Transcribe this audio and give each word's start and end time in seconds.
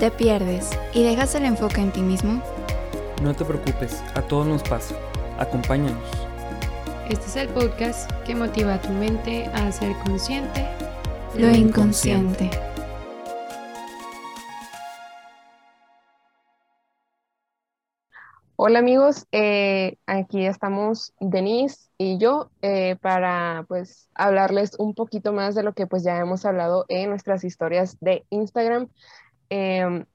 ¿Te 0.00 0.10
pierdes 0.10 0.70
y 0.94 1.02
dejas 1.02 1.34
el 1.34 1.44
enfoque 1.44 1.82
en 1.82 1.92
ti 1.92 2.00
mismo? 2.00 2.42
No 3.22 3.36
te 3.36 3.44
preocupes, 3.44 4.02
a 4.14 4.22
todos 4.22 4.46
nos 4.46 4.62
pasa. 4.62 4.94
Acompáñanos. 5.38 6.02
Este 7.10 7.26
es 7.26 7.36
el 7.36 7.48
podcast 7.50 8.10
que 8.24 8.34
motiva 8.34 8.76
a 8.76 8.80
tu 8.80 8.88
mente 8.88 9.44
a 9.52 9.70
ser 9.70 9.94
consciente 10.06 10.66
Lo 11.34 11.50
inconsciente. 11.50 12.48
Hola 18.56 18.78
amigos, 18.78 19.26
eh, 19.32 19.98
aquí 20.06 20.46
estamos 20.46 21.12
Denise 21.20 21.90
y 21.98 22.16
yo 22.16 22.50
eh, 22.62 22.96
para 23.02 23.66
pues 23.68 24.08
hablarles 24.14 24.78
un 24.78 24.94
poquito 24.94 25.34
más 25.34 25.54
de 25.54 25.62
lo 25.62 25.74
que 25.74 25.86
pues 25.86 26.02
ya 26.04 26.16
hemos 26.16 26.46
hablado 26.46 26.86
en 26.88 27.10
nuestras 27.10 27.44
historias 27.44 27.98
de 28.00 28.24
Instagram, 28.30 28.88
em, 29.50 30.06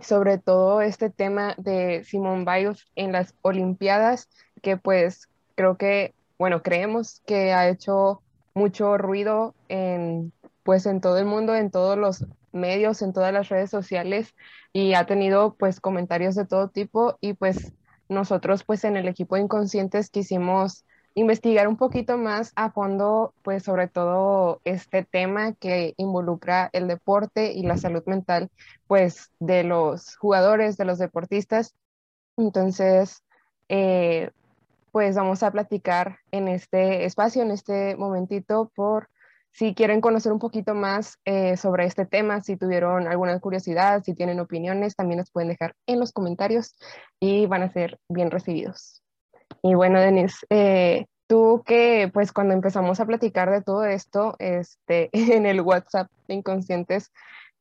sobre 0.00 0.38
todo 0.38 0.82
este 0.82 1.10
tema 1.10 1.54
de 1.58 2.04
Simone 2.04 2.44
Biles 2.44 2.86
en 2.96 3.12
las 3.12 3.34
Olimpiadas, 3.42 4.28
que 4.62 4.76
pues 4.76 5.28
creo 5.54 5.76
que, 5.76 6.14
bueno, 6.38 6.62
creemos 6.62 7.22
que 7.26 7.52
ha 7.52 7.68
hecho 7.68 8.22
mucho 8.54 8.98
ruido 8.98 9.54
en 9.68 10.32
pues 10.62 10.86
en 10.86 11.00
todo 11.00 11.18
el 11.18 11.24
mundo, 11.24 11.56
en 11.56 11.70
todos 11.70 11.98
los 11.98 12.26
medios, 12.52 13.02
en 13.02 13.12
todas 13.12 13.32
las 13.32 13.48
redes 13.48 13.70
sociales 13.70 14.34
y 14.72 14.94
ha 14.94 15.06
tenido 15.06 15.54
pues 15.56 15.80
comentarios 15.80 16.34
de 16.34 16.46
todo 16.46 16.68
tipo 16.68 17.18
y 17.20 17.32
pues 17.34 17.72
nosotros 18.08 18.64
pues 18.64 18.84
en 18.84 18.96
el 18.96 19.08
equipo 19.08 19.36
de 19.36 19.42
Inconscientes 19.42 20.10
quisimos 20.10 20.84
investigar 21.14 21.68
un 21.68 21.76
poquito 21.76 22.18
más 22.18 22.52
a 22.56 22.70
fondo 22.70 23.34
pues 23.42 23.62
sobre 23.62 23.88
todo 23.88 24.60
este 24.64 25.04
tema 25.04 25.52
que 25.54 25.94
involucra 25.96 26.70
el 26.72 26.88
deporte 26.88 27.52
y 27.52 27.62
la 27.62 27.76
salud 27.76 28.02
mental 28.06 28.50
pues 28.86 29.30
de 29.38 29.64
los 29.64 30.16
jugadores, 30.16 30.76
de 30.76 30.84
los 30.84 30.98
deportistas. 30.98 31.74
Entonces, 32.36 33.22
eh, 33.68 34.30
pues 34.90 35.16
vamos 35.16 35.42
a 35.42 35.50
platicar 35.50 36.18
en 36.30 36.48
este 36.48 37.04
espacio, 37.04 37.42
en 37.42 37.50
este 37.50 37.96
momentito 37.96 38.70
por 38.74 39.08
si 39.52 39.74
quieren 39.74 40.00
conocer 40.00 40.32
un 40.32 40.38
poquito 40.38 40.74
más 40.74 41.18
eh, 41.24 41.56
sobre 41.56 41.84
este 41.84 42.06
tema, 42.06 42.40
si 42.40 42.56
tuvieron 42.56 43.06
alguna 43.06 43.38
curiosidad, 43.38 44.02
si 44.02 44.14
tienen 44.14 44.40
opiniones, 44.40 44.96
también 44.96 45.18
nos 45.18 45.30
pueden 45.30 45.50
dejar 45.50 45.74
en 45.86 46.00
los 46.00 46.12
comentarios 46.12 46.74
y 47.20 47.46
van 47.46 47.62
a 47.62 47.72
ser 47.72 47.98
bien 48.08 48.30
recibidos. 48.30 49.01
Y 49.62 49.74
bueno, 49.74 50.00
Denise, 50.00 50.44
eh, 50.50 51.06
tú 51.26 51.62
que 51.64 52.10
pues 52.12 52.32
cuando 52.32 52.54
empezamos 52.54 53.00
a 53.00 53.06
platicar 53.06 53.50
de 53.50 53.62
todo 53.62 53.84
esto 53.84 54.34
este, 54.38 55.08
en 55.12 55.46
el 55.46 55.60
WhatsApp 55.60 56.10
de 56.28 56.34
Inconscientes, 56.34 57.12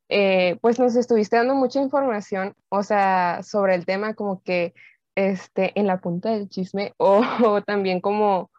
eh, 0.10 0.58
pues 0.62 0.80
nos 0.80 0.96
estuviste 0.96 1.38
dando 1.38 1.56
mucha 1.56 1.80
información, 1.80 2.56
o 2.70 2.84
sea, 2.84 3.42
sobre 3.44 3.76
el 3.76 3.86
tema 3.86 4.14
como 4.14 4.42
que 4.44 4.74
este, 5.16 5.78
en 5.80 5.88
la 5.88 6.02
punta 6.02 6.32
del 6.32 6.50
chisme 6.50 6.94
o, 6.98 7.62
también 7.66 8.02
como 8.02 8.50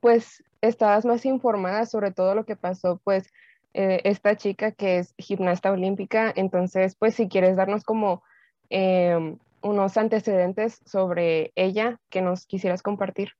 pues 0.00 0.42
estabas 0.60 1.06
más 1.06 1.24
informada 1.24 1.86
sobre 1.86 2.12
todo 2.12 2.34
lo 2.34 2.44
que 2.44 2.56
pasó, 2.56 3.00
pues 3.02 3.32
eh, 3.74 4.00
esta 4.04 4.36
chica 4.36 4.72
que 4.72 4.98
es 4.98 5.14
gimnasta 5.18 5.70
olímpica, 5.70 6.32
entonces 6.34 6.96
pues 6.98 7.14
si 7.14 7.28
quieres 7.28 7.56
darnos 7.56 7.84
como 7.84 8.22
em, 8.70 9.38
unos 9.60 9.96
antecedentes 9.96 10.80
sobre 10.84 11.52
ella 11.54 12.00
que 12.08 12.22
nos 12.22 12.46
quisieras 12.46 12.82
compartir. 12.82 13.32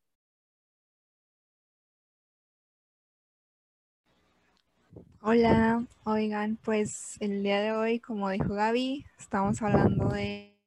Hola, 5.21 5.85
oigan, 6.05 6.57
pues 6.63 7.17
el 7.21 7.43
día 7.43 7.61
de 7.61 7.73
hoy, 7.73 8.01
como 8.01 8.31
dijo 8.31 8.55
Gaby, 8.55 9.05
estamos 9.19 9.61
hablando 9.63 10.09
de 10.09 10.59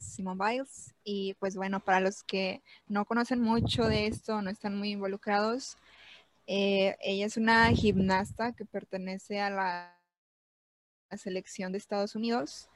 Simone 0.00 0.44
Biles. 0.44 0.94
Y 1.04 1.34
pues 1.34 1.56
bueno, 1.56 1.80
para 1.80 2.00
los 2.00 2.22
que 2.22 2.62
no 2.86 3.04
conocen 3.04 3.40
mucho 3.40 3.84
de 3.84 4.06
esto, 4.06 4.40
no 4.42 4.50
están 4.50 4.76
muy 4.76 4.90
involucrados, 4.92 5.76
eh, 6.50 6.96
ella 7.00 7.26
es 7.26 7.36
una 7.36 7.70
gimnasta 7.72 8.52
que 8.52 8.64
pertenece 8.64 9.38
a 9.38 9.50
la, 9.50 9.94
selección 11.16 11.72
de 11.72 11.78
Estados 11.78 12.14
Unidos. 12.14 12.70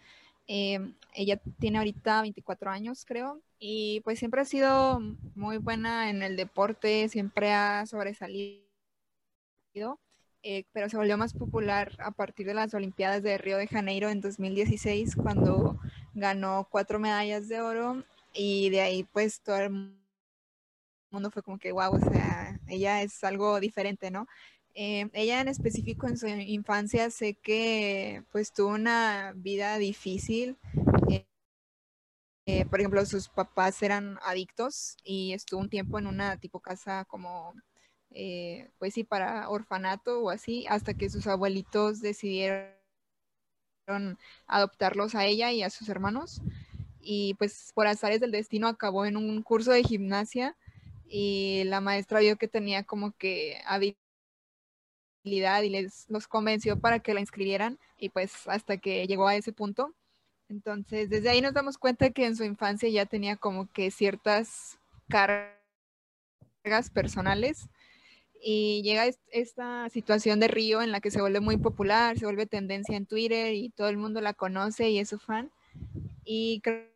Eh, 0.46 0.94
ella 1.14 1.40
tiene 1.58 1.78
ahorita 1.78 2.22
24 2.22 2.70
años, 2.70 3.04
creo, 3.04 3.40
y 3.58 4.00
pues 4.00 4.18
siempre 4.18 4.40
ha 4.40 4.44
sido 4.44 5.00
muy 5.34 5.58
buena 5.58 6.10
en 6.10 6.22
el 6.22 6.36
deporte, 6.36 7.08
siempre 7.08 7.52
ha 7.52 7.86
sobresalido. 7.86 8.62
Eh, 10.44 10.64
pero 10.72 10.88
se 10.88 10.96
volvió 10.96 11.16
más 11.16 11.34
popular 11.34 11.92
a 12.00 12.10
partir 12.10 12.46
de 12.46 12.54
las 12.54 12.74
Olimpiadas 12.74 13.22
de 13.22 13.38
Río 13.38 13.58
de 13.58 13.68
Janeiro 13.68 14.08
en 14.10 14.20
2016, 14.20 15.14
cuando 15.14 15.78
ganó 16.14 16.66
cuatro 16.68 16.98
medallas 16.98 17.48
de 17.48 17.60
oro 17.60 18.02
y 18.34 18.70
de 18.70 18.80
ahí 18.80 19.04
pues 19.04 19.40
todo 19.40 19.58
el 19.58 19.70
mundo 21.12 21.30
fue 21.30 21.42
como 21.42 21.58
que, 21.58 21.70
wow, 21.70 21.94
o 21.94 22.00
sea, 22.00 22.58
ella 22.66 23.02
es 23.02 23.22
algo 23.22 23.60
diferente, 23.60 24.10
¿no? 24.10 24.26
Eh, 24.74 25.10
ella 25.12 25.40
en 25.40 25.48
específico 25.48 26.08
en 26.08 26.16
su 26.16 26.26
infancia 26.26 27.10
sé 27.10 27.34
que 27.34 28.24
pues 28.32 28.52
tuvo 28.52 28.70
una 28.70 29.32
vida 29.36 29.76
difícil. 29.78 30.56
Eh, 31.10 31.26
eh, 32.46 32.64
por 32.66 32.80
ejemplo, 32.80 33.04
sus 33.06 33.28
papás 33.28 33.82
eran 33.82 34.18
adictos 34.24 34.96
y 35.04 35.32
estuvo 35.32 35.60
un 35.60 35.68
tiempo 35.68 35.98
en 35.98 36.06
una 36.06 36.38
tipo 36.38 36.60
casa 36.60 37.04
como, 37.04 37.54
pues 38.78 38.94
sí, 38.94 39.04
para 39.04 39.48
orfanato 39.48 40.20
o 40.22 40.30
así, 40.30 40.66
hasta 40.68 40.94
que 40.94 41.10
sus 41.10 41.26
abuelitos 41.26 42.00
decidieron 42.00 42.72
adoptarlos 44.46 45.14
a 45.14 45.24
ella 45.26 45.52
y 45.52 45.62
a 45.62 45.70
sus 45.70 45.88
hermanos. 45.88 46.42
Y 47.00 47.34
pues 47.34 47.72
por 47.74 47.86
azares 47.86 48.20
del 48.20 48.30
destino 48.32 48.68
acabó 48.68 49.06
en 49.06 49.16
un 49.16 49.42
curso 49.42 49.72
de 49.72 49.82
gimnasia 49.82 50.56
y 51.04 51.64
la 51.66 51.80
maestra 51.80 52.20
vio 52.20 52.36
que 52.38 52.48
tenía 52.48 52.84
como 52.84 53.12
que 53.12 53.60
habilidad 53.66 54.01
y 55.24 55.70
les 55.70 56.06
los 56.08 56.26
convenció 56.26 56.78
para 56.80 57.00
que 57.00 57.14
la 57.14 57.20
inscribieran 57.20 57.78
y 57.98 58.08
pues 58.08 58.48
hasta 58.48 58.76
que 58.78 59.06
llegó 59.06 59.28
a 59.28 59.36
ese 59.36 59.52
punto. 59.52 59.94
Entonces, 60.48 61.08
desde 61.08 61.30
ahí 61.30 61.40
nos 61.40 61.54
damos 61.54 61.78
cuenta 61.78 62.10
que 62.10 62.26
en 62.26 62.36
su 62.36 62.44
infancia 62.44 62.88
ya 62.88 63.06
tenía 63.06 63.36
como 63.36 63.70
que 63.72 63.90
ciertas 63.90 64.78
cargas 65.08 66.90
personales 66.92 67.68
y 68.44 68.82
llega 68.82 69.06
esta 69.30 69.88
situación 69.90 70.40
de 70.40 70.48
Río 70.48 70.82
en 70.82 70.90
la 70.90 71.00
que 71.00 71.12
se 71.12 71.20
vuelve 71.20 71.40
muy 71.40 71.56
popular, 71.56 72.18
se 72.18 72.24
vuelve 72.24 72.46
tendencia 72.46 72.96
en 72.96 73.06
Twitter 73.06 73.54
y 73.54 73.70
todo 73.70 73.88
el 73.88 73.96
mundo 73.96 74.20
la 74.20 74.34
conoce 74.34 74.90
y 74.90 74.98
es 74.98 75.08
su 75.08 75.18
fan. 75.20 75.52
Y 76.24 76.60
creo, 76.60 76.90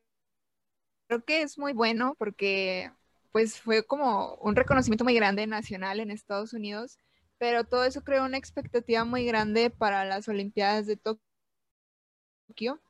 que 1.25 1.43
es 1.43 1.57
muy 1.57 1.73
bueno 1.73 2.17
porque 2.19 2.91
pues 3.31 3.61
fue 3.61 3.85
como 3.85 4.35
un 4.37 4.57
reconocimiento 4.57 5.05
muy 5.05 5.15
grande 5.15 5.47
nacional 5.47 6.01
en 6.01 6.11
Estados 6.11 6.53
Unidos, 6.53 6.99
pero 7.39 7.65
todo 7.65 7.85
eso 7.85 8.03
creó 8.03 8.25
una 8.25 8.39
expectativa 8.39 9.05
muy 9.05 9.25
grande 9.25 9.71
para 9.71 10.05
las 10.05 10.29
Olimpiadas 10.29 10.87
de 10.87 10.97
Tokio. 10.97 12.81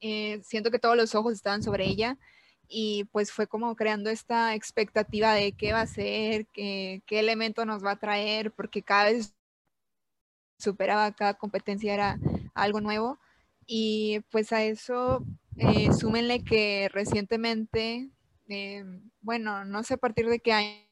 Eh, 0.00 0.40
siento 0.44 0.70
que 0.70 0.78
todos 0.78 0.96
los 0.96 1.14
ojos 1.14 1.32
estaban 1.34 1.62
sobre 1.62 1.86
ella 1.86 2.18
y 2.68 3.04
pues 3.12 3.32
fue 3.32 3.46
como 3.46 3.76
creando 3.76 4.10
esta 4.10 4.54
expectativa 4.54 5.32
de 5.34 5.52
qué 5.52 5.72
va 5.72 5.82
a 5.82 5.86
ser, 5.86 6.46
qué, 6.48 7.02
qué 7.06 7.20
elemento 7.20 7.64
nos 7.64 7.84
va 7.84 7.92
a 7.92 7.98
traer, 7.98 8.52
porque 8.52 8.82
cada 8.82 9.04
vez 9.04 9.34
superaba, 10.58 11.12
cada 11.12 11.34
competencia 11.34 11.94
era 11.94 12.18
algo 12.54 12.80
nuevo. 12.80 13.18
Y 13.66 14.20
pues 14.30 14.52
a 14.52 14.62
eso 14.64 15.24
eh, 15.56 15.92
súmenle 15.92 16.44
que 16.44 16.88
recientemente, 16.92 18.10
eh, 18.48 18.84
bueno, 19.20 19.64
no 19.64 19.82
sé 19.82 19.94
a 19.94 19.98
partir 19.98 20.28
de 20.28 20.40
qué 20.40 20.52
año, 20.52 20.85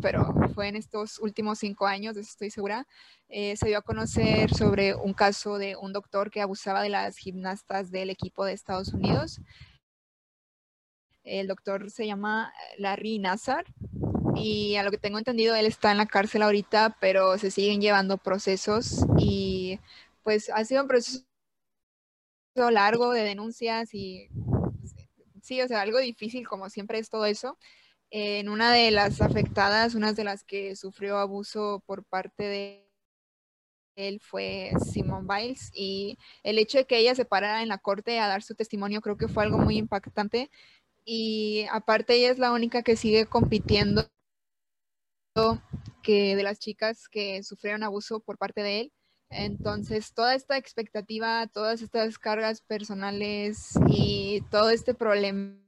pero 0.00 0.34
fue 0.54 0.68
en 0.68 0.76
estos 0.76 1.18
últimos 1.18 1.58
cinco 1.58 1.86
años, 1.86 2.14
de 2.14 2.22
eso 2.22 2.30
estoy 2.30 2.50
segura, 2.50 2.86
eh, 3.28 3.56
se 3.56 3.68
dio 3.68 3.78
a 3.78 3.82
conocer 3.82 4.54
sobre 4.54 4.94
un 4.94 5.12
caso 5.12 5.58
de 5.58 5.76
un 5.76 5.92
doctor 5.92 6.30
que 6.30 6.40
abusaba 6.40 6.82
de 6.82 6.88
las 6.88 7.16
gimnastas 7.16 7.90
del 7.90 8.10
equipo 8.10 8.44
de 8.44 8.54
Estados 8.54 8.92
Unidos 8.94 9.40
el 11.28 11.46
doctor 11.46 11.90
se 11.90 12.06
llama 12.06 12.52
Larry 12.78 13.18
Nazar 13.18 13.66
y 14.34 14.76
a 14.76 14.82
lo 14.82 14.90
que 14.90 14.98
tengo 14.98 15.18
entendido 15.18 15.54
él 15.54 15.66
está 15.66 15.90
en 15.90 15.98
la 15.98 16.06
cárcel 16.06 16.42
ahorita, 16.42 16.96
pero 17.00 17.36
se 17.38 17.50
siguen 17.50 17.80
llevando 17.80 18.18
procesos 18.18 19.04
y 19.18 19.78
pues 20.22 20.50
ha 20.50 20.64
sido 20.64 20.82
un 20.82 20.88
proceso 20.88 21.24
largo 22.70 23.12
de 23.12 23.22
denuncias 23.22 23.94
y 23.94 24.28
sí, 25.42 25.60
o 25.60 25.68
sea, 25.68 25.82
algo 25.82 25.98
difícil 25.98 26.46
como 26.48 26.70
siempre 26.70 26.98
es 26.98 27.10
todo 27.10 27.26
eso. 27.26 27.58
En 28.10 28.48
una 28.48 28.72
de 28.72 28.90
las 28.90 29.20
afectadas, 29.20 29.94
una 29.94 30.12
de 30.12 30.24
las 30.24 30.44
que 30.44 30.76
sufrió 30.76 31.18
abuso 31.18 31.82
por 31.86 32.04
parte 32.04 32.44
de 32.44 32.88
él 33.96 34.20
fue 34.20 34.70
Simone 34.92 35.26
Biles 35.28 35.70
y 35.74 36.16
el 36.44 36.58
hecho 36.58 36.78
de 36.78 36.86
que 36.86 36.98
ella 36.98 37.14
se 37.14 37.24
parara 37.24 37.62
en 37.62 37.68
la 37.68 37.78
corte 37.78 38.20
a 38.20 38.28
dar 38.28 38.42
su 38.42 38.54
testimonio 38.54 39.00
creo 39.00 39.16
que 39.16 39.26
fue 39.26 39.42
algo 39.42 39.58
muy 39.58 39.76
impactante 39.76 40.50
y 41.04 41.66
aparte 41.70 42.14
ella 42.14 42.30
es 42.30 42.38
la 42.38 42.52
única 42.52 42.82
que 42.82 42.96
sigue 42.96 43.26
compitiendo 43.26 44.08
que 46.02 46.36
de 46.36 46.42
las 46.42 46.58
chicas 46.58 47.08
que 47.08 47.42
sufrieron 47.42 47.82
abuso 47.82 48.20
por 48.20 48.38
parte 48.38 48.62
de 48.62 48.80
él. 48.80 48.92
Entonces, 49.30 50.14
toda 50.14 50.34
esta 50.34 50.56
expectativa, 50.56 51.46
todas 51.46 51.82
estas 51.82 52.18
cargas 52.18 52.62
personales 52.62 53.72
y 53.88 54.42
todo 54.50 54.70
este 54.70 54.94
problema, 54.94 55.58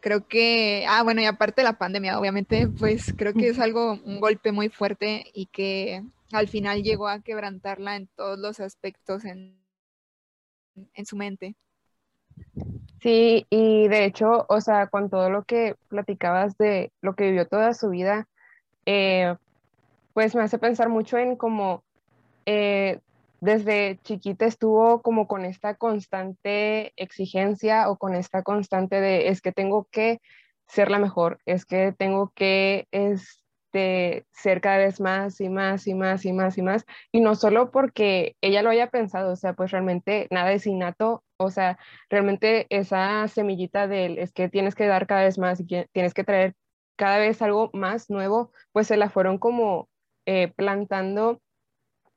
creo 0.00 0.26
que, 0.26 0.84
ah, 0.88 1.02
bueno, 1.02 1.20
y 1.20 1.26
aparte 1.26 1.60
de 1.60 1.64
la 1.64 1.78
pandemia, 1.78 2.18
obviamente, 2.18 2.68
pues 2.68 3.14
creo 3.16 3.34
que 3.34 3.48
es 3.48 3.58
algo, 3.58 4.00
un 4.04 4.20
golpe 4.20 4.52
muy 4.52 4.68
fuerte 4.68 5.24
y 5.32 5.46
que 5.46 6.02
al 6.32 6.48
final 6.48 6.82
llegó 6.82 7.08
a 7.08 7.20
quebrantarla 7.20 7.96
en 7.96 8.08
todos 8.16 8.38
los 8.38 8.60
aspectos 8.60 9.24
en, 9.24 9.60
en 10.94 11.06
su 11.06 11.16
mente. 11.16 11.54
Sí, 13.00 13.46
y 13.48 13.88
de 13.88 14.04
hecho, 14.04 14.44
o 14.48 14.60
sea, 14.60 14.88
con 14.88 15.08
todo 15.08 15.30
lo 15.30 15.44
que 15.44 15.74
platicabas 15.88 16.56
de 16.58 16.92
lo 17.00 17.14
que 17.14 17.24
vivió 17.24 17.48
toda 17.48 17.72
su 17.72 17.88
vida, 17.88 18.28
eh, 18.84 19.34
pues 20.12 20.34
me 20.34 20.42
hace 20.42 20.58
pensar 20.58 20.88
mucho 20.88 21.16
en 21.16 21.36
cómo 21.36 21.82
eh, 22.44 23.00
desde 23.40 23.98
chiquita 24.02 24.46
estuvo 24.46 25.02
como 25.02 25.26
con 25.26 25.44
esta 25.44 25.74
constante 25.74 26.92
exigencia 26.96 27.90
o 27.90 27.96
con 27.96 28.14
esta 28.14 28.42
constante 28.42 29.00
de 29.00 29.28
es 29.28 29.40
que 29.40 29.52
tengo 29.52 29.88
que 29.90 30.20
ser 30.66 30.90
la 30.90 30.98
mejor, 30.98 31.40
es 31.46 31.64
que 31.64 31.92
tengo 31.92 32.32
que 32.34 32.86
este, 32.92 34.26
ser 34.32 34.60
cada 34.60 34.78
vez 34.78 35.00
más 35.00 35.40
y 35.40 35.48
más 35.48 35.86
y 35.86 35.94
más 35.94 36.24
y 36.24 36.32
más 36.32 36.58
y 36.58 36.62
más. 36.62 36.84
Y 37.12 37.20
no 37.20 37.34
solo 37.34 37.70
porque 37.70 38.36
ella 38.40 38.62
lo 38.62 38.70
haya 38.70 38.90
pensado, 38.90 39.32
o 39.32 39.36
sea, 39.36 39.54
pues 39.54 39.70
realmente 39.72 40.28
nada 40.30 40.52
es 40.52 40.66
innato, 40.66 41.24
o 41.38 41.50
sea, 41.50 41.78
realmente 42.08 42.66
esa 42.70 43.26
semillita 43.28 43.88
del 43.88 44.18
es 44.18 44.32
que 44.32 44.48
tienes 44.48 44.74
que 44.74 44.86
dar 44.86 45.06
cada 45.06 45.22
vez 45.24 45.38
más 45.38 45.60
y 45.60 45.66
tienes 45.92 46.14
que 46.14 46.24
traer 46.24 46.54
cada 46.96 47.18
vez 47.18 47.40
algo 47.42 47.70
más 47.72 48.10
nuevo, 48.10 48.52
pues 48.72 48.86
se 48.86 48.96
la 48.96 49.08
fueron 49.10 49.38
como 49.38 49.88
eh, 50.26 50.52
plantando 50.54 51.40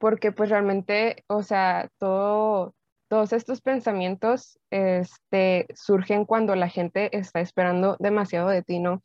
porque 0.04 0.34
pues 0.34 0.50
realmente, 0.50 1.24
o 1.28 1.44
sea, 1.44 1.90
todo, 1.98 2.76
todos 3.08 3.32
estos 3.32 3.62
pensamientos 3.62 4.60
este, 4.70 5.66
surgen 5.76 6.26
cuando 6.26 6.58
la 6.58 6.68
gente 6.68 7.18
está 7.18 7.40
esperando 7.40 7.96
demasiado 8.00 8.50
de 8.50 8.64
ti, 8.64 8.80
¿no? 8.80 9.02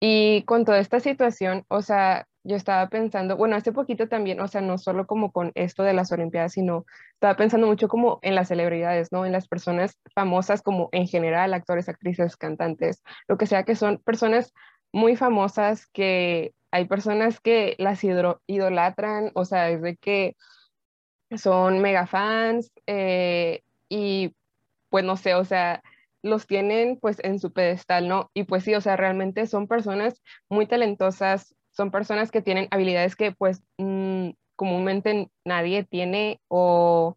Y 0.00 0.42
con 0.42 0.64
toda 0.64 0.80
esta 0.80 0.98
situación, 0.98 1.64
o 1.68 1.80
sea, 1.80 2.26
yo 2.42 2.56
estaba 2.56 2.88
pensando, 2.88 3.36
bueno, 3.36 3.54
hace 3.54 3.70
poquito 3.70 4.08
también, 4.08 4.40
o 4.40 4.48
sea, 4.48 4.62
no 4.62 4.78
solo 4.78 5.06
como 5.06 5.30
con 5.30 5.52
esto 5.54 5.84
de 5.84 5.92
las 5.92 6.10
Olimpiadas, 6.10 6.54
sino 6.54 6.86
estaba 7.12 7.36
pensando 7.36 7.68
mucho 7.68 7.86
como 7.86 8.18
en 8.22 8.34
las 8.34 8.48
celebridades, 8.48 9.12
¿no? 9.12 9.24
En 9.24 9.30
las 9.30 9.46
personas 9.46 9.96
famosas 10.12 10.60
como 10.60 10.88
en 10.90 11.06
general, 11.06 11.54
actores, 11.54 11.88
actrices, 11.88 12.36
cantantes, 12.36 13.00
lo 13.28 13.38
que 13.38 13.46
sea 13.46 13.62
que 13.62 13.76
son 13.76 13.98
personas 13.98 14.52
muy 14.90 15.14
famosas 15.14 15.86
que 15.86 16.52
hay 16.72 16.86
personas 16.86 17.40
que 17.40 17.76
las 17.78 18.02
idolatran, 18.02 19.30
o 19.34 19.44
sea, 19.44 19.64
desde 19.64 19.96
que 19.96 20.36
son 21.36 21.80
mega 21.80 22.06
fans 22.06 22.72
eh, 22.86 23.62
y 23.88 24.34
pues 24.88 25.04
no 25.04 25.16
sé, 25.16 25.34
o 25.34 25.44
sea, 25.44 25.82
los 26.22 26.46
tienen 26.46 26.98
pues 26.98 27.18
en 27.22 27.38
su 27.38 27.52
pedestal, 27.52 28.08
¿no? 28.08 28.30
Y 28.34 28.44
pues 28.44 28.64
sí, 28.64 28.74
o 28.74 28.80
sea, 28.80 28.96
realmente 28.96 29.46
son 29.46 29.68
personas 29.68 30.22
muy 30.48 30.66
talentosas, 30.66 31.54
son 31.70 31.90
personas 31.90 32.30
que 32.30 32.42
tienen 32.42 32.68
habilidades 32.70 33.16
que 33.16 33.32
pues 33.32 33.62
mm, 33.78 34.30
comúnmente 34.56 35.30
nadie 35.44 35.84
tiene 35.84 36.40
o, 36.48 37.16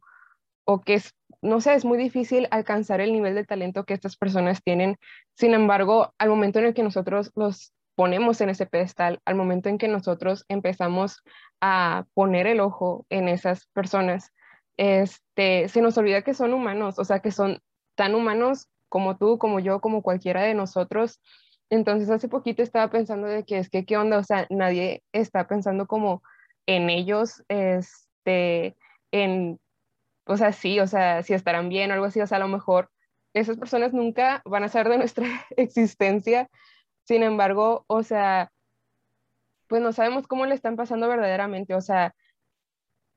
o 0.66 0.82
que 0.82 0.96
es, 0.96 1.14
no 1.42 1.62
sé, 1.62 1.76
es 1.76 1.86
muy 1.86 1.98
difícil 1.98 2.48
alcanzar 2.52 3.00
el 3.00 3.14
nivel 3.14 3.36
de 3.36 3.46
talento 3.46 3.86
que 3.86 3.94
estas 3.94 4.18
personas 4.18 4.62
tienen. 4.64 4.98
Sin 5.36 5.54
embargo, 5.54 6.14
al 6.18 6.30
momento 6.30 6.60
en 6.60 6.66
el 6.66 6.74
que 6.74 6.84
nosotros 6.84 7.32
los 7.36 7.75
ponemos 7.96 8.42
en 8.42 8.50
ese 8.50 8.66
pedestal, 8.66 9.20
al 9.26 9.36
momento 9.36 9.70
en 9.70 9.78
que 9.78 9.88
nosotros 9.88 10.46
empezamos 10.50 11.24
a 11.62 12.06
poner 12.14 12.48
el 12.48 12.60
ojo 12.60 13.06
en 13.10 13.28
esas 13.30 13.68
personas, 13.68 14.34
este, 14.78 15.70
se 15.70 15.82
nos 15.82 15.98
olvida 15.98 16.22
que 16.22 16.34
son 16.34 16.54
humanos, 16.54 17.00
o 17.00 17.06
sea, 17.06 17.20
que 17.20 17.32
son 17.32 17.62
tan 17.96 18.16
humanos 18.16 18.68
como 18.90 19.18
tú, 19.18 19.38
como 19.38 19.60
yo, 19.60 19.80
como 19.80 20.02
cualquiera 20.02 20.44
de 20.44 20.54
nosotros. 20.54 21.22
Entonces, 21.70 22.10
hace 22.10 22.28
poquito 22.28 22.62
estaba 22.62 22.92
pensando 22.92 23.28
de 23.28 23.44
que 23.46 23.58
es 23.58 23.70
que, 23.70 23.86
¿qué 23.86 23.98
onda? 23.98 24.18
O 24.18 24.24
sea, 24.24 24.46
nadie 24.50 25.04
está 25.14 25.48
pensando 25.48 25.88
como 25.88 26.22
en 26.66 26.90
ellos, 26.90 27.44
este, 27.48 28.76
en, 29.12 29.60
o 30.26 30.38
sea, 30.38 30.52
sí, 30.52 30.80
o 30.80 30.88
sea, 30.88 31.24
si 31.24 31.34
estarán 31.34 31.70
bien 31.70 31.92
o 31.92 31.94
algo 31.94 32.06
así, 32.06 32.20
o 32.22 32.28
sea, 32.28 32.38
a 32.38 32.42
lo 32.42 32.48
mejor 32.48 32.90
esas 33.34 33.58
personas 33.58 33.94
nunca 33.94 34.42
van 34.46 34.64
a 34.64 34.70
saber 34.70 34.90
de 34.90 34.98
nuestra 34.98 35.28
existencia, 35.58 36.50
sin 37.06 37.24
embargo, 37.24 37.86
o 37.88 38.04
sea, 38.04 38.52
pues 39.68 39.82
no 39.82 39.94
sabemos 39.94 40.28
cómo 40.28 40.46
le 40.46 40.56
están 40.56 40.76
pasando 40.76 41.08
verdaderamente. 41.08 41.74
O 41.76 41.82
sea, 41.82 42.14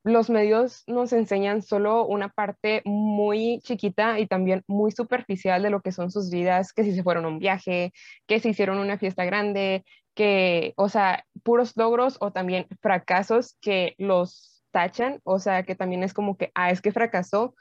los 0.05 0.31
medios 0.31 0.85
nos 0.87 1.12
enseñan 1.12 1.62
solo 1.62 2.06
una 2.06 2.29
parte 2.29 2.82
muy 2.85 3.61
chiquita 3.62 4.19
y 4.19 4.26
también 4.26 4.62
muy 4.67 4.90
superficial 4.93 5.62
de 5.62 5.70
lo 5.70 5.81
que 5.82 5.93
son 5.93 6.11
sus 6.11 6.31
vidas, 6.31 6.73
que 6.73 6.85
si 6.85 6.94
se 6.94 7.02
fueron 7.02 7.25
a 7.26 7.29
un 7.29 7.38
viaje, 7.38 7.93
que 8.26 8.40
si 8.40 8.50
hicieron 8.50 8.79
una 8.79 8.99
fiesta 8.99 9.25
grande, 9.25 9.85
que, 10.14 10.73
o 10.76 10.88
sea, 10.88 11.25
puros 11.43 11.76
logros 11.76 12.17
o 12.20 12.32
también 12.32 12.67
fracasos 12.81 13.56
que 13.61 13.94
los 13.99 14.64
tachan, 14.70 15.20
o 15.25 15.38
sea, 15.38 15.62
que 15.64 15.75
también 15.75 16.02
es 16.02 16.14
como 16.14 16.37
que, 16.37 16.50
ah, 16.55 16.70
es 16.70 16.81
que 16.81 16.93
fracasó 16.93 17.55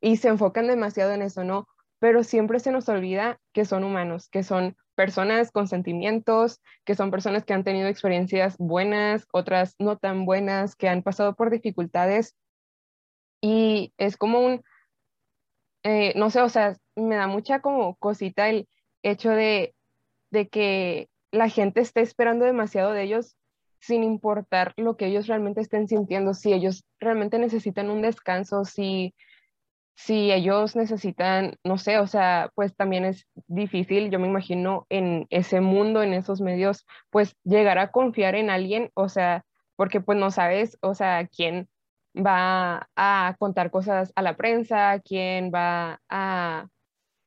y 0.00 0.18
se 0.18 0.28
enfocan 0.28 0.66
demasiado 0.66 1.12
en 1.12 1.22
eso, 1.22 1.44
¿no? 1.44 1.66
Pero 1.98 2.24
siempre 2.24 2.60
se 2.60 2.72
nos 2.72 2.88
olvida 2.88 3.40
que 3.52 3.64
son 3.64 3.84
humanos, 3.84 4.28
que 4.28 4.42
son 4.42 4.76
personas 4.94 5.50
con 5.50 5.68
sentimientos, 5.68 6.60
que 6.84 6.94
son 6.94 7.10
personas 7.10 7.44
que 7.44 7.52
han 7.54 7.64
tenido 7.64 7.88
experiencias 7.88 8.56
buenas, 8.58 9.26
otras 9.32 9.74
no 9.78 9.98
tan 9.98 10.24
buenas, 10.24 10.76
que 10.76 10.88
han 10.88 11.02
pasado 11.02 11.34
por 11.34 11.50
dificultades. 11.50 12.34
Y 13.40 13.92
es 13.98 14.16
como 14.16 14.40
un, 14.40 14.62
eh, 15.82 16.12
no 16.16 16.30
sé, 16.30 16.40
o 16.40 16.48
sea, 16.48 16.76
me 16.96 17.16
da 17.16 17.26
mucha 17.26 17.60
como 17.60 17.96
cosita 17.96 18.48
el 18.48 18.68
hecho 19.02 19.30
de, 19.30 19.74
de 20.30 20.48
que 20.48 21.08
la 21.30 21.48
gente 21.48 21.80
esté 21.80 22.00
esperando 22.00 22.44
demasiado 22.44 22.92
de 22.92 23.02
ellos 23.02 23.36
sin 23.80 24.02
importar 24.02 24.72
lo 24.76 24.96
que 24.96 25.06
ellos 25.06 25.26
realmente 25.26 25.60
estén 25.60 25.88
sintiendo, 25.88 26.32
si 26.32 26.54
ellos 26.54 26.84
realmente 26.98 27.38
necesitan 27.38 27.90
un 27.90 28.00
descanso, 28.00 28.64
si 28.64 29.14
si 29.96 30.32
ellos 30.32 30.76
necesitan, 30.76 31.56
no 31.64 31.78
sé, 31.78 31.98
o 31.98 32.06
sea, 32.06 32.50
pues 32.54 32.74
también 32.74 33.04
es 33.04 33.26
difícil, 33.46 34.10
yo 34.10 34.18
me 34.18 34.26
imagino 34.26 34.86
en 34.90 35.26
ese 35.30 35.60
mundo, 35.60 36.02
en 36.02 36.14
esos 36.14 36.40
medios, 36.40 36.84
pues 37.10 37.36
llegar 37.44 37.78
a 37.78 37.92
confiar 37.92 38.34
en 38.34 38.50
alguien, 38.50 38.90
o 38.94 39.08
sea, 39.08 39.44
porque 39.76 40.00
pues 40.00 40.18
no 40.18 40.30
sabes, 40.30 40.78
o 40.82 40.94
sea, 40.94 41.26
quién 41.28 41.68
va 42.16 42.88
a 42.96 43.36
contar 43.38 43.70
cosas 43.70 44.12
a 44.16 44.22
la 44.22 44.36
prensa, 44.36 45.00
quién 45.00 45.50
va 45.54 46.00
a, 46.08 46.68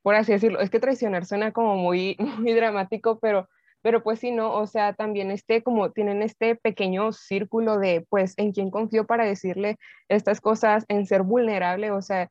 por 0.02 0.14
así 0.14 0.32
decirlo, 0.32 0.60
es 0.60 0.70
que 0.70 0.80
traicionar 0.80 1.24
suena 1.26 1.52
como 1.52 1.76
muy, 1.76 2.16
muy 2.38 2.52
dramático, 2.52 3.18
pero, 3.18 3.48
pero 3.82 4.02
pues 4.02 4.18
sí, 4.20 4.30
no, 4.30 4.52
o 4.54 4.66
sea, 4.66 4.92
también 4.92 5.30
este, 5.30 5.62
como 5.62 5.92
tienen 5.92 6.22
este 6.22 6.56
pequeño 6.56 7.12
círculo 7.12 7.78
de, 7.78 8.06
pues, 8.10 8.34
en 8.36 8.52
quién 8.52 8.70
confío 8.70 9.06
para 9.06 9.24
decirle 9.24 9.78
estas 10.08 10.40
cosas, 10.40 10.84
en 10.88 11.06
ser 11.06 11.22
vulnerable, 11.22 11.90
o 11.90 12.02
sea, 12.02 12.28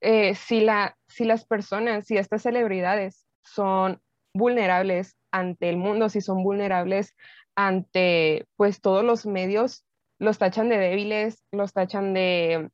eh, 0.00 0.34
si, 0.34 0.66
si 1.08 1.24
las 1.24 1.44
personas, 1.46 2.06
si 2.06 2.16
estas 2.16 2.42
celebridades 2.42 3.26
son 3.42 4.00
vulnerables 4.34 5.16
ante 5.30 5.68
el 5.68 5.76
mundo, 5.76 6.08
si 6.08 6.20
son 6.20 6.42
vulnerables 6.42 7.14
ante 7.54 8.46
pues 8.56 8.80
todos 8.80 9.04
los 9.04 9.26
medios, 9.26 9.84
los 10.18 10.38
tachan 10.38 10.68
de 10.68 10.78
débiles, 10.78 11.42
los 11.52 11.72
tachan 11.72 12.14
de, 12.14 12.70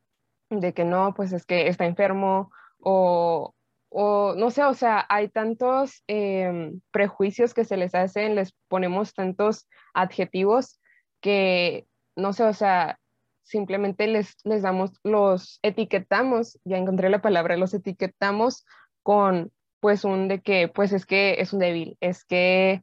de 0.50 0.75
que 0.75 0.85
no, 0.85 1.14
pues 1.14 1.33
es 1.33 1.47
que 1.47 1.69
está 1.69 1.87
enfermo 1.87 2.50
o, 2.81 3.55
o 3.88 4.35
no 4.35 4.50
sé, 4.50 4.64
o 4.64 4.75
sea, 4.75 5.07
hay 5.09 5.29
tantos 5.29 6.02
em, 6.07 6.81
prejuicios 6.91 7.55
que 7.55 7.64
se 7.64 7.76
les 7.76 7.95
hacen, 7.95 8.35
les 8.35 8.55
ponemos 8.69 9.14
tantos 9.14 9.69
adjetivos 9.95 10.81
que, 11.21 11.87
no 12.17 12.33
sé, 12.33 12.45
o 12.45 12.55
sea, 12.55 12.99
simplemente 13.43 14.07
les, 14.07 14.37
les 14.45 14.63
damos, 14.63 14.93
los 15.05 15.59
etiquetamos, 15.63 16.59
ya 16.65 16.79
encontré 16.79 17.11
la 17.11 17.23
palabra, 17.23 17.57
los 17.57 17.75
etiquetamos 17.75 18.65
con 19.03 19.51
pues 19.81 20.05
un 20.05 20.29
de 20.29 20.41
que 20.41 20.69
pues 20.69 20.93
es 20.93 21.07
que 21.07 21.37
es 21.41 21.53
un 21.53 21.59
débil, 21.59 21.97
es 22.01 22.25
que 22.25 22.83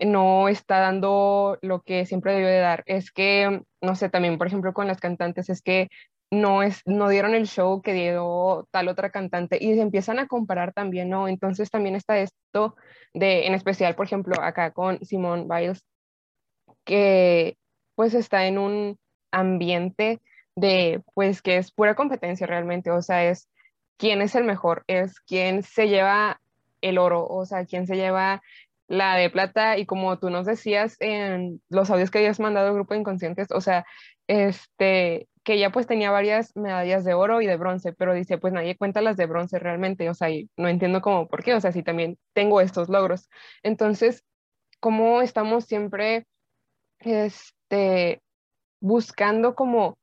no 0.00 0.48
está 0.48 0.78
dando 0.78 1.58
lo 1.60 1.82
que 1.82 2.06
siempre 2.06 2.32
debió 2.32 2.48
de 2.48 2.58
dar, 2.58 2.82
es 2.86 3.10
que, 3.10 3.62
no 3.82 3.94
sé, 3.94 4.08
también 4.08 4.38
por 4.38 4.46
ejemplo 4.46 4.72
con 4.72 4.86
las 4.86 5.00
cantantes, 5.00 5.50
es 5.50 5.60
que 5.62 5.88
no, 6.30 6.62
es, 6.62 6.82
no 6.86 7.08
dieron 7.08 7.34
el 7.34 7.46
show 7.46 7.82
que 7.82 7.94
dio 7.94 8.66
tal 8.70 8.88
otra 8.88 9.10
cantante 9.10 9.58
y 9.60 9.74
se 9.74 9.80
empiezan 9.80 10.18
a 10.18 10.26
comparar 10.26 10.72
también, 10.72 11.08
¿no? 11.08 11.28
Entonces 11.28 11.70
también 11.70 11.96
está 11.96 12.18
esto 12.18 12.76
de, 13.14 13.46
en 13.46 13.54
especial, 13.54 13.94
por 13.94 14.06
ejemplo, 14.06 14.34
acá 14.40 14.72
con 14.72 15.04
Simone 15.04 15.46
Biles, 15.48 15.82
que 16.84 17.56
pues 17.94 18.14
está 18.14 18.46
en 18.46 18.58
un, 18.58 18.98
ambiente 19.30 20.20
de, 20.56 21.02
pues, 21.14 21.42
que 21.42 21.56
es 21.56 21.70
pura 21.70 21.94
competencia 21.94 22.46
realmente, 22.46 22.90
o 22.90 23.02
sea, 23.02 23.24
es 23.24 23.48
quién 23.96 24.22
es 24.22 24.34
el 24.34 24.44
mejor, 24.44 24.84
es 24.86 25.20
quién 25.20 25.62
se 25.62 25.88
lleva 25.88 26.40
el 26.80 26.98
oro, 26.98 27.26
o 27.26 27.44
sea, 27.46 27.64
quién 27.66 27.86
se 27.86 27.96
lleva 27.96 28.42
la 28.88 29.16
de 29.16 29.30
plata 29.30 29.76
y 29.76 29.86
como 29.86 30.18
tú 30.18 30.30
nos 30.30 30.46
decías 30.46 30.96
en 31.00 31.60
los 31.68 31.90
audios 31.90 32.10
que 32.10 32.18
habías 32.18 32.40
mandado 32.40 32.68
al 32.68 32.74
grupo 32.74 32.94
de 32.94 33.00
inconscientes, 33.00 33.48
o 33.50 33.60
sea, 33.60 33.84
este, 34.26 35.28
que 35.44 35.54
ella 35.54 35.70
pues 35.70 35.86
tenía 35.86 36.10
varias 36.10 36.56
medallas 36.56 37.04
de 37.04 37.14
oro 37.14 37.40
y 37.40 37.46
de 37.46 37.56
bronce, 37.56 37.92
pero 37.92 38.14
dice, 38.14 38.38
pues 38.38 38.52
nadie 38.52 38.76
cuenta 38.76 39.00
las 39.02 39.16
de 39.16 39.26
bronce 39.26 39.58
realmente, 39.58 40.08
o 40.10 40.14
sea, 40.14 40.30
y 40.30 40.50
no 40.56 40.68
entiendo 40.68 41.00
cómo, 41.02 41.28
por 41.28 41.42
qué, 41.42 41.54
o 41.54 41.60
sea, 41.60 41.72
si 41.72 41.82
también 41.82 42.18
tengo 42.32 42.60
estos 42.60 42.88
logros. 42.88 43.28
Entonces, 43.62 44.24
¿cómo 44.80 45.22
estamos 45.22 45.64
siempre, 45.64 46.26
este, 47.00 48.22
buscando 48.80 49.54
como 49.54 49.98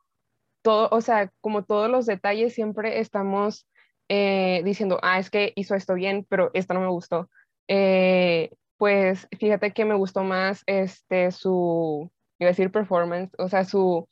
todo, 0.61 0.89
o 0.91 1.01
sea, 1.01 1.31
como 1.41 1.63
todos 1.63 1.89
los 1.89 2.05
detalles, 2.05 2.53
siempre 2.53 2.99
estamos 2.99 3.67
eh, 4.09 4.61
diciendo, 4.65 4.99
ah, 5.03 5.19
es 5.19 5.29
que 5.29 5.53
hizo 5.55 5.75
esto 5.75 5.93
bien, 5.93 6.25
pero 6.29 6.51
esto 6.53 6.73
no 6.73 6.81
me 6.81 6.89
gustó. 6.89 7.29
Eh, 7.67 8.51
pues 8.77 9.27
fíjate 9.39 9.73
que 9.73 9.85
me 9.85 9.95
gustó 9.95 10.23
más 10.23 10.63
este 10.65 11.31
su, 11.31 12.11
iba 12.39 12.49
a 12.49 12.51
decir 12.51 12.71
performance, 12.71 13.31
o 13.37 13.47
sea, 13.49 13.63
su, 13.65 14.07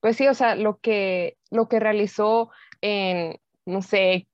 pues 0.00 0.16
sí, 0.16 0.26
o 0.28 0.34
sea, 0.34 0.54
lo 0.56 0.78
que, 0.78 1.36
lo 1.50 1.68
que 1.68 1.80
realizó 1.80 2.50
en, 2.80 3.38
no 3.64 3.82
sé, 3.82 4.28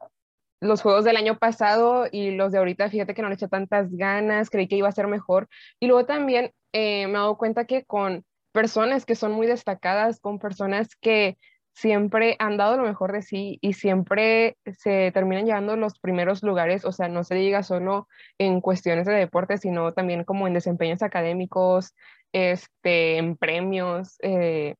los 0.60 0.80
juegos 0.80 1.04
del 1.04 1.16
año 1.16 1.38
pasado 1.38 2.06
y 2.10 2.30
los 2.30 2.52
de 2.52 2.58
ahorita, 2.58 2.88
fíjate 2.88 3.14
que 3.14 3.22
no 3.22 3.28
le 3.28 3.34
eché 3.34 3.48
tantas 3.48 3.90
ganas, 3.90 4.48
creí 4.48 4.68
que 4.68 4.76
iba 4.76 4.88
a 4.88 4.92
ser 4.92 5.08
mejor. 5.08 5.48
Y 5.80 5.88
luego 5.88 6.06
también 6.06 6.52
eh, 6.72 7.06
me 7.08 7.14
he 7.14 7.16
dado 7.16 7.36
cuenta 7.36 7.64
que 7.64 7.84
con 7.84 8.24
personas 8.52 9.04
que 9.06 9.14
son 9.14 9.32
muy 9.32 9.46
destacadas, 9.46 10.20
con 10.20 10.38
personas 10.38 10.94
que 10.96 11.38
siempre 11.74 12.36
han 12.38 12.56
dado 12.56 12.76
lo 12.76 12.84
mejor 12.84 13.12
de 13.12 13.22
sí 13.22 13.58
y 13.60 13.72
siempre 13.72 14.56
se 14.78 15.10
terminan 15.12 15.46
llevando 15.46 15.76
los 15.76 15.98
primeros 15.98 16.42
lugares, 16.42 16.84
o 16.84 16.92
sea, 16.92 17.08
no 17.08 17.24
se 17.24 17.34
diga 17.34 17.62
solo 17.62 18.08
en 18.38 18.60
cuestiones 18.60 19.06
de 19.06 19.14
deporte, 19.14 19.58
sino 19.58 19.92
también 19.92 20.24
como 20.24 20.46
en 20.46 20.54
desempeños 20.54 21.02
académicos, 21.02 21.94
este, 22.32 23.18
en 23.18 23.36
premios, 23.36 24.16
eh, 24.22 24.74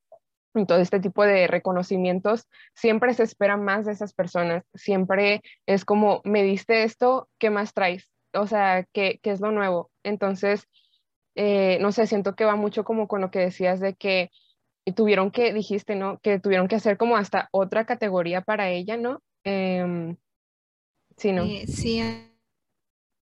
en 0.54 0.66
todo 0.66 0.78
este 0.78 1.00
tipo 1.00 1.24
de 1.24 1.46
reconocimientos, 1.46 2.46
siempre 2.74 3.14
se 3.14 3.22
espera 3.22 3.56
más 3.56 3.86
de 3.86 3.92
esas 3.92 4.12
personas, 4.12 4.64
siempre 4.74 5.40
es 5.66 5.84
como, 5.84 6.20
me 6.24 6.42
diste 6.42 6.84
esto, 6.84 7.28
¿qué 7.38 7.50
más 7.50 7.72
traes? 7.72 8.10
O 8.34 8.46
sea, 8.46 8.86
¿qué, 8.92 9.18
qué 9.22 9.30
es 9.30 9.40
lo 9.40 9.50
nuevo? 9.50 9.90
Entonces, 10.02 10.68
eh, 11.34 11.78
no 11.80 11.92
sé, 11.92 12.06
siento 12.06 12.34
que 12.34 12.44
va 12.44 12.56
mucho 12.56 12.84
como 12.84 13.08
con 13.08 13.20
lo 13.20 13.30
que 13.30 13.38
decías 13.38 13.80
de 13.80 13.94
que 13.94 14.30
tuvieron 14.96 15.30
que, 15.30 15.52
dijiste, 15.52 15.94
¿no? 15.94 16.18
Que 16.20 16.40
tuvieron 16.40 16.68
que 16.68 16.76
hacer 16.76 16.96
como 16.96 17.16
hasta 17.16 17.48
otra 17.52 17.86
categoría 17.86 18.40
para 18.40 18.70
ella, 18.70 18.96
¿no? 18.96 19.22
Em, 19.44 20.16
sí, 21.16 21.32
¿no? 21.32 21.44
Eh, 21.44 21.66
sí, 21.68 22.00
en 22.00 22.32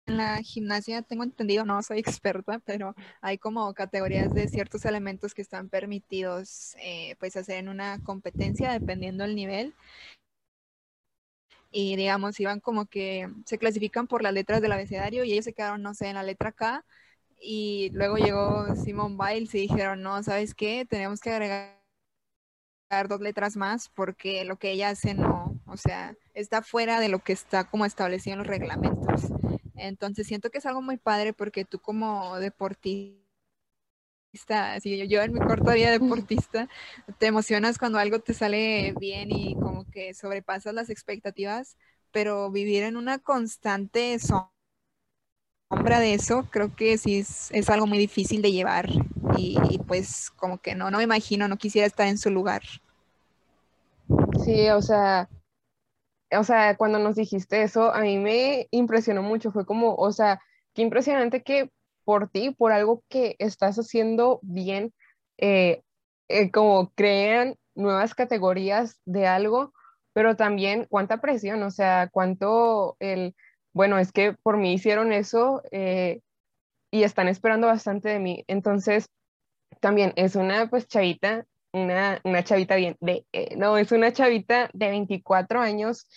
la 0.07 0.41
gimnasia 0.43 1.03
tengo 1.03 1.25
entendido, 1.25 1.65
no 1.65 1.83
soy 1.83 1.99
experta, 2.23 2.61
pero 2.65 2.95
hay 3.21 3.39
como 3.39 3.73
categorías 3.75 4.33
de 4.35 4.49
ciertos 4.49 4.85
elementos 4.85 5.35
que 5.35 5.43
están 5.43 5.69
permitidos 5.69 6.77
eh, 6.81 7.17
pues 7.19 7.37
hacer 7.37 7.59
en 7.59 7.69
una 7.69 7.99
competencia 8.05 8.73
dependiendo 8.73 9.25
del 9.25 9.35
nivel. 9.37 9.75
Y 11.73 11.95
digamos, 11.95 12.41
iban 12.41 12.59
como 12.61 12.87
que 12.87 13.29
se 13.47 13.59
clasifican 13.59 14.09
por 14.09 14.23
las 14.23 14.33
letras 14.33 14.61
del 14.61 14.73
abecedario 14.73 15.23
y 15.25 15.33
ellos 15.33 15.45
se 15.45 15.53
quedaron, 15.53 15.83
no 15.83 15.95
sé, 15.95 16.09
en 16.09 16.17
la 16.17 16.25
letra 16.25 16.51
K 16.51 16.85
y 17.41 17.91
luego 17.93 18.17
llegó 18.17 18.75
Simon 18.77 19.17
Biles 19.17 19.55
y 19.55 19.61
dijeron, 19.61 20.03
no, 20.03 20.23
¿sabes 20.23 20.55
qué? 20.55 20.85
Tenemos 20.89 21.21
que 21.21 21.31
agregar 21.31 21.81
dos 23.09 23.21
letras 23.21 23.57
más 23.57 23.89
porque 23.89 24.45
lo 24.45 24.57
que 24.57 24.73
ella 24.73 24.91
hace 24.91 25.15
no, 25.15 25.59
o 25.67 25.77
sea, 25.77 26.15
está 26.35 26.63
fuera 26.63 27.01
de 27.01 27.09
lo 27.09 27.21
que 27.21 27.33
está 27.33 27.65
como 27.65 27.85
establecido 27.85 28.35
en 28.35 28.39
los 28.41 28.49
reglamentos. 28.49 29.23
Entonces 29.77 30.27
siento 30.27 30.51
que 30.51 30.59
es 30.59 30.67
algo 30.67 30.83
muy 30.83 30.99
padre 30.99 31.33
porque 31.33 31.65
tú 31.65 31.79
como 31.79 32.39
deportista, 32.39 33.25
así 34.75 35.09
yo 35.09 35.23
en 35.23 35.33
mi 35.33 35.41
corta 35.41 35.73
vida 35.75 35.91
deportista, 35.91 36.69
te 37.19 37.27
emocionas 37.27 37.79
cuando 37.79 37.99
algo 37.99 38.19
te 38.21 38.35
sale 38.35 38.93
bien 38.99 39.31
y 39.31 39.55
como 39.55 39.89
que 39.91 40.13
sobrepasas 40.15 40.75
las 40.75 40.91
expectativas, 40.91 41.77
pero 42.11 42.51
vivir 42.51 42.83
en 42.83 42.97
una 42.97 43.19
constante 43.19 44.19
sombra 44.19 44.60
sombra 45.71 46.01
de 46.01 46.15
eso, 46.15 46.47
creo 46.51 46.75
que 46.75 46.99
sí 46.99 47.21
es, 47.21 47.71
algo 47.71 47.87
muy 47.87 47.97
difícil 47.97 48.43
de 48.43 48.51
llevar 48.51 48.89
y, 49.37 49.57
pues 49.87 50.31
como 50.31 50.59
que 50.59 50.75
no, 50.75 50.91
no 50.91 50.99
me 50.99 51.05
imagino, 51.05 51.47
no 51.47 51.57
quisiera 51.57 51.87
estar 51.87 52.09
en 52.09 52.19
su 52.19 52.29
lugar. 52.31 52.63
Sí, 54.45 54.69
o 54.71 54.83
sea, 54.83 55.29
o 56.33 56.43
sea, 56.43 56.77
cuando 56.77 56.99
nos 56.99 57.15
dijiste 57.15 57.63
eso, 57.63 57.95
a 57.95 58.01
mí 58.01 58.19
me 58.19 58.67
impresionó 58.73 59.23
mucho, 59.23 59.53
fue 59.53 59.65
como, 59.65 59.95
o 59.95 60.11
sea, 60.11 60.41
qué 60.75 60.83
impresionante 60.83 61.43
que 61.45 61.71
por 62.05 62.29
ti, 62.29 62.51
por 62.51 62.73
algo 62.73 63.05
que 63.09 63.37
estás 63.39 63.77
haciendo 63.77 64.41
bien, 64.43 64.93
eh, 65.39 65.83
eh, 66.29 66.51
como 66.51 66.91
crean 66.97 67.57
nuevas 67.77 68.15
categorías 68.15 69.01
de 69.05 69.29
algo, 69.29 69.73
pero 70.13 70.35
también 70.35 70.87
cuánta 70.91 71.21
presión, 71.21 71.63
o 71.63 71.71
sea, 71.71 72.09
cuánto 72.13 72.97
el 72.99 73.37
bueno, 73.73 73.99
es 73.99 74.13
que 74.13 74.33
por 74.33 74.57
mí 74.57 74.73
hicieron 74.73 75.13
eso 75.13 75.63
eh, 75.71 76.21
y 76.91 77.05
están 77.05 77.29
esperando 77.29 77.67
bastante 77.67 78.09
de 78.09 78.19
mí. 78.19 78.45
Entonces, 78.49 79.09
también 79.81 80.13
es 80.17 80.37
una 80.37 80.69
pues 80.69 80.87
chavita, 80.89 81.47
una, 81.73 82.21
una 82.25 82.43
chavita 82.45 82.77
bien, 82.77 82.97
de, 83.01 83.25
eh, 83.33 83.57
no, 83.57 83.77
es 83.79 83.93
una 83.93 84.13
chavita 84.13 84.71
de 84.73 84.89
24 84.89 85.61
años, 85.61 86.09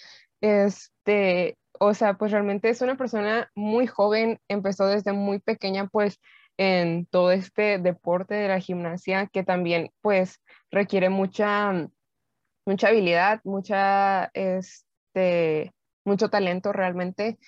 este, 0.42 1.58
o 1.80 1.94
sea, 1.94 2.16
pues 2.16 2.32
realmente 2.32 2.70
es 2.70 2.82
una 2.82 2.98
persona 2.98 3.50
muy 3.56 3.88
joven, 3.88 4.40
empezó 4.48 4.88
desde 4.88 5.14
muy 5.14 5.40
pequeña 5.40 5.88
pues 5.88 6.20
en 6.58 7.06
todo 7.08 7.32
este 7.32 7.80
deporte 7.80 8.36
de 8.36 8.48
la 8.48 8.60
gimnasia 8.60 9.28
que 9.28 9.44
también 9.44 9.92
pues 10.02 10.40
requiere 10.72 11.10
mucha, 11.10 11.90
mucha 12.66 12.88
habilidad, 12.88 13.42
mucha, 13.44 14.26
este, 14.34 15.74
mucho 16.06 16.30
talento 16.30 16.74
realmente. 16.74 17.40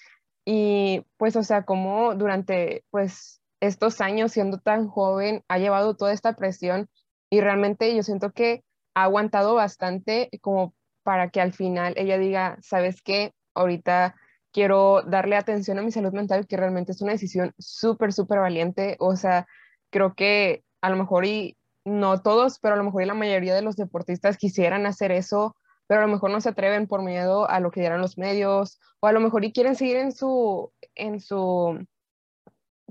Y 0.46 1.06
pues, 1.18 1.36
o 1.36 1.44
sea, 1.44 1.64
como 1.64 2.16
durante 2.16 2.84
pues 2.92 3.42
estos 3.60 4.02
años 4.02 4.32
siendo 4.32 4.60
tan 4.60 4.88
joven 4.88 5.44
ha 5.48 5.58
llevado 5.58 5.96
toda 5.96 6.14
esta 6.14 6.34
presión 6.34 6.90
y 7.30 7.42
realmente 7.42 7.96
yo 7.96 8.04
siento 8.04 8.32
que 8.32 8.64
ha 8.94 9.04
aguantado 9.04 9.56
bastante 9.56 10.30
como 10.42 10.74
para 11.04 11.30
que 11.30 11.42
al 11.42 11.54
final 11.54 11.94
ella 11.98 12.18
diga, 12.18 12.58
¿sabes 12.62 13.02
qué? 13.02 13.34
Ahorita 13.54 14.16
quiero 14.52 15.02
darle 15.04 15.36
atención 15.36 15.78
a 15.80 15.82
mi 15.82 15.92
salud 15.92 16.14
mental, 16.14 16.48
que 16.48 16.58
realmente 16.58 16.94
es 16.94 17.02
una 17.02 17.12
decisión 17.12 17.54
súper, 17.58 18.14
súper 18.14 18.40
valiente. 18.40 18.96
O 19.00 19.16
sea, 19.16 19.48
creo 19.90 20.16
que 20.16 20.64
a 20.82 20.90
lo 20.90 20.96
mejor 20.96 21.26
y 21.26 21.58
no 21.84 22.22
todos, 22.22 22.60
pero 22.60 22.76
a 22.76 22.78
lo 22.78 22.84
mejor 22.84 23.06
la 23.06 23.14
mayoría 23.14 23.54
de 23.54 23.62
los 23.62 23.76
deportistas 23.76 24.38
quisieran 24.38 24.86
hacer 24.86 25.12
eso 25.12 25.56
pero 25.88 26.02
a 26.02 26.06
lo 26.06 26.12
mejor 26.12 26.32
no 26.32 26.42
se 26.42 26.50
atreven 26.50 26.88
por 26.88 27.02
miedo 27.02 27.50
a 27.50 27.60
lo 27.60 27.72
que 27.72 27.82
dirán 27.82 28.02
los 28.02 28.18
medios, 28.18 28.80
o 29.00 29.08
a 29.08 29.12
lo 29.12 29.20
mejor 29.20 29.46
y 29.46 29.52
quieren 29.52 29.76
seguir 29.76 29.98
en 29.98 30.12
su, 30.12 30.72
en 30.96 31.20
su, 31.20 31.86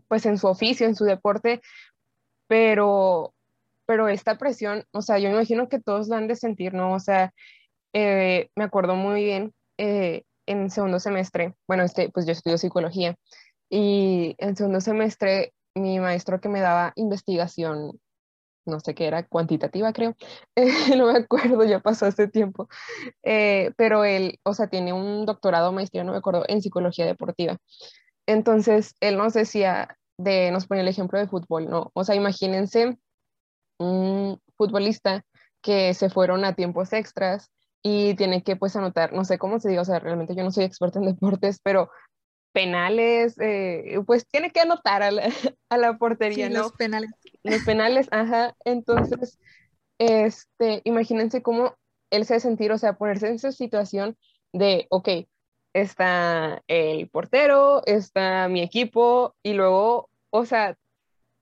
pues 0.09 0.27
en 0.27 0.39
su 0.39 0.47
oficio, 0.47 0.87
en 0.87 0.95
su 0.95 1.05
deporte, 1.05 1.61
pero, 2.47 3.35
pero 3.87 4.09
esta 4.09 4.39
presión, 4.39 4.85
o 4.93 5.03
sea, 5.03 5.19
yo 5.19 5.29
me 5.29 5.37
imagino 5.37 5.69
que 5.69 5.81
todos 5.81 6.09
la 6.09 6.19
han 6.19 6.29
de 6.29 6.37
sentir, 6.37 6.75
¿no? 6.75 6.93
O 6.95 7.01
sea, 7.01 7.33
eh, 7.93 8.51
me 8.55 8.65
acuerdo 8.65 8.97
muy 8.97 9.25
bien 9.25 9.53
eh, 9.79 10.23
en 10.47 10.71
segundo 10.71 11.01
semestre, 11.01 11.55
bueno, 11.67 11.83
este, 11.83 12.11
pues 12.11 12.27
yo 12.27 12.33
estudio 12.33 12.59
psicología, 12.59 13.17
y 13.71 14.37
en 14.39 14.57
segundo 14.57 14.81
semestre 14.81 15.53
mi 15.75 15.99
maestro 15.99 16.41
que 16.41 16.49
me 16.49 16.61
daba 16.61 16.93
investigación 16.97 18.01
no 18.67 18.81
sé 18.81 18.95
qué 18.95 19.07
era, 19.07 19.27
cuantitativa 19.27 19.93
creo, 19.93 20.17
no 20.97 21.13
me 21.13 21.19
acuerdo, 21.19 21.65
ya 21.65 21.81
pasó 21.81 22.07
hace 22.07 22.29
tiempo, 22.29 22.69
eh, 23.23 23.73
pero 23.77 24.05
él, 24.05 24.39
o 24.45 24.55
sea, 24.55 24.69
tiene 24.69 24.93
un 24.93 25.27
doctorado, 25.27 25.73
maestría, 25.73 26.05
no 26.05 26.13
me 26.13 26.19
acuerdo, 26.19 26.45
en 26.49 26.63
psicología 26.63 27.07
deportiva. 27.07 27.57
Entonces, 28.27 28.95
él 29.01 29.19
nos 29.19 29.35
decía, 29.35 29.97
de, 30.19 30.51
nos 30.51 30.67
ponía 30.67 30.83
el 30.83 30.89
ejemplo 30.89 31.19
de 31.19 31.29
fútbol, 31.29 31.69
¿no? 31.69 31.91
O 31.95 32.05
sea, 32.05 32.15
imagínense 32.15 32.99
un 33.79 34.41
futbolista 34.57 35.25
que 35.63 35.95
se 35.95 36.11
fueron 36.11 36.45
a 36.45 36.55
tiempos 36.55 36.93
extras 36.93 37.51
y 37.83 38.15
tiene 38.15 38.43
que 38.43 38.57
pues 38.57 38.77
anotar, 38.77 39.13
no 39.13 39.25
sé 39.25 39.39
cómo 39.39 39.61
se 39.61 39.69
diga, 39.69 39.83
o 39.83 39.85
sea, 39.85 39.99
realmente 39.99 40.35
yo 40.35 40.43
no 40.43 40.51
soy 40.51 40.65
experta 40.65 40.99
en 40.99 41.07
deportes, 41.13 41.61
pero 41.63 41.91
penales, 42.55 43.37
eh, 43.39 44.01
pues 44.07 44.27
tiene 44.27 44.51
que 44.51 44.61
anotar 44.61 45.03
a 45.03 45.11
la, 45.11 45.25
a 45.69 45.77
la 45.77 45.99
portería, 45.99 46.47
sí, 46.47 46.55
¿no? 46.55 46.61
Los 46.61 46.73
penales 46.73 47.11
los 47.45 47.63
penales, 47.63 48.09
ajá. 48.11 48.57
Entonces, 48.65 49.39
este, 49.99 50.81
imagínense 50.85 51.43
cómo 51.43 51.77
él 52.11 52.25
se 52.25 52.41
sentir, 52.41 52.73
o 52.73 52.79
sea, 52.79 52.95
ponerse 52.95 53.29
en 53.29 53.35
esa 53.35 53.53
situación 53.53 54.17
de, 54.53 54.87
ok, 54.89 55.09
está 55.75 56.63
el 56.67 57.09
portero, 57.09 57.85
está 57.87 58.49
mi 58.49 58.63
equipo, 58.63 59.35
y 59.43 59.53
luego, 59.53 60.09
o 60.31 60.47
sea, 60.47 60.77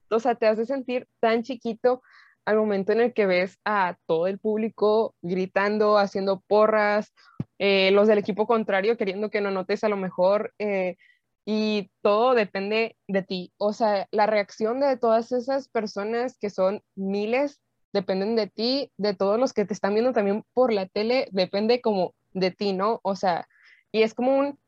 o 0.09 0.19
sea, 0.19 0.35
te 0.35 0.47
hace 0.47 0.65
sentir 0.65 1.07
tan 1.19 1.43
chiquito 1.43 2.03
al 2.45 2.57
momento 2.57 2.91
en 2.91 3.01
el 3.01 3.13
que 3.13 3.25
ves 3.25 3.57
a 3.65 3.97
todo 4.05 4.27
el 4.27 4.39
público 4.39 5.15
gritando, 5.21 5.97
haciendo 5.97 6.41
porras, 6.47 7.13
eh, 7.59 7.91
los 7.91 8.07
del 8.07 8.17
equipo 8.17 8.47
contrario 8.47 8.97
queriendo 8.97 9.29
que 9.29 9.41
no 9.41 9.51
notes 9.51 9.83
a 9.83 9.89
lo 9.89 9.97
mejor, 9.97 10.53
eh, 10.59 10.97
y 11.45 11.89
todo 12.01 12.33
depende 12.35 12.95
de 13.07 13.23
ti. 13.23 13.53
O 13.57 13.73
sea, 13.73 14.07
la 14.11 14.25
reacción 14.25 14.79
de 14.79 14.97
todas 14.97 15.31
esas 15.31 15.67
personas 15.67 16.37
que 16.37 16.49
son 16.49 16.81
miles 16.95 17.59
dependen 17.91 18.35
de 18.35 18.47
ti, 18.47 18.91
de 18.97 19.13
todos 19.13 19.39
los 19.39 19.53
que 19.53 19.65
te 19.65 19.73
están 19.73 19.93
viendo 19.93 20.13
también 20.13 20.43
por 20.53 20.73
la 20.73 20.87
tele, 20.87 21.27
depende 21.31 21.81
como 21.81 22.13
de 22.33 22.51
ti, 22.51 22.73
¿no? 22.73 22.99
O 23.03 23.15
sea, 23.15 23.47
y 23.91 24.01
es 24.01 24.13
como 24.13 24.37
un 24.37 24.59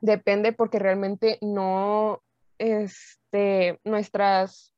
depende 0.00 0.52
porque 0.52 0.78
realmente 0.78 1.38
no, 1.40 2.22
este, 2.58 3.80
nuestras 3.84 4.73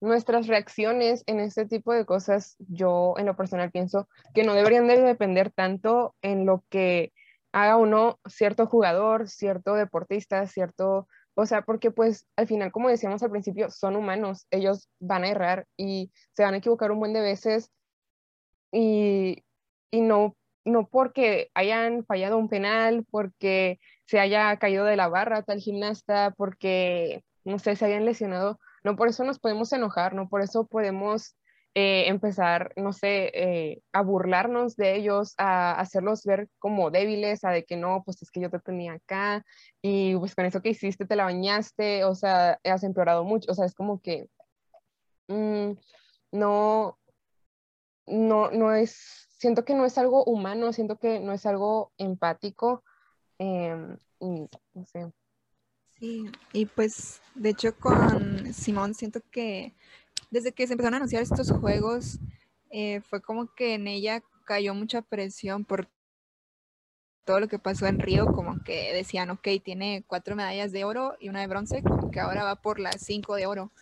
nuestras 0.00 0.46
reacciones 0.46 1.22
en 1.26 1.40
este 1.40 1.66
tipo 1.66 1.92
de 1.92 2.04
cosas, 2.04 2.56
yo 2.58 3.14
en 3.18 3.26
lo 3.26 3.36
personal 3.36 3.70
pienso 3.70 4.08
que 4.34 4.44
no 4.44 4.54
deberían 4.54 4.86
de 4.86 5.00
depender 5.00 5.50
tanto 5.50 6.14
en 6.22 6.46
lo 6.46 6.64
que 6.68 7.12
haga 7.52 7.76
uno 7.76 8.20
cierto 8.28 8.66
jugador, 8.66 9.28
cierto 9.28 9.74
deportista, 9.74 10.46
cierto, 10.46 11.08
o 11.34 11.46
sea, 11.46 11.62
porque 11.62 11.90
pues 11.90 12.26
al 12.36 12.46
final, 12.46 12.70
como 12.72 12.88
decíamos 12.88 13.22
al 13.22 13.30
principio, 13.30 13.70
son 13.70 13.96
humanos, 13.96 14.46
ellos 14.50 14.90
van 15.00 15.24
a 15.24 15.30
errar 15.30 15.66
y 15.76 16.12
se 16.32 16.42
van 16.42 16.54
a 16.54 16.58
equivocar 16.58 16.92
un 16.92 16.98
buen 16.98 17.12
de 17.14 17.20
veces 17.20 17.70
y, 18.72 19.42
y 19.90 20.00
no, 20.02 20.36
no 20.66 20.86
porque 20.88 21.50
hayan 21.54 22.04
fallado 22.04 22.36
un 22.36 22.48
penal, 22.48 23.06
porque 23.10 23.78
se 24.04 24.20
haya 24.20 24.56
caído 24.58 24.84
de 24.84 24.96
la 24.96 25.08
barra 25.08 25.42
tal 25.42 25.60
gimnasta, 25.60 26.34
porque, 26.36 27.22
no 27.44 27.58
sé, 27.58 27.76
se 27.76 27.86
hayan 27.86 28.04
lesionado, 28.04 28.58
no 28.86 28.94
por 28.94 29.08
eso 29.08 29.24
nos 29.24 29.40
podemos 29.40 29.72
enojar, 29.72 30.14
no 30.14 30.28
por 30.28 30.42
eso 30.42 30.64
podemos 30.64 31.36
eh, 31.74 32.08
empezar, 32.08 32.72
no 32.76 32.92
sé, 32.92 33.32
eh, 33.34 33.82
a 33.92 34.00
burlarnos 34.02 34.76
de 34.76 34.94
ellos, 34.94 35.34
a, 35.38 35.72
hacerlos 35.72 36.22
ver 36.24 36.48
como 36.60 36.92
débiles, 36.92 37.44
a 37.44 37.50
de 37.50 37.64
que 37.64 37.76
no, 37.76 38.04
pues 38.04 38.22
es 38.22 38.30
que 38.30 38.40
yo 38.40 38.48
te 38.48 38.60
tenía 38.60 38.92
acá 38.92 39.44
y 39.82 40.16
pues 40.16 40.36
con 40.36 40.44
eso 40.44 40.62
que 40.62 40.70
hiciste 40.70 41.04
te 41.04 41.16
la 41.16 41.24
bañaste, 41.24 42.04
o 42.04 42.14
sea, 42.14 42.60
has 42.62 42.84
empeorado 42.84 43.24
mucho, 43.24 43.50
o 43.50 43.54
sea, 43.54 43.66
es 43.66 43.74
como 43.74 44.00
que 44.00 44.28
mm, 45.26 45.72
no, 46.30 46.96
no, 48.06 48.50
no 48.52 48.72
es, 48.72 49.28
siento 49.38 49.64
que 49.64 49.74
no 49.74 49.84
es 49.84 49.98
algo 49.98 50.22
humano, 50.24 50.72
siento 50.72 50.96
que 50.96 51.18
no 51.18 51.32
es 51.32 51.44
algo 51.44 51.92
empático, 51.98 52.84
em, 53.38 53.98
y 54.20 54.48
no 54.74 54.86
sé. 54.86 55.12
Sí, 55.98 56.26
y 56.52 56.66
pues 56.66 57.22
de 57.34 57.50
hecho 57.50 57.74
con 57.76 58.52
Simón 58.52 58.94
siento 58.94 59.20
que 59.30 59.74
desde 60.30 60.52
que 60.52 60.66
se 60.66 60.74
empezaron 60.74 60.94
a 60.94 60.96
anunciar 60.98 61.22
estos 61.22 61.50
juegos, 61.52 62.18
eh, 62.70 63.00
fue 63.00 63.22
como 63.22 63.54
que 63.54 63.74
en 63.74 63.86
ella 63.88 64.22
cayó 64.44 64.74
mucha 64.74 65.00
presión 65.02 65.64
por 65.64 65.88
todo 67.24 67.40
lo 67.40 67.48
que 67.48 67.58
pasó 67.58 67.86
en 67.86 67.98
Río, 67.98 68.26
como 68.26 68.62
que 68.62 68.92
decían, 68.92 69.30
ok, 69.30 69.48
tiene 69.64 70.04
cuatro 70.06 70.36
medallas 70.36 70.70
de 70.72 70.84
oro 70.84 71.16
y 71.18 71.28
una 71.28 71.40
de 71.40 71.48
bronce, 71.48 71.82
como 71.82 72.10
que 72.10 72.20
ahora 72.20 72.44
va 72.44 72.56
por 72.56 72.78
las 72.78 73.02
cinco 73.02 73.34
de 73.34 73.46
oro. 73.46 73.72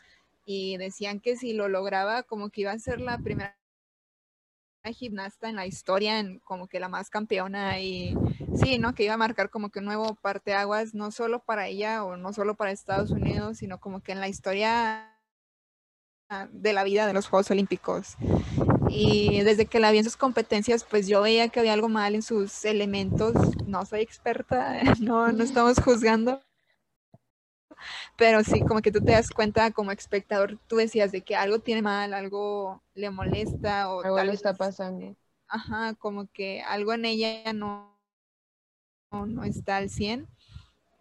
Y 0.46 0.76
decían 0.78 1.20
que 1.20 1.36
si 1.36 1.52
lo 1.52 1.68
lograba, 1.68 2.22
como 2.22 2.50
que 2.50 2.62
iba 2.62 2.72
a 2.72 2.78
ser 2.78 3.00
la 3.00 3.18
primera 3.18 3.56
gimnasta 4.92 5.48
en 5.48 5.56
la 5.56 5.66
historia, 5.66 6.18
en 6.18 6.40
como 6.40 6.68
que 6.68 6.80
la 6.80 6.88
más 6.88 7.10
campeona 7.10 7.80
y 7.80 8.16
sí, 8.56 8.78
¿no? 8.78 8.94
Que 8.94 9.04
iba 9.04 9.14
a 9.14 9.18
marcar 9.18 9.50
como 9.50 9.70
que 9.70 9.78
un 9.78 9.86
nuevo 9.86 10.14
parteaguas, 10.16 10.94
no 10.94 11.10
solo 11.10 11.40
para 11.40 11.68
ella 11.68 12.04
o 12.04 12.16
no 12.16 12.32
solo 12.32 12.54
para 12.54 12.70
Estados 12.70 13.10
Unidos, 13.10 13.58
sino 13.58 13.78
como 13.80 14.02
que 14.02 14.12
en 14.12 14.20
la 14.20 14.28
historia 14.28 15.10
de 16.50 16.72
la 16.72 16.84
vida 16.84 17.06
de 17.06 17.12
los 17.12 17.28
Juegos 17.28 17.50
Olímpicos. 17.50 18.16
Y 18.88 19.42
desde 19.42 19.66
que 19.66 19.80
la 19.80 19.90
vi 19.90 19.98
en 19.98 20.04
sus 20.04 20.16
competencias, 20.16 20.84
pues 20.84 21.06
yo 21.08 21.22
veía 21.22 21.48
que 21.48 21.60
había 21.60 21.72
algo 21.72 21.88
mal 21.88 22.14
en 22.14 22.22
sus 22.22 22.64
elementos. 22.64 23.34
No 23.66 23.84
soy 23.86 24.00
experta, 24.00 24.80
no, 25.00 25.32
no 25.32 25.44
estamos 25.44 25.78
juzgando. 25.80 26.40
Pero 28.16 28.42
sí, 28.44 28.60
como 28.60 28.80
que 28.82 28.92
tú 28.92 29.00
te 29.00 29.12
das 29.12 29.30
cuenta 29.30 29.70
como 29.70 29.92
espectador, 29.92 30.58
tú 30.66 30.76
decías 30.76 31.12
de 31.12 31.22
que 31.22 31.36
algo 31.36 31.58
tiene 31.58 31.82
mal, 31.82 32.14
algo 32.14 32.82
le 32.94 33.10
molesta 33.10 33.90
o 33.90 34.02
algo 34.02 34.22
le 34.22 34.32
está 34.32 34.54
pasando. 34.54 35.16
Ajá, 35.48 35.94
como 35.94 36.26
que 36.26 36.62
algo 36.62 36.92
en 36.92 37.04
ella 37.04 37.52
no, 37.52 37.98
no, 39.12 39.26
no 39.26 39.44
está 39.44 39.76
al 39.76 39.90
100. 39.90 40.28